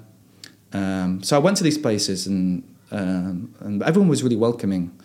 Um, 0.72 1.22
so 1.22 1.36
I 1.36 1.38
went 1.40 1.56
to 1.58 1.64
these 1.64 1.78
places 1.78 2.26
and 2.26 2.62
um, 2.90 3.54
and 3.60 3.82
everyone 3.82 4.08
was 4.08 4.22
really 4.22 4.36
welcoming. 4.36 4.98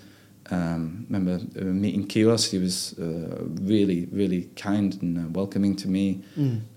Um, 0.52 1.06
remember 1.10 1.40
uh, 1.60 1.64
meeting 1.64 2.08
Kios, 2.08 2.52
he 2.52 2.58
was 2.60 2.98
uh, 3.00 3.44
really 3.62 4.08
really 4.12 4.50
kind 4.56 4.98
and 5.02 5.18
uh, 5.18 5.30
welcoming 5.32 5.76
to 5.78 5.88
me. 5.88 6.22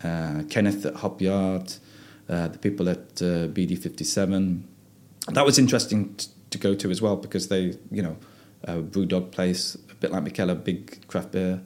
Uh, 0.04 0.42
Kenneth 0.48 0.86
at 0.86 0.94
Hop 0.96 1.20
Yard, 1.20 1.72
uh, 2.28 2.48
the 2.48 2.58
people 2.58 2.88
at 2.88 2.98
uh, 3.20 3.48
BD 3.48 3.76
fifty 3.78 4.04
seven. 4.04 4.66
That 5.32 5.44
was 5.44 5.58
interesting 5.58 6.14
t- 6.14 6.28
to 6.50 6.58
go 6.58 6.74
to 6.76 6.90
as 6.90 7.02
well 7.02 7.16
because 7.16 7.48
they 7.48 7.74
you 7.90 8.02
know 8.02 8.16
uh, 8.68 8.76
Brewdog 8.76 9.32
place 9.32 9.74
a 9.90 9.94
bit 9.94 10.12
like 10.12 10.22
Mikkeller, 10.24 10.62
big 10.62 11.04
craft 11.08 11.32
beer 11.32 11.60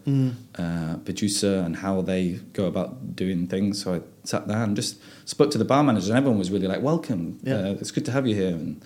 uh, 0.58 0.96
producer, 1.04 1.56
and 1.66 1.76
how 1.76 2.00
they 2.00 2.40
go 2.54 2.64
about 2.64 3.14
doing 3.14 3.46
things. 3.46 3.82
So 3.82 3.94
I 3.96 4.00
sat 4.24 4.48
there 4.48 4.62
and 4.62 4.74
just 4.74 4.96
spoke 5.26 5.50
to 5.50 5.58
the 5.58 5.66
bar 5.66 5.84
manager, 5.84 6.08
and 6.12 6.16
everyone 6.18 6.38
was 6.38 6.50
really 6.50 6.66
like, 6.66 6.80
"Welcome, 6.80 7.38
Yeah. 7.42 7.56
uh, 7.56 7.72
it's 7.80 7.90
good 7.90 8.06
to 8.06 8.12
have 8.12 8.26
you 8.26 8.34
here." 8.34 8.54
And 8.54 8.80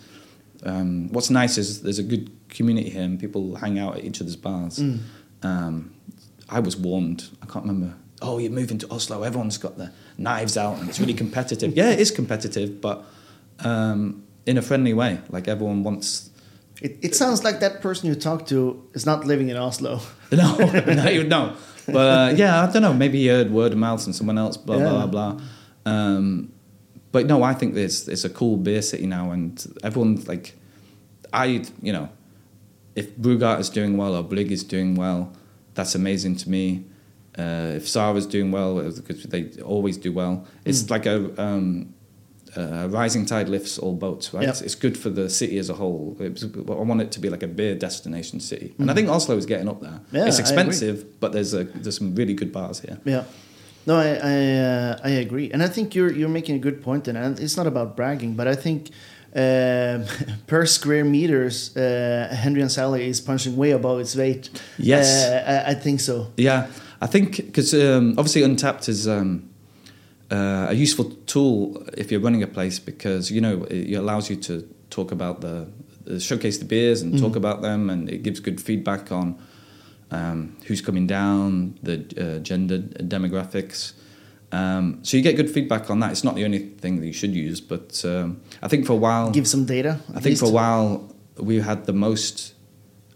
um, 0.62 1.08
what's 1.12 1.30
nice 1.30 1.58
is 1.58 1.82
there's 1.82 1.98
a 1.98 2.02
good 2.02 2.30
community 2.48 2.90
here, 2.90 3.02
and 3.02 3.18
people 3.18 3.56
hang 3.56 3.78
out 3.78 3.98
at 3.98 4.04
each 4.04 4.20
other's 4.20 4.36
bars. 4.36 4.80
Um, 5.42 5.92
I 6.48 6.60
was 6.60 6.76
warned. 6.76 7.28
I 7.42 7.46
can't 7.46 7.64
remember. 7.66 7.94
Oh, 8.22 8.38
you're 8.38 8.50
moving 8.52 8.78
to 8.78 8.90
Oslo. 8.90 9.22
Everyone's 9.22 9.58
got 9.58 9.76
their 9.76 9.92
knives 10.18 10.56
out, 10.56 10.78
and 10.78 10.88
it's 10.88 11.00
really 11.00 11.14
competitive. 11.14 11.76
yeah, 11.76 11.90
it 11.90 12.00
is 12.00 12.10
competitive, 12.10 12.80
but 12.80 13.04
um, 13.60 14.22
in 14.46 14.56
a 14.58 14.62
friendly 14.62 14.94
way. 14.94 15.20
Like 15.30 15.48
everyone 15.48 15.82
wants 15.82 16.30
It, 16.80 16.98
it 17.02 17.14
sounds 17.14 17.44
like 17.44 17.60
that 17.60 17.80
person 17.80 18.08
you 18.08 18.14
talk 18.14 18.46
to 18.46 18.88
is 18.94 19.04
not 19.06 19.24
living 19.26 19.48
in 19.50 19.56
Oslo. 19.56 20.00
No, 20.32 20.56
no, 20.56 21.08
you 21.08 21.22
no. 21.24 21.54
But 21.86 21.96
uh, 21.96 22.34
yeah, 22.36 22.62
I 22.64 22.72
don't 22.72 22.82
know. 22.82 22.92
Maybe 22.94 23.18
you 23.18 23.30
heard 23.30 23.50
word 23.50 23.72
of 23.72 23.78
mouth 23.78 24.04
and 24.06 24.14
someone 24.14 24.38
else, 24.38 24.56
blah 24.56 24.76
Yeah. 24.78 24.88
blah 24.88 25.06
blah 25.06 25.32
blah. 25.32 25.40
Um, 25.92 26.52
but 27.14 27.26
no, 27.26 27.44
I 27.44 27.54
think 27.54 27.76
it's 27.76 28.08
it's 28.08 28.24
a 28.24 28.28
cool 28.28 28.56
beer 28.56 28.82
city 28.82 29.06
now, 29.06 29.30
and 29.30 29.64
everyone's 29.84 30.26
like, 30.26 30.56
I 31.32 31.62
you 31.80 31.92
know, 31.92 32.08
if 32.96 33.16
Brugart 33.16 33.60
is 33.60 33.70
doing 33.70 33.96
well 33.96 34.16
or 34.16 34.24
Blig 34.24 34.50
is 34.50 34.64
doing 34.64 34.96
well, 34.96 35.32
that's 35.74 35.94
amazing 35.94 36.34
to 36.42 36.50
me. 36.50 36.86
Uh, 37.38 37.70
if 37.76 37.88
Sarah's 37.88 38.26
doing 38.26 38.50
well, 38.50 38.82
because 38.82 39.22
they 39.22 39.48
always 39.62 39.96
do 39.96 40.10
well, 40.12 40.44
it's 40.64 40.90
like 40.90 41.06
a 41.06 41.18
um, 41.40 41.94
a 42.56 42.88
rising 42.88 43.24
tide 43.26 43.48
lifts 43.48 43.78
all 43.78 43.94
boats, 43.94 44.34
right? 44.34 44.48
Yep. 44.48 44.62
It's 44.62 44.74
good 44.74 44.98
for 44.98 45.10
the 45.10 45.30
city 45.30 45.56
as 45.58 45.70
a 45.70 45.74
whole. 45.74 46.16
Was, 46.18 46.42
I 46.42 46.84
want 46.90 47.00
it 47.00 47.12
to 47.12 47.20
be 47.20 47.30
like 47.30 47.44
a 47.44 47.48
beer 47.48 47.76
destination 47.76 48.40
city, 48.40 48.74
and 48.80 48.90
I 48.90 48.94
think 48.94 49.08
Oslo 49.08 49.36
is 49.36 49.46
getting 49.46 49.68
up 49.68 49.80
there. 49.80 50.00
Yeah, 50.10 50.26
it's 50.26 50.40
expensive, 50.40 51.20
but 51.20 51.30
there's 51.30 51.54
a 51.54 51.62
there's 51.62 51.96
some 51.96 52.16
really 52.16 52.34
good 52.34 52.52
bars 52.52 52.80
here. 52.80 52.98
Yeah. 53.04 53.22
No, 53.86 53.96
I 53.96 54.08
I, 54.08 54.36
uh, 54.58 54.98
I 55.04 55.10
agree, 55.10 55.50
and 55.52 55.62
I 55.62 55.68
think 55.68 55.94
you're 55.94 56.12
you're 56.12 56.28
making 56.28 56.56
a 56.56 56.58
good 56.58 56.82
point, 56.82 57.08
and 57.08 57.18
and 57.18 57.38
it's 57.38 57.56
not 57.56 57.66
about 57.66 57.96
bragging, 57.96 58.34
but 58.34 58.46
I 58.48 58.54
think 58.54 58.90
um 59.34 60.04
per 60.46 60.66
square 60.66 61.04
meters, 61.04 61.76
uh, 61.76 62.34
Henry 62.42 62.60
and 62.60 62.70
Sally 62.70 63.08
is 63.08 63.20
punching 63.20 63.56
way 63.56 63.72
above 63.72 64.00
its 64.00 64.14
weight. 64.16 64.50
Yes. 64.78 65.06
uh, 65.26 65.64
I, 65.66 65.72
I 65.72 65.74
think 65.74 66.00
so. 66.00 66.32
Yeah, 66.36 66.66
I 67.00 67.06
think 67.06 67.36
because 67.36 67.74
um, 67.74 68.14
obviously 68.18 68.42
Untappd 68.42 68.88
is 68.88 69.06
um, 69.06 69.50
uh, 70.30 70.66
a 70.70 70.74
useful 70.74 71.10
tool 71.26 71.84
if 71.96 72.10
you're 72.10 72.20
running 72.20 72.42
a 72.42 72.46
place 72.46 72.78
because 72.78 73.30
you 73.30 73.40
know 73.40 73.64
it 73.64 73.94
allows 73.94 74.30
you 74.30 74.36
to 74.36 74.62
talk 74.90 75.12
about 75.12 75.40
the, 75.40 75.66
the 76.04 76.20
showcase 76.20 76.58
the 76.58 76.64
beers 76.64 77.02
and 77.02 77.18
talk 77.18 77.36
about 77.36 77.60
them, 77.60 77.90
and 77.90 78.08
it 78.08 78.22
gives 78.22 78.40
good 78.40 78.60
feedback 78.60 79.12
on 79.12 79.36
um, 80.14 80.38
who's 80.66 80.80
coming 80.88 81.06
down, 81.06 81.78
the 81.82 81.96
uh, 82.24 82.38
gender 82.50 82.78
demographics. 83.14 83.92
Um, 84.52 85.00
so 85.02 85.16
you 85.16 85.22
get 85.22 85.36
good 85.36 85.50
feedback 85.50 85.90
on 85.90 85.98
that. 86.00 86.12
It's 86.12 86.24
not 86.24 86.34
the 86.36 86.44
only 86.44 86.60
thing 86.82 87.00
that 87.00 87.06
you 87.06 87.12
should 87.20 87.34
use, 87.34 87.60
but 87.60 88.04
um, 88.04 88.40
I 88.62 88.68
think 88.68 88.86
for 88.86 88.92
a 88.92 89.02
while, 89.06 89.30
Give 89.30 89.48
some 89.48 89.64
data. 89.66 89.98
I 90.14 90.20
think 90.20 90.38
for 90.38 90.46
a 90.46 90.50
while 90.62 90.86
we 91.36 91.60
had 91.60 91.86
the 91.86 91.92
most 91.92 92.54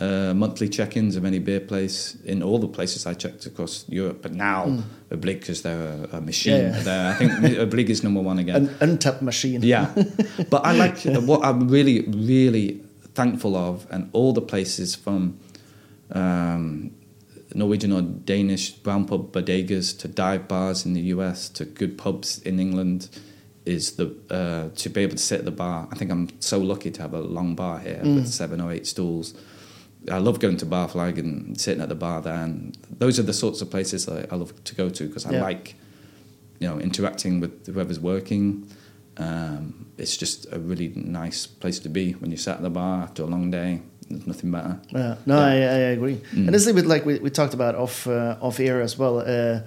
uh, 0.01 0.33
monthly 0.35 0.69
check-ins 0.69 1.15
of 1.17 1.25
any 1.25 1.39
beer 1.39 1.61
place 1.61 2.17
in 2.25 2.43
all 2.43 2.59
the 2.59 2.69
places 2.69 3.07
I 3.07 3.15
checked 3.15 3.47
across 3.47 3.85
Europe. 3.89 4.19
But 4.23 4.33
now 4.33 4.67
Mm. 4.67 4.83
Oblig, 5.11 5.41
because 5.41 5.63
they're 5.63 6.07
a, 6.13 6.17
a 6.19 6.21
machine. 6.21 6.61
Yeah, 6.61 6.83
yeah. 6.85 7.11
I 7.11 7.15
think 7.15 7.59
Oblique 7.65 7.91
is 7.91 8.03
number 8.03 8.21
one 8.21 8.39
again. 8.41 8.57
An 8.81 8.97
Untappd 8.99 9.23
machine. 9.23 9.63
yeah, 9.63 9.87
but 10.51 10.61
I 10.67 10.73
like 10.73 10.99
what 11.31 11.41
I'm 11.45 11.69
really, 11.69 12.03
really 12.09 12.81
thankful 13.15 13.55
of, 13.57 13.87
and 13.91 14.11
all 14.13 14.33
the 14.33 14.43
places 14.53 14.95
from 14.97 15.39
um, 16.13 16.93
Norwegian 17.55 17.93
or 17.93 18.03
Danish 18.03 18.71
brown 18.71 19.07
pub 19.07 19.33
bodegas 19.33 19.99
to 20.01 20.09
dive 20.09 20.49
bars 20.49 20.85
in 20.85 20.93
the 20.95 21.01
US 21.15 21.49
to 21.51 21.65
good 21.65 21.97
pubs 21.97 22.39
in 22.43 22.61
England 22.61 23.09
is 23.65 23.93
the 23.97 24.15
uh, 24.31 24.69
to 24.77 24.89
be 24.91 25.01
able 25.03 25.13
to 25.17 25.23
sit 25.23 25.39
at 25.41 25.45
the 25.45 25.51
bar. 25.51 25.89
I 25.91 25.95
think 25.97 26.11
I'm 26.11 26.29
so 26.41 26.59
lucky 26.59 26.91
to 26.91 27.03
have 27.03 27.15
a 27.15 27.21
long 27.21 27.55
bar 27.55 27.79
here 27.81 28.01
Mm. 28.03 28.15
with 28.17 28.29
seven 28.29 28.61
or 28.61 28.73
eight 28.73 28.87
stools. 28.87 29.35
I 30.11 30.19
love 30.19 30.39
going 30.41 30.57
to 30.59 30.67
Barflag 30.67 31.19
and 31.19 31.61
sitting 31.61 31.83
at 31.83 31.89
the 31.91 31.95
bar 31.95 32.23
there, 32.23 32.43
and 32.45 32.77
those 32.99 33.19
are 33.19 33.25
the 33.25 33.33
sorts 33.35 33.61
of 33.61 33.71
places 33.71 34.09
I, 34.09 34.27
I 34.31 34.37
love 34.37 34.53
to 34.65 34.75
go 34.75 34.89
to 34.89 35.07
because 35.07 35.27
I 35.27 35.33
Yeah. 35.33 35.43
like, 35.43 35.75
you 36.61 36.69
know, 36.69 36.79
interacting 36.81 37.41
with 37.41 37.67
whoever's 37.67 38.01
working. 38.01 38.69
Um, 39.19 39.87
it's 39.99 40.17
just 40.17 40.47
a 40.53 40.59
really 40.59 40.93
nice 40.95 41.47
place 41.47 41.79
to 41.81 41.89
be 41.89 42.13
when 42.13 42.31
you 42.31 42.37
sat 42.37 42.57
at 42.57 42.63
the 42.63 42.71
bar 42.71 43.03
after 43.03 43.23
a 43.23 43.27
long 43.27 43.51
day. 43.51 43.83
There's 44.11 44.27
nothing 44.27 44.51
better. 44.51 44.79
Yeah, 44.91 45.17
no, 45.27 45.39
I, 45.39 45.53
I 45.53 45.93
agree, 45.97 46.21
and 46.33 46.55
it's 46.55 46.65
a 46.65 46.69
little 46.73 46.83
bit 46.83 46.89
like 46.89 47.05
we, 47.07 47.19
we 47.19 47.31
talked 47.31 47.55
about 47.55 47.75
off 47.75 48.07
uh, 48.07 48.37
off 48.41 48.59
air 48.61 48.81
as 48.83 48.97
well. 48.99 49.19
Uh, 49.19 49.61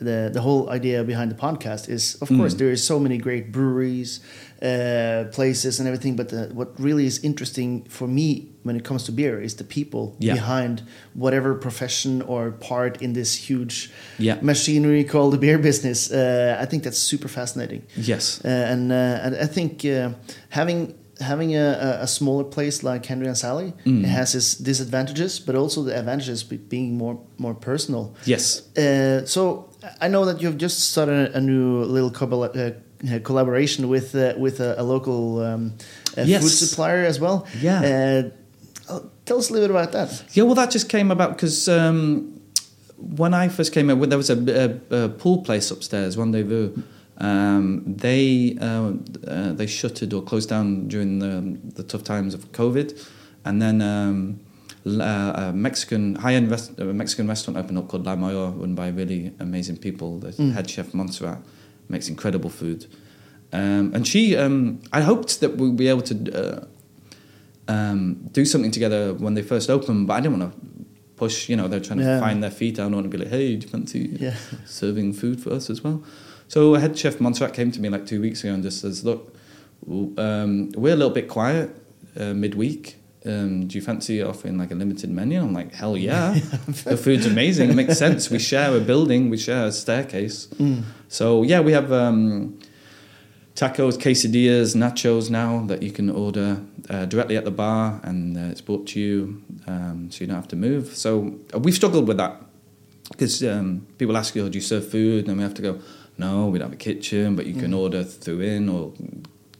the 0.00 0.28
the 0.32 0.40
whole 0.40 0.68
idea 0.70 1.04
behind 1.04 1.30
the 1.30 1.36
podcast 1.36 1.88
is, 1.88 2.16
of 2.20 2.28
course, 2.28 2.54
there 2.54 2.72
is 2.72 2.82
so 2.82 2.98
many 2.98 3.16
great 3.16 3.52
breweries, 3.52 4.18
uh, 4.60 5.24
places, 5.30 5.78
and 5.78 5.86
everything. 5.86 6.16
But 6.16 6.28
the, 6.30 6.50
what 6.52 6.68
really 6.80 7.06
is 7.06 7.22
interesting 7.22 7.84
for 7.88 8.08
me 8.08 8.48
when 8.64 8.74
it 8.76 8.82
comes 8.84 9.04
to 9.04 9.12
beer 9.12 9.40
is 9.40 9.54
the 9.54 9.64
people 9.64 10.16
Yeah. 10.18 10.34
behind 10.34 10.82
whatever 11.14 11.54
profession 11.54 12.22
or 12.22 12.50
part 12.50 13.00
in 13.00 13.12
this 13.12 13.48
huge 13.48 13.90
Yeah. 14.18 14.38
machinery 14.42 15.04
called 15.04 15.32
the 15.32 15.38
beer 15.38 15.58
business. 15.58 16.10
Uh, 16.10 16.58
I 16.60 16.66
think 16.66 16.82
that's 16.82 16.98
super 16.98 17.28
fascinating. 17.28 17.82
Yes. 17.96 18.40
Uh, 18.44 18.48
and, 18.48 18.90
uh, 18.90 18.94
and 19.24 19.36
I 19.36 19.46
think 19.46 19.84
uh, 19.84 20.10
having 20.48 20.94
having 21.20 21.56
a, 21.56 21.98
a 22.02 22.06
smaller 22.06 22.44
place 22.44 22.82
like 22.82 23.06
Henry 23.06 23.26
and 23.26 23.36
Sally 23.36 23.72
Mm. 23.84 24.04
it 24.04 24.08
has 24.08 24.34
its 24.34 24.54
disadvantages, 24.54 25.40
but 25.40 25.54
also 25.54 25.82
the 25.84 25.98
advantages 25.98 26.42
being 26.44 26.96
more 26.98 27.18
more 27.38 27.54
personal. 27.54 28.14
Yes. 28.24 28.62
Uh, 28.76 29.26
so 29.26 29.68
I 30.00 30.08
know 30.08 30.24
that 30.26 30.40
you've 30.42 30.58
just 30.58 30.78
started 30.90 31.34
a, 31.34 31.40
new 31.40 31.82
little 31.84 32.10
colla- 32.10 32.50
uh, 32.54 32.70
uh, 33.14 33.18
collaboration 33.22 33.88
with 33.88 34.14
uh, 34.14 34.34
with 34.38 34.60
a, 34.60 34.74
a 34.78 34.82
local 34.82 35.40
um, 35.40 35.72
uh 36.16 36.22
Yes. 36.26 36.42
food 36.42 36.50
supplier 36.50 37.04
as 37.06 37.18
well. 37.20 37.46
Yeah. 37.62 37.80
Uh, 38.88 39.00
tell 39.24 39.38
us 39.38 39.50
a 39.50 39.52
little 39.52 39.68
bit 39.68 39.76
about 39.76 39.92
that. 39.92 40.24
Yeah, 40.36 40.44
well, 40.46 40.54
that 40.54 40.70
just 40.72 40.88
came 40.88 41.10
about 41.12 41.30
because 41.36 41.68
um, 41.68 42.40
when 42.96 43.34
I 43.34 43.48
first 43.48 43.72
came 43.72 43.90
in, 43.90 44.08
there 44.08 44.18
was 44.18 44.30
a, 44.30 44.36
a, 44.90 45.04
a 45.04 45.08
pool 45.08 45.38
place 45.42 45.70
upstairs, 45.70 46.16
Rendezvous. 46.16 46.72
Um, 47.20 47.82
they 47.86 48.56
uh, 48.60 48.92
uh, 49.26 49.52
they 49.52 49.66
shuttered 49.66 50.12
or 50.12 50.22
closed 50.22 50.48
down 50.48 50.86
during 50.88 51.18
the, 51.18 51.58
the 51.74 51.82
tough 51.82 52.04
times 52.04 52.32
of 52.34 52.52
COVID, 52.52 52.94
and 53.44 53.60
then 53.60 53.82
um, 53.82 54.38
uh, 54.86 55.32
a 55.48 55.52
Mexican 55.52 56.14
high-end 56.14 56.48
rest, 56.50 56.78
Mexican 56.78 57.26
restaurant 57.26 57.58
opened 57.58 57.78
up 57.78 57.88
called 57.88 58.06
La 58.06 58.14
Mayor, 58.14 58.50
run 58.50 58.74
by 58.76 58.88
really 58.88 59.32
amazing 59.40 59.78
people. 59.78 60.18
The 60.20 60.28
Mm. 60.28 60.52
head 60.52 60.70
chef 60.70 60.94
Montserrat 60.94 61.38
makes 61.88 62.08
incredible 62.08 62.50
food, 62.50 62.86
um, 63.52 63.92
and 63.94 64.06
she. 64.06 64.36
Um, 64.36 64.78
I 64.92 65.00
hoped 65.00 65.40
that 65.40 65.56
we'd 65.56 65.76
be 65.76 65.88
able 65.88 66.02
to. 66.02 66.14
Uh, 66.32 66.64
um, 67.70 68.28
do 68.32 68.44
something 68.44 68.70
together 68.70 69.12
when 69.14 69.34
they 69.34 69.42
first 69.42 69.68
opened, 69.68 70.06
but 70.06 70.14
I 70.14 70.20
didn't 70.20 70.38
want 70.38 70.52
to 70.54 70.60
push. 71.16 71.48
You 71.50 71.56
know, 71.56 71.68
they're 71.68 71.80
trying 71.80 71.98
to 71.98 72.04
Yeah. 72.04 72.20
find 72.20 72.42
their 72.42 72.50
feet. 72.50 72.78
I 72.78 72.84
don't 72.84 72.94
want 72.94 73.04
to 73.04 73.10
be 73.10 73.18
like, 73.22 73.28
"Hey, 73.28 73.56
do 73.56 73.66
you 73.66 73.70
fancy 73.70 74.16
Yeah. 74.20 74.36
serving 74.64 75.12
food 75.14 75.40
for 75.40 75.52
us 75.52 75.68
as 75.68 75.82
well?" 75.84 76.02
So 76.48 76.74
head 76.74 76.98
chef 76.98 77.20
Montserrat 77.20 77.54
came 77.54 77.70
to 77.72 77.80
me 77.80 77.88
like 77.88 78.06
two 78.06 78.20
weeks 78.20 78.42
ago 78.42 78.54
and 78.54 78.62
just 78.62 78.80
says, 78.80 79.04
"Look, 79.04 79.34
um, 79.86 80.70
we're 80.72 80.94
a 80.94 80.96
little 80.96 81.10
bit 81.10 81.28
quiet 81.28 81.70
uh, 82.18 82.34
midweek. 82.34 82.96
Um, 83.26 83.66
do 83.66 83.76
you 83.76 83.82
fancy 83.82 84.22
offering 84.22 84.56
like 84.56 84.70
a 84.70 84.74
limited 84.74 85.10
menu?" 85.10 85.40
I'm 85.40 85.52
like, 85.52 85.74
"Hell 85.74 85.96
yeah! 86.08 86.38
the 86.84 86.96
food's 86.96 87.26
amazing. 87.26 87.70
It 87.70 87.74
makes 87.74 87.98
sense. 87.98 88.30
We 88.30 88.38
share 88.38 88.74
a 88.74 88.80
building, 88.80 89.30
we 89.30 89.36
share 89.36 89.66
a 89.66 89.72
staircase. 89.72 90.46
Mm. 90.56 90.84
So 91.08 91.42
yeah, 91.42 91.60
we 91.60 91.72
have." 91.72 91.92
Um, 91.92 92.58
tacos, 93.58 93.98
quesadillas, 93.98 94.76
nachos 94.76 95.30
now 95.30 95.66
that 95.66 95.82
you 95.82 95.90
can 95.90 96.08
order 96.08 96.60
uh, 96.88 97.06
directly 97.06 97.36
at 97.36 97.44
the 97.44 97.50
bar 97.50 98.00
and 98.04 98.36
uh, 98.36 98.52
it's 98.52 98.60
brought 98.60 98.86
to 98.86 99.00
you 99.00 99.42
um, 99.66 100.08
so 100.12 100.20
you 100.20 100.28
don't 100.28 100.36
have 100.36 100.46
to 100.46 100.54
move. 100.54 100.96
So 100.96 101.36
uh, 101.52 101.58
we've 101.58 101.74
struggled 101.74 102.06
with 102.06 102.18
that 102.18 102.40
because 103.10 103.42
um, 103.42 103.84
people 103.98 104.16
ask 104.16 104.36
you, 104.36 104.44
oh, 104.44 104.48
do 104.48 104.58
you 104.58 104.62
serve 104.62 104.88
food? 104.88 105.26
And 105.26 105.38
we 105.38 105.42
have 105.42 105.54
to 105.54 105.62
go, 105.62 105.80
no, 106.18 106.48
we 106.48 106.58
don't 106.58 106.68
have 106.70 106.72
a 106.72 106.76
kitchen, 106.76 107.36
but 107.36 107.46
you 107.46 107.54
can 107.54 107.70
Mm. 107.72 107.78
order 107.78 108.02
through 108.04 108.40
in 108.40 108.68
or 108.68 108.92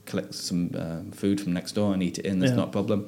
collect 0.05 0.33
some 0.35 0.71
uh, 0.75 1.01
food 1.15 1.39
from 1.41 1.53
next 1.53 1.73
door 1.75 1.93
and 1.93 2.01
eat 2.03 2.17
it 2.19 2.25
in. 2.25 2.39
That's 2.39 2.51
Yeah. 2.51 2.57
not 2.57 2.67
a 2.69 2.71
problem. 2.71 3.05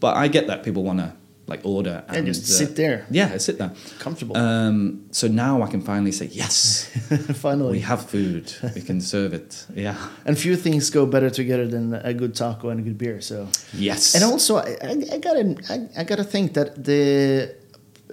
But 0.00 0.16
I 0.16 0.28
get 0.28 0.46
that 0.46 0.62
people 0.62 0.82
want 0.84 0.98
to 1.00 1.12
like 1.46 1.60
order 1.64 2.04
And 2.08 2.26
just 2.26 2.46
sit 2.46 2.76
there. 2.76 3.06
Yeah, 3.10 3.38
sit 3.38 3.56
there. 3.58 3.70
Comfortable. 3.98 4.36
Um, 4.36 5.04
so 5.12 5.28
now 5.28 5.62
I 5.62 5.66
can 5.70 5.80
finally 5.80 6.12
say, 6.12 6.26
yes, 6.30 6.90
Finally. 7.40 7.72
we 7.72 7.80
have 7.80 8.02
food. 8.04 8.52
We 8.74 8.82
can 8.82 9.00
serve 9.00 9.32
it. 9.32 9.66
Yeah. 9.74 9.96
and 10.26 10.36
few 10.38 10.56
things 10.56 10.90
go 10.90 11.06
better 11.06 11.30
together 11.30 11.66
than 11.66 11.94
a 11.94 12.12
good 12.12 12.34
taco 12.34 12.68
and 12.68 12.80
a 12.80 12.82
good 12.82 12.98
beer. 12.98 13.20
So, 13.22 13.48
Yes. 13.72 14.14
and 14.14 14.24
also 14.24 14.56
I, 14.56 14.76
I, 14.82 14.94
I 15.14 15.18
gotta 15.18 15.56
I, 15.70 16.00
I 16.00 16.04
gotta 16.04 16.24
think 16.24 16.52
that 16.52 16.84
the 16.84 17.54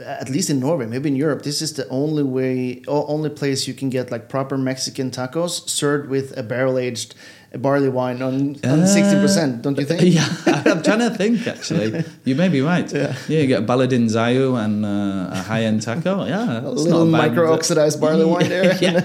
at 0.04 0.30
least 0.30 0.50
in 0.50 0.60
Norway, 0.60 0.86
maybe 0.88 1.08
in 1.10 1.16
Europe, 1.16 1.44
this 1.44 1.62
is 1.62 1.74
the 1.74 1.88
only 1.90 2.24
way, 2.24 2.82
only 2.88 3.30
place 3.30 3.68
you 3.68 3.74
can 3.74 3.90
get 3.90 4.12
like 4.12 4.28
proper 4.30 4.58
Mexican 4.58 5.10
tacos 5.12 5.70
served 5.70 6.10
with 6.10 6.38
a 6.38 6.44
barrel 6.44 6.78
aged 6.78 7.16
barley 7.62 7.88
wine 7.88 8.22
on 8.22 8.58
Uh, 8.66 8.86
sixty 8.86 9.16
percent. 9.16 9.62
Don't 9.62 9.78
you 9.80 9.86
think? 9.86 10.02
Yeah, 10.20 10.28
I'm 10.72 10.84
trying 10.84 11.00
to 11.00 11.10
think 11.16 11.48
actually. 11.48 12.04
You 12.26 12.36
may 12.36 12.50
be 12.50 12.60
right. 12.60 12.92
Yeah. 12.92 13.16
you 13.30 13.48
get 13.48 13.64
a 13.64 13.66
Baladin 13.66 14.10
Xyauyù 14.12 14.60
and 14.60 14.84
uh, 14.84 15.30
a 15.40 15.42
high 15.48 15.64
end 15.64 15.82
taco. 15.82 16.26
Yeah, 16.34 16.60
A 16.60 16.70
little 16.70 17.06
not 17.06 17.08
a 17.08 17.12
bad- 17.12 17.32
micro 17.32 17.54
oxidized 17.54 18.02
barley 18.02 18.26
wine 18.26 18.50
there. 18.50 18.76
yeah, 18.84 19.00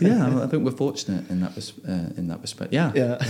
yeah. 0.00 0.42
I 0.42 0.46
think 0.50 0.64
we're 0.66 0.72
fortunate 0.86 1.30
in 1.30 1.38
that 1.46 1.54
uh, 1.86 2.18
in 2.18 2.26
that 2.28 2.40
respect. 2.42 2.72
Yeah, 2.72 2.90
Yeah. 2.94 3.22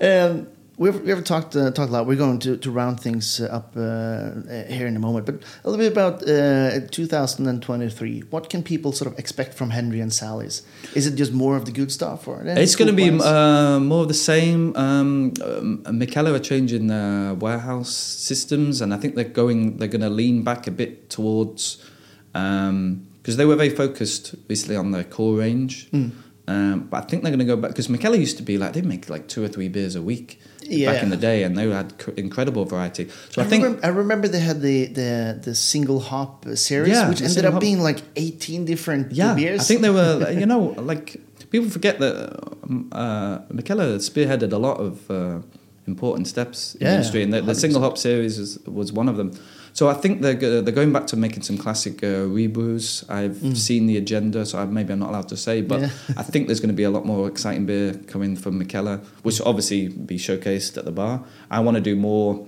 um, 0.00 0.46
we've, 0.80 1.00
we've 1.02 1.22
talked 1.22 1.54
uh, 1.54 1.70
talked 1.70 1.90
a 1.90 1.92
lot. 1.92 2.06
We're 2.06 2.16
going 2.16 2.40
to, 2.40 2.56
to 2.56 2.70
round 2.70 2.98
things 2.98 3.40
uh, 3.40 3.44
up 3.44 3.74
uh, 3.76 3.80
uh, 3.80 4.64
here 4.64 4.86
in 4.86 4.96
a 4.96 4.98
moment, 4.98 5.26
but 5.26 5.36
a 5.64 5.70
little 5.70 5.78
bit 5.78 5.92
about 5.92 6.22
uh, 6.28 6.88
2023. 6.90 8.20
What 8.30 8.50
can 8.50 8.62
people 8.64 8.90
sort 8.92 9.12
of 9.12 9.18
expect 9.18 9.54
from 9.54 9.70
Henry 9.70 10.00
and 10.00 10.12
Sally's? 10.12 10.62
Is 10.94 11.06
it 11.06 11.14
just 11.14 11.32
more 11.32 11.56
of 11.56 11.66
the 11.66 11.72
good 11.72 11.92
stuff, 11.92 12.26
or 12.26 12.42
It's 12.44 12.74
going 12.74 12.90
to 12.90 12.96
be 12.96 13.10
uh, 13.10 13.78
more 13.78 14.02
of 14.02 14.08
the 14.08 14.14
same. 14.14 14.74
Um, 14.74 15.34
um, 15.44 15.84
Mikkeller 15.86 16.34
are 16.34 16.40
changing 16.40 16.88
their 16.88 17.34
warehouse 17.34 17.94
systems, 17.94 18.80
and 18.80 18.92
I 18.92 18.96
think 18.96 19.14
they're 19.14 19.24
going. 19.24 19.76
They're 19.76 19.88
going 19.88 20.00
to 20.00 20.10
lean 20.10 20.42
back 20.42 20.66
a 20.66 20.72
bit 20.72 21.10
towards 21.10 21.84
because 22.32 23.36
they 23.36 23.44
were 23.44 23.56
very 23.56 23.70
focused 23.70 24.34
recently 24.48 24.76
on 24.76 24.92
their 24.92 25.04
core 25.04 25.36
range. 25.36 25.90
Mm. 25.90 26.12
Um, 26.48 26.88
but 26.90 27.04
I 27.04 27.06
think 27.06 27.22
they're 27.22 27.30
going 27.30 27.40
to 27.40 27.44
go 27.44 27.56
back 27.56 27.70
because 27.70 27.86
Mikkeller 27.88 28.18
used 28.18 28.38
to 28.38 28.42
be 28.42 28.58
like 28.58 28.72
they 28.72 28.82
make 28.82 29.08
like 29.08 29.28
two 29.28 29.44
or 29.44 29.48
three 29.48 29.68
beers 29.68 29.94
a 29.94 30.02
week 30.02 30.40
Yeah. 30.70 30.92
back 30.92 31.02
in 31.02 31.10
the 31.10 31.16
day, 31.16 31.42
and 31.44 31.56
they 31.58 31.68
had 31.68 31.98
cr- 31.98 32.12
incredible 32.16 32.64
variety. 32.64 33.08
So 33.30 33.42
I, 33.42 33.44
I, 33.44 33.48
think 33.48 33.64
remember, 33.64 33.86
I 33.86 33.88
remember 33.88 34.28
they 34.28 34.40
had 34.50 34.60
the 34.60 34.86
the, 34.86 35.38
the 35.42 35.54
single 35.54 36.00
hop 36.00 36.46
uh, 36.46 36.54
series, 36.56 36.92
Yeah, 36.92 37.08
which 37.08 37.22
ended 37.22 37.44
up 37.44 37.54
hop. 37.54 37.60
being 37.60 37.80
like 37.80 38.00
18 38.16 38.64
different 38.64 39.12
Yeah, 39.12 39.34
beers. 39.34 39.60
I 39.60 39.64
think 39.64 39.80
they 39.82 39.90
were. 39.90 40.30
You 40.30 40.46
know, 40.46 40.60
like 40.92 41.16
people 41.50 41.68
forget 41.70 41.98
that 41.98 42.16
um, 42.64 42.88
uh, 42.92 43.38
Mikkeller 43.52 43.98
spearheaded 43.98 44.52
a 44.52 44.58
lot 44.58 44.78
of 44.78 45.10
uh, 45.10 45.40
important 45.86 46.26
steps 46.28 46.74
in 46.76 46.80
Yeah, 46.82 46.90
the 46.90 46.94
industry, 46.96 47.22
and 47.24 47.32
the, 47.32 47.40
the 47.42 47.54
single 47.54 47.80
hop 47.82 47.96
series 47.98 48.38
is, 48.38 48.58
was 48.66 48.92
one 48.92 49.08
of 49.08 49.16
them. 49.16 49.32
So 49.80 49.88
I 49.88 49.94
think 49.94 50.20
they're 50.20 50.34
they're 50.34 50.74
going 50.74 50.92
back 50.92 51.06
to 51.06 51.16
making 51.16 51.42
some 51.42 51.56
classic 51.56 52.04
uh, 52.04 52.26
rebrews. 52.38 53.02
I've 53.08 53.36
Mm. 53.40 53.56
seen 53.56 53.86
the 53.86 53.96
agenda, 53.96 54.44
so 54.44 54.58
I, 54.58 54.66
maybe 54.66 54.92
I'm 54.92 54.98
not 54.98 55.08
allowed 55.08 55.28
to 55.28 55.38
say, 55.38 55.62
but 55.62 55.80
Yeah. 55.80 55.90
I 56.22 56.22
think 56.22 56.48
there's 56.48 56.60
going 56.60 56.74
to 56.76 56.80
be 56.82 56.88
a 56.90 56.90
lot 56.90 57.06
more 57.06 57.26
exciting 57.32 57.64
beer 57.64 57.94
coming 58.12 58.36
from 58.36 58.60
Mikkeller, 58.62 58.98
which 59.22 59.38
will 59.38 59.48
obviously 59.48 59.88
be 59.88 60.18
showcased 60.18 60.76
at 60.76 60.84
the 60.84 60.92
bar. 60.92 61.24
I 61.50 61.60
want 61.60 61.76
to 61.76 61.80
do 61.90 61.96
more 61.96 62.44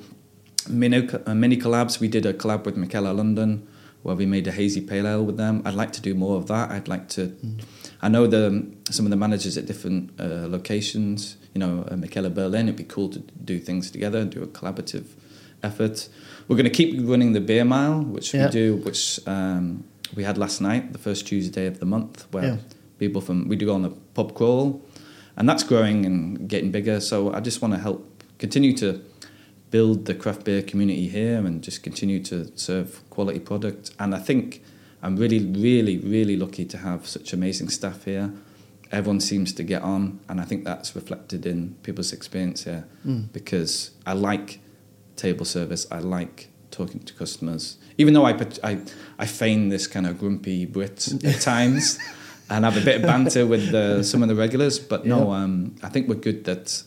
mini, 0.69 1.09
uh, 1.27 1.35
mini 1.35 1.57
collabs. 1.57 2.01
We 2.01 2.09
did 2.09 2.27
a 2.27 2.35
collab 2.35 2.67
with 2.67 2.77
Mikkeller 2.77 3.15
London 3.17 3.67
where 4.03 4.17
we 4.17 4.27
made 4.27 4.47
a 4.47 4.53
hazy 4.53 4.83
pale 4.83 5.07
ale 5.07 5.25
with 5.25 5.39
them. 5.39 5.63
I'd 5.65 5.79
like 5.83 5.93
to 5.99 6.03
do 6.03 6.13
more 6.15 6.37
of 6.37 6.45
that. 6.49 6.71
I'd 6.71 6.89
like 6.95 7.09
to. 7.17 7.23
I 8.03 8.09
know 8.15 8.27
the 8.27 8.43
some 8.91 9.07
of 9.07 9.11
the 9.11 9.21
managers 9.27 9.57
at 9.57 9.65
different 9.65 10.03
uh, 10.21 10.45
locations. 10.57 11.37
You 11.55 11.61
know, 11.63 11.75
uh, 11.91 12.29
Berlin. 12.41 12.69
It'd 12.69 12.77
be 12.77 12.93
cool 12.97 13.09
to 13.17 13.21
do 13.53 13.59
things 13.59 13.91
together 13.91 14.19
and 14.23 14.31
do 14.31 14.43
a 14.43 14.51
collaborative 14.59 15.07
effort. 15.63 16.09
We're 16.49 16.57
going 16.57 16.65
to 16.65 16.71
keep 16.71 16.95
running 17.09 17.33
the 17.33 17.41
beer 17.41 17.65
mile, 17.65 18.03
which 18.03 18.33
we 18.33 18.47
do, 18.49 18.77
which 18.77 19.21
um, 19.27 19.85
we 20.15 20.25
had 20.25 20.37
last 20.39 20.61
night, 20.61 20.93
the 20.93 20.99
first 20.99 21.27
Tuesday 21.27 21.67
of 21.67 21.79
the 21.79 21.87
month, 21.87 22.27
where 22.33 22.45
Yeah. 22.45 22.57
people 22.99 23.21
from 23.21 23.49
we 23.49 23.57
do 23.57 23.67
go 23.67 23.75
on 23.75 23.85
a 23.85 23.91
pub 24.15 24.35
crawl, 24.35 24.83
and 25.37 25.49
that's 25.49 25.63
growing 25.63 26.05
and 26.07 26.49
getting 26.49 26.71
bigger. 26.71 27.01
So 27.01 27.33
I 27.33 27.41
just 27.41 27.63
want 27.63 27.75
to 27.75 27.81
help 27.81 28.23
continue 28.39 28.77
to 28.79 29.01
build 29.71 30.05
the 30.05 30.15
craft 30.15 30.45
beer 30.45 30.63
community 30.63 31.09
here 31.09 31.39
and 31.47 31.63
just 31.63 31.83
continue 31.83 32.21
to 32.25 32.51
serve 32.57 33.01
quality 33.09 33.39
product. 33.41 33.91
And 33.99 34.15
I 34.15 34.19
think 34.19 34.63
I'm 35.03 35.17
really, 35.17 35.39
really, 35.47 35.97
really 35.99 36.37
lucky 36.37 36.65
to 36.67 36.79
have 36.79 37.07
such 37.07 37.33
amazing 37.33 37.71
staff 37.71 38.05
here. 38.05 38.31
Everyone 38.91 39.21
seems 39.21 39.55
to 39.55 39.63
get 39.63 39.81
on, 39.83 40.21
and 40.29 40.39
I 40.41 40.45
think 40.45 40.65
that's 40.65 40.95
reflected 40.95 41.47
in 41.47 41.77
people's 41.83 42.13
experience 42.13 42.65
here 42.65 42.85
Mm. 43.07 43.33
because 43.33 43.93
I 44.07 44.13
like 44.13 44.61
table 45.17 45.45
service. 45.45 45.87
I 45.91 45.99
like 45.99 46.49
talking 46.71 47.01
to 47.01 47.13
customers, 47.15 47.77
even 47.99 48.15
though 48.15 48.25
I 48.25 48.33
put- 48.33 48.59
I, 48.65 48.79
I 49.19 49.27
feign 49.27 49.69
this 49.69 49.87
kind 49.87 50.07
of 50.07 50.19
grumpy 50.19 50.65
Brit 50.67 51.09
at 51.25 51.41
times 51.41 51.99
and 52.49 52.65
have 52.65 52.77
a 52.77 52.81
bit 52.85 52.97
of 52.97 53.03
banter 53.03 53.47
with 53.47 53.71
the, 53.71 54.03
some 54.03 54.23
of 54.23 54.29
the 54.29 54.35
regulars. 54.35 54.79
But 54.79 55.05
no, 55.07 55.31
Yeah. 55.33 55.43
um, 55.45 55.77
I 55.83 55.89
think 55.89 56.09
we're 56.09 56.15
good 56.17 56.45
that 56.45 56.83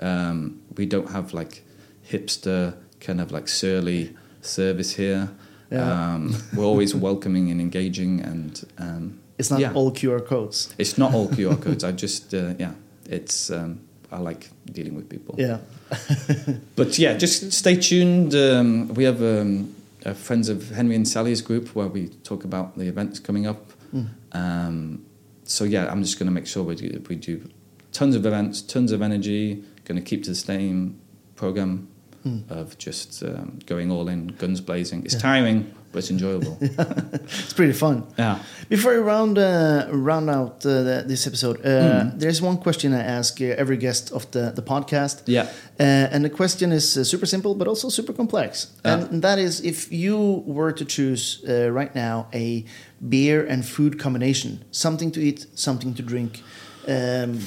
um, 0.00 0.60
we 0.76 0.86
don't 0.86 1.10
have 1.10 1.32
like 1.34 1.64
hipster 2.08 2.76
kind 3.00 3.20
of 3.20 3.32
like 3.32 3.48
surly 3.48 4.16
service 4.42 4.92
here. 4.92 5.30
Yeah. 5.70 6.14
Um, 6.14 6.36
we're 6.54 6.64
always 6.64 6.94
welcoming 7.08 7.50
and 7.50 7.60
engaging, 7.60 8.20
and 8.20 8.64
um, 8.78 9.20
it's 9.38 9.50
not 9.50 9.58
yeah. 9.60 9.72
all 9.72 9.90
QR 9.90 10.24
codes. 10.24 10.72
it's 10.78 10.96
not 10.96 11.12
all 11.12 11.28
QR 11.28 11.60
codes. 11.64 11.82
I 11.82 11.90
just 11.92 12.32
uh, 12.32 12.54
yeah, 12.58 12.74
it's 13.10 13.50
um, 13.50 13.80
I 14.10 14.18
like 14.18 14.50
dealing 14.66 14.94
with 14.94 15.08
people. 15.08 15.34
Yeah. 15.38 15.58
But 16.76 16.98
yeah, 16.98 17.16
just 17.16 17.52
stay 17.52 17.76
tuned. 17.76 18.34
Um, 18.34 18.88
we 18.94 19.04
have 19.04 19.22
um, 19.22 19.74
uh, 20.04 20.12
friends 20.12 20.48
of 20.48 20.70
Henry 20.70 20.94
and 20.94 21.08
Sally's 21.08 21.40
group 21.40 21.74
where 21.74 21.88
we 21.88 22.08
talk 22.22 22.44
about 22.44 22.76
the 22.76 22.86
events 22.86 23.18
coming 23.18 23.46
up. 23.46 23.72
Mm. 23.94 24.08
Um, 24.32 25.06
so 25.44 25.64
yeah, 25.64 25.90
I'm 25.90 26.02
just 26.02 26.18
going 26.18 26.26
to 26.26 26.32
make 26.32 26.46
sure 26.46 26.62
we 26.62 26.74
do, 26.74 27.02
we 27.08 27.16
do 27.16 27.48
tons 27.92 28.14
of 28.14 28.26
events, 28.26 28.60
tons 28.62 28.92
of 28.92 29.00
energy. 29.00 29.64
Going 29.84 29.96
to 29.96 30.04
keep 30.04 30.24
to 30.24 30.30
the 30.30 30.36
same 30.36 31.00
program 31.36 31.88
Mm. 32.26 32.50
of 32.50 32.76
just 32.78 33.22
um, 33.22 33.58
going 33.66 33.90
all 33.92 34.08
in, 34.08 34.26
guns 34.38 34.60
blazing. 34.60 35.04
It's 35.04 35.14
Yeah. 35.14 35.20
tiring, 35.32 35.64
but 35.92 35.98
it's 35.98 36.10
enjoyable. 36.10 36.56
it's 36.60 37.52
pretty 37.52 37.72
fun. 37.72 38.02
Yeah. 38.18 38.38
Before 38.68 38.92
we 38.94 38.98
round 38.98 39.38
uh, 39.38 39.86
round 39.90 40.28
out 40.30 40.66
uh, 40.66 40.82
the, 40.88 41.04
this 41.06 41.26
episode, 41.26 41.56
uh, 41.64 41.68
mm. 41.68 42.18
there's 42.18 42.42
one 42.42 42.56
question 42.56 42.92
I 42.92 43.02
ask 43.18 43.40
uh, 43.40 43.62
every 43.62 43.76
guest 43.76 44.12
of 44.12 44.30
the 44.30 44.52
the 44.54 44.62
podcast. 44.62 45.22
Yeah. 45.26 45.42
Uh, 45.78 46.12
and 46.14 46.24
the 46.24 46.30
question 46.30 46.72
is 46.72 46.96
uh, 46.96 47.04
super 47.04 47.26
simple, 47.26 47.54
but 47.54 47.68
also 47.68 47.90
super 47.90 48.12
complex. 48.12 48.72
And 48.84 49.22
that 49.22 49.38
is, 49.38 49.60
if 49.60 49.92
you 49.92 50.42
were 50.46 50.72
to 50.72 50.84
choose 50.84 51.44
right 51.72 51.94
now 51.94 52.26
a 52.32 52.64
beer 53.08 53.46
and 53.48 53.64
food 53.64 53.98
combination, 53.98 54.58
something 54.70 55.12
to 55.12 55.20
eat, 55.20 55.46
something 55.54 55.94
to 55.94 56.02
drink, 56.02 56.42
um, 56.88 57.38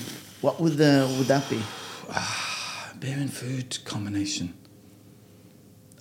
what 0.41 0.59
would 0.59 0.77
the 0.77 1.05
would 1.17 1.27
that 1.27 1.49
be? 1.49 1.59
beer 2.99 3.17
and 3.17 3.32
food 3.34 3.77
combination. 3.86 4.53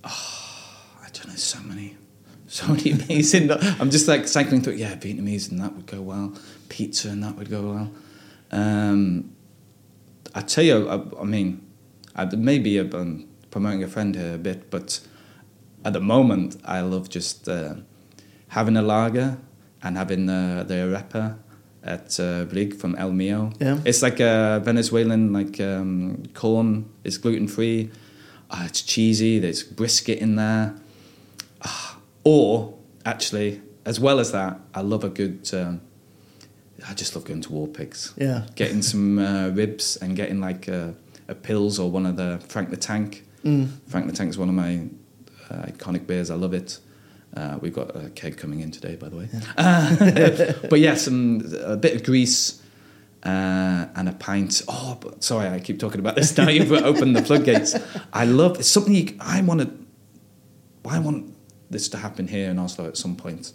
Oh, 0.04 1.00
I 1.02 1.08
don't 1.12 1.28
know. 1.28 1.34
So 1.34 1.60
many, 1.60 1.96
so 2.46 2.68
many 2.68 2.90
amazing. 2.98 3.50
I'm 3.50 3.90
just 3.90 4.08
like 4.08 4.28
cycling 4.28 4.62
through. 4.62 4.74
Yeah, 4.74 4.94
Vietnamese 4.94 5.50
and 5.50 5.60
that 5.60 5.74
would 5.74 5.86
go 5.86 6.00
well. 6.00 6.34
Pizza 6.68 7.08
and 7.08 7.22
that 7.22 7.36
would 7.36 7.50
go 7.50 7.62
well. 7.62 7.90
Um, 8.50 9.34
I 10.34 10.40
tell 10.42 10.64
you, 10.64 10.88
I, 10.88 11.20
I 11.20 11.24
mean, 11.24 11.66
I, 12.14 12.24
maybe 12.24 12.78
I'm 12.78 13.28
promoting 13.50 13.82
a 13.82 13.88
friend 13.88 14.14
here 14.14 14.34
a 14.34 14.38
bit, 14.38 14.70
but 14.70 15.00
at 15.84 15.92
the 15.92 16.00
moment, 16.00 16.56
I 16.64 16.80
love 16.80 17.08
just 17.08 17.48
uh, 17.48 17.74
having 18.48 18.76
a 18.76 18.82
lager 18.82 19.38
and 19.82 19.96
having 19.96 20.26
the 20.26 20.64
the 20.66 20.74
arepa 20.74 21.38
at 21.82 22.18
uh, 22.20 22.44
Brig 22.44 22.74
from 22.74 22.94
El 22.96 23.12
Mio. 23.12 23.52
Yeah. 23.60 23.78
It's 23.84 24.02
like 24.02 24.20
a 24.20 24.60
Venezuelan 24.64 25.32
like 25.32 25.60
um, 25.60 26.24
corn. 26.34 26.90
It's 27.04 27.16
gluten 27.16 27.48
free. 27.48 27.90
Uh, 28.50 28.64
it's 28.66 28.82
cheesy. 28.82 29.38
There's 29.38 29.62
brisket 29.62 30.18
in 30.18 30.36
there. 30.36 30.74
Uh, 31.60 31.94
or 32.24 32.74
actually, 33.04 33.60
as 33.84 33.98
well 34.00 34.18
as 34.20 34.32
that, 34.32 34.60
I 34.74 34.80
love 34.80 35.04
a 35.04 35.08
good. 35.08 35.48
Um, 35.52 35.80
I 36.88 36.94
just 36.94 37.14
love 37.14 37.24
going 37.24 37.40
to 37.42 37.52
War 37.52 37.66
Pigs. 37.66 38.14
Yeah. 38.16 38.46
Getting 38.54 38.82
some 38.82 39.18
uh, 39.18 39.48
ribs 39.48 39.96
and 39.96 40.14
getting 40.14 40.40
like 40.40 40.68
a, 40.68 40.94
a 41.26 41.34
Pils 41.34 41.82
or 41.82 41.90
one 41.90 42.06
of 42.06 42.16
the 42.16 42.40
Frank 42.48 42.70
the 42.70 42.76
Tank. 42.76 43.24
Mm. 43.44 43.68
Frank 43.88 44.06
the 44.06 44.12
Tank 44.12 44.30
is 44.30 44.38
one 44.38 44.48
of 44.48 44.54
my 44.54 44.86
uh, 45.50 45.66
iconic 45.66 46.06
beers. 46.06 46.30
I 46.30 46.36
love 46.36 46.54
it. 46.54 46.78
Uh, 47.36 47.58
we've 47.60 47.74
got 47.74 47.94
a 47.94 48.10
keg 48.10 48.36
coming 48.36 48.60
in 48.60 48.70
today, 48.70 48.94
by 48.94 49.08
the 49.08 49.16
way. 49.16 49.28
Yeah. 49.32 49.40
Uh, 49.58 50.52
but 50.70 50.80
yeah, 50.80 50.94
some 50.94 51.42
a 51.62 51.76
bit 51.76 51.94
of 51.94 52.04
grease 52.04 52.62
uh, 53.22 53.86
and 53.94 54.08
a 54.08 54.12
pint. 54.12 54.62
Oh, 54.68 54.98
but, 55.00 55.22
sorry, 55.24 55.48
I 55.48 55.60
keep 55.60 55.78
talking 55.78 56.00
about 56.00 56.16
this 56.16 56.36
now. 56.38 56.48
You've 56.48 56.72
opened 56.72 57.16
the 57.16 57.22
floodgates. 57.22 57.74
I 58.12 58.24
love 58.24 58.58
it's 58.58 58.68
something 58.68 58.94
you, 58.94 59.16
I 59.20 59.40
want 59.42 59.60
to. 59.60 59.70
I 60.88 60.98
want 61.00 61.34
this 61.70 61.88
to 61.90 61.98
happen 61.98 62.28
here 62.28 62.50
in 62.50 62.58
Oslo 62.58 62.86
at 62.86 62.96
some 62.96 63.14
point. 63.14 63.52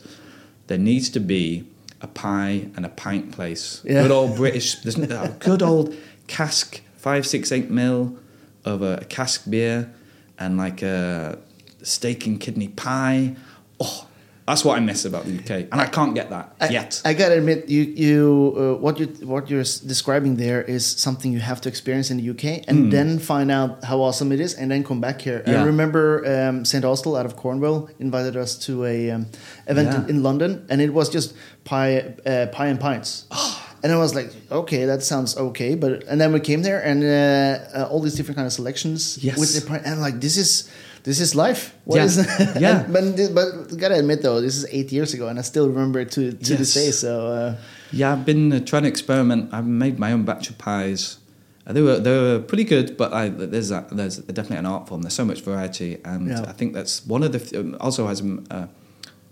There 0.67 0.77
needs 0.77 1.09
to 1.11 1.19
be 1.19 1.67
a 2.01 2.07
pie 2.07 2.69
and 2.75 2.85
a 2.85 2.89
pint 2.89 3.31
place. 3.31 3.81
Yeah. 3.83 4.03
Good 4.03 4.11
old 4.11 4.35
British. 4.35 4.75
There's 4.75 4.97
a 4.97 5.35
good 5.39 5.63
old 5.63 5.95
cask, 6.27 6.81
five, 6.95 7.25
six, 7.25 7.51
eight 7.51 7.71
mil 7.71 8.17
of 8.65 8.81
a, 8.81 8.97
a 8.97 9.05
cask 9.05 9.49
beer, 9.49 9.91
and 10.37 10.57
like 10.57 10.81
a 10.83 11.39
steak 11.81 12.25
and 12.27 12.39
kidney 12.39 12.69
pie 12.69 13.35
oh, 13.79 14.07
that's 14.45 14.65
what 14.65 14.77
I 14.77 14.81
miss 14.81 15.05
about 15.05 15.23
the 15.25 15.37
UK, 15.39 15.69
and 15.71 15.75
I 15.79 15.85
can't 15.85 16.13
get 16.13 16.29
that 16.29 16.55
I, 16.59 16.69
yet. 16.69 17.01
I 17.05 17.13
gotta 17.13 17.37
admit, 17.37 17.69
you 17.69 17.83
you 17.83 18.53
uh, 18.57 18.81
what 18.81 18.99
you 18.99 19.07
what 19.25 19.49
you're 19.49 19.63
describing 19.63 20.35
there 20.35 20.61
is 20.61 20.85
something 20.85 21.31
you 21.31 21.39
have 21.39 21.61
to 21.61 21.69
experience 21.69 22.11
in 22.11 22.17
the 22.17 22.29
UK, 22.29 22.67
and 22.67 22.77
mm. 22.77 22.91
then 22.91 23.19
find 23.19 23.49
out 23.49 23.85
how 23.85 24.01
awesome 24.01 24.33
it 24.33 24.41
is, 24.41 24.53
and 24.53 24.69
then 24.69 24.83
come 24.83 24.99
back 24.99 25.21
here. 25.21 25.43
Yeah. 25.47 25.61
I 25.61 25.65
remember 25.65 26.25
um, 26.27 26.65
St. 26.65 26.83
Austell 26.83 27.15
out 27.15 27.25
of 27.25 27.37
Cornwall 27.37 27.89
invited 27.99 28.35
us 28.35 28.57
to 28.65 28.83
a 28.85 29.11
um, 29.11 29.27
event 29.67 29.89
yeah. 29.91 30.03
in, 30.03 30.09
in, 30.09 30.23
London, 30.23 30.65
and 30.69 30.81
it 30.81 30.93
was 30.93 31.09
just 31.09 31.33
pie 31.63 32.13
uh, 32.25 32.47
pie 32.47 32.67
and 32.67 32.79
pints. 32.79 33.25
and 33.83 33.93
I 33.93 33.97
was 33.97 34.13
like, 34.13 34.29
okay, 34.51 34.83
that 34.83 35.03
sounds 35.03 35.37
okay, 35.37 35.75
but 35.75 36.03
and 36.03 36.19
then 36.19 36.33
we 36.33 36.41
came 36.41 36.63
there, 36.63 36.83
and 36.83 37.01
uh, 37.01 37.79
uh 37.79 37.87
all 37.89 38.01
these 38.01 38.15
different 38.15 38.35
kind 38.35 38.45
of 38.45 38.51
selections 38.51 39.23
yes. 39.23 39.39
with 39.39 39.53
the 39.55 39.81
and 39.87 40.01
like 40.01 40.19
this 40.19 40.35
is 40.35 40.69
this 41.03 41.19
is 41.19 41.35
life. 41.35 41.75
What 41.85 41.97
yeah. 41.97 42.03
Is, 42.05 42.17
yeah. 42.59 42.87
but 42.89 43.15
but 43.33 43.77
gotta 43.77 43.99
admit 43.99 44.21
though, 44.21 44.41
this 44.41 44.55
is 44.55 44.65
eight 44.71 44.91
years 44.91 45.13
ago, 45.13 45.27
and 45.27 45.37
I 45.37 45.41
still 45.41 45.67
remember 45.67 45.99
it 45.99 46.11
to 46.11 46.31
to 46.31 46.37
yes. 46.37 46.59
this 46.59 46.73
day. 46.73 46.91
So 46.91 47.27
uh, 47.27 47.55
yeah, 47.91 48.13
I've 48.13 48.25
been 48.25 48.51
uh, 48.51 48.59
trying 48.59 48.83
to 48.83 48.89
experiment. 48.89 49.53
I've 49.53 49.67
made 49.67 49.99
my 49.99 50.11
own 50.11 50.23
batch 50.23 50.49
of 50.49 50.57
pies. 50.57 51.19
Uh, 51.67 51.73
they 51.73 51.81
were 51.81 51.99
they 51.99 52.17
were 52.17 52.39
pretty 52.39 52.63
good, 52.63 52.97
but 52.97 53.13
I, 53.13 53.29
there's 53.29 53.71
a, 53.71 53.85
there's 53.91 54.17
definitely 54.17 54.57
an 54.57 54.65
art 54.65 54.87
form. 54.87 55.01
There's 55.01 55.13
so 55.13 55.25
much 55.25 55.41
variety, 55.41 55.99
and 56.05 56.29
yeah. 56.29 56.41
I 56.41 56.53
think 56.53 56.73
that's 56.73 57.05
one 57.05 57.23
of 57.23 57.31
the 57.31 57.59
um, 57.59 57.77
also 57.79 58.07
has 58.07 58.21
um, 58.21 58.45
uh, 58.49 58.67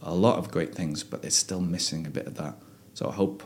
a 0.02 0.14
lot 0.14 0.38
of 0.38 0.52
great 0.52 0.76
things, 0.76 1.04
but 1.04 1.24
it's 1.24 1.36
still 1.36 1.62
missing 1.62 2.06
a 2.06 2.10
bit 2.10 2.28
of 2.28 2.36
that. 2.36 2.56
So 2.94 3.10
I 3.10 3.14
hope 3.14 3.44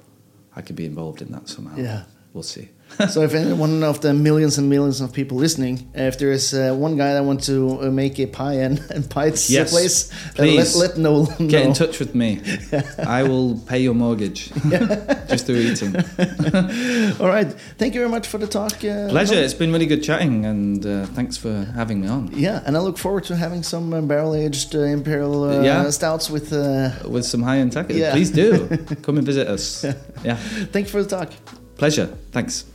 I 0.55 0.61
could 0.61 0.76
be 0.76 0.86
involved 0.86 1.21
in 1.21 1.32
that 1.32 1.47
somehow. 1.47 1.78
Yeah, 1.78 2.03
we'll 2.34 2.43
see. 2.43 2.69
So 3.09 3.21
if 3.23 3.33
any, 3.33 3.51
one 3.51 3.83
of 3.83 4.01
the 4.01 4.13
millions 4.13 4.57
and 4.57 4.69
millions 4.69 5.01
of 5.01 5.11
people 5.11 5.38
listening, 5.38 5.89
if 5.93 6.17
there 6.17 6.31
is 6.31 6.53
uh, 6.53 6.73
one 6.73 6.95
guy 6.95 7.13
that 7.13 7.23
wants 7.23 7.45
to 7.47 7.81
uh, 7.81 7.91
make 7.91 8.19
a 8.19 8.25
pie 8.25 8.53
and, 8.53 8.79
and 8.89 9.09
pie 9.09 9.25
yes, 9.25 9.71
place, 9.71 10.11
please 10.36 10.75
let, 10.75 10.91
let 10.91 10.97
know. 10.97 11.25
Get 11.47 11.65
in 11.65 11.73
touch 11.73 11.99
with 11.99 12.15
me. 12.15 12.41
I 12.99 13.23
will 13.23 13.59
pay 13.59 13.79
your 13.79 13.93
mortgage 13.93 14.49
just 15.29 15.45
through 15.45 15.57
eating. 15.57 15.95
All 17.19 17.27
right. 17.27 17.51
Thank 17.77 17.95
you 17.95 17.99
very 17.99 18.09
much 18.09 18.27
for 18.27 18.38
the 18.38 18.47
talk. 18.47 18.75
Uh, 18.75 19.09
Pleasure. 19.09 19.36
Noel. 19.36 19.43
It's 19.43 19.53
been 19.53 19.73
really 19.73 19.88
good 19.88 20.03
chatting, 20.03 20.45
and 20.45 20.86
uh, 20.86 21.05
thanks 21.07 21.38
for 21.38 21.65
having 21.75 22.01
me 22.01 22.07
on. 22.07 22.31
Yeah, 22.33 22.63
and 22.65 22.77
I 22.77 22.79
look 22.79 22.97
forward 22.97 23.25
to 23.25 23.36
having 23.36 23.63
some 23.63 23.93
uh, 23.93 24.01
barrel 24.01 24.36
aged 24.36 24.75
uh, 24.75 24.79
imperial 24.79 25.63
yeah. 25.63 25.89
stouts 25.89 26.29
with 26.29 26.51
with 27.05 27.25
some 27.25 27.41
high 27.41 27.57
end 27.57 27.73
tech. 27.73 27.88
Yeah. 27.89 28.11
Please 28.11 28.31
do 28.31 28.67
come 29.01 29.17
and 29.17 29.25
visit 29.25 29.47
us. 29.47 29.83
Yeah. 30.23 30.36
Thank 30.71 30.88
you 30.88 30.91
for 30.91 31.03
the 31.03 31.09
talk. 31.09 31.31
Pleasure. 31.77 32.07
Thanks. 32.31 32.65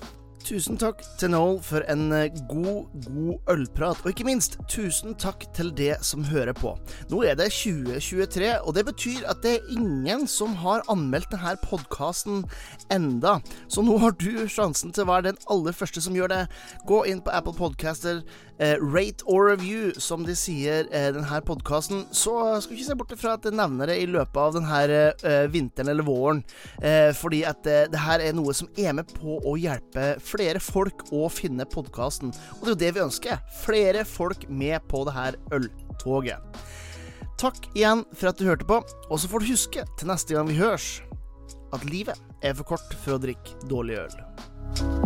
Tusen 0.51 0.75
takk 0.83 1.05
til 1.15 1.31
Noel 1.31 1.61
for 1.63 1.85
en 1.93 2.09
eh, 2.11 2.33
god, 2.51 2.89
god 3.05 3.53
ølprat. 3.53 4.01
Og 4.03 4.11
ikke 4.11 4.25
minst, 4.27 4.57
tusen 4.67 5.15
takk 5.15 5.45
til 5.55 5.69
det 5.79 6.01
som 6.03 6.25
hører 6.27 6.57
på. 6.59 6.73
Nå 7.13 7.21
er 7.23 7.37
det 7.39 7.53
2023, 7.55 8.49
og 8.59 8.75
det 8.75 8.83
betyr 8.89 9.29
at 9.31 9.45
det 9.45 9.53
er 9.53 9.69
ingen 9.77 10.27
som 10.27 10.57
har 10.59 10.83
anmeldt 10.91 11.31
denne 11.31 11.55
podkasten 11.63 12.43
enda. 12.91 13.37
Så 13.71 13.85
nå 13.87 13.95
har 14.03 14.17
du 14.19 14.49
sjansen 14.51 14.91
til 14.91 15.07
å 15.07 15.13
være 15.13 15.29
den 15.29 15.39
aller 15.55 15.77
første 15.77 16.03
som 16.03 16.19
gjør 16.19 16.35
det. 16.35 16.43
Gå 16.91 17.05
inn 17.07 17.23
på 17.23 17.31
Apple 17.31 17.55
Podcaster, 17.55 18.25
rate 18.61 19.25
or 19.27 19.49
review, 19.49 19.93
som 19.97 20.25
de 20.27 20.35
sier 20.37 20.89
eh, 20.93 21.09
denne 21.15 21.41
podkasten. 21.47 22.05
Så 22.13 22.35
skal 22.61 22.75
du 22.75 22.79
ikke 22.79 22.89
se 22.89 22.97
bort 22.99 23.15
fra 23.21 23.35
at 23.39 23.47
jeg 23.49 23.57
nevner 23.57 23.91
det 23.91 23.99
i 24.03 24.09
løpet 24.11 24.41
av 24.41 24.57
denne 24.59 24.81
eh, 24.91 25.47
vinteren 25.53 25.93
eller 25.93 26.07
våren, 26.07 26.43
eh, 26.83 27.11
fordi 27.17 27.43
at 27.49 27.67
eh, 27.67 27.87
det 27.91 28.05
her 28.05 28.25
er 28.25 28.37
noe 28.37 28.55
som 28.57 28.69
er 28.77 28.95
med 28.99 29.11
på 29.17 29.39
å 29.41 29.57
hjelpe 29.61 30.13
flere 30.25 30.61
folk 30.63 31.07
å 31.13 31.29
finne 31.33 31.69
podkasten. 31.69 32.35
Og 32.61 32.67
det 32.67 32.71
er 32.71 32.75
jo 32.75 32.81
det 32.85 32.95
vi 32.97 33.05
ønsker. 33.07 33.41
Flere 33.65 34.05
folk 34.09 34.49
med 34.49 34.85
på 34.91 35.05
det 35.09 35.17
her 35.17 35.41
øltoget. 35.57 36.61
Takk 37.41 37.71
igjen 37.73 38.05
for 38.13 38.29
at 38.29 38.41
du 38.41 38.45
hørte 38.45 38.69
på, 38.69 38.83
og 38.85 39.17
så 39.17 39.31
får 39.31 39.41
du 39.41 39.53
huske 39.55 39.87
til 39.97 40.13
neste 40.13 40.37
gang 40.37 40.51
vi 40.51 40.61
høres, 40.61 40.99
at 41.73 41.87
livet 41.89 42.21
er 42.45 42.57
for 42.59 42.75
kort 42.75 42.99
for 43.01 43.17
å 43.17 43.23
drikke 43.23 43.57
dårlig 43.71 44.03
øl. 44.05 45.00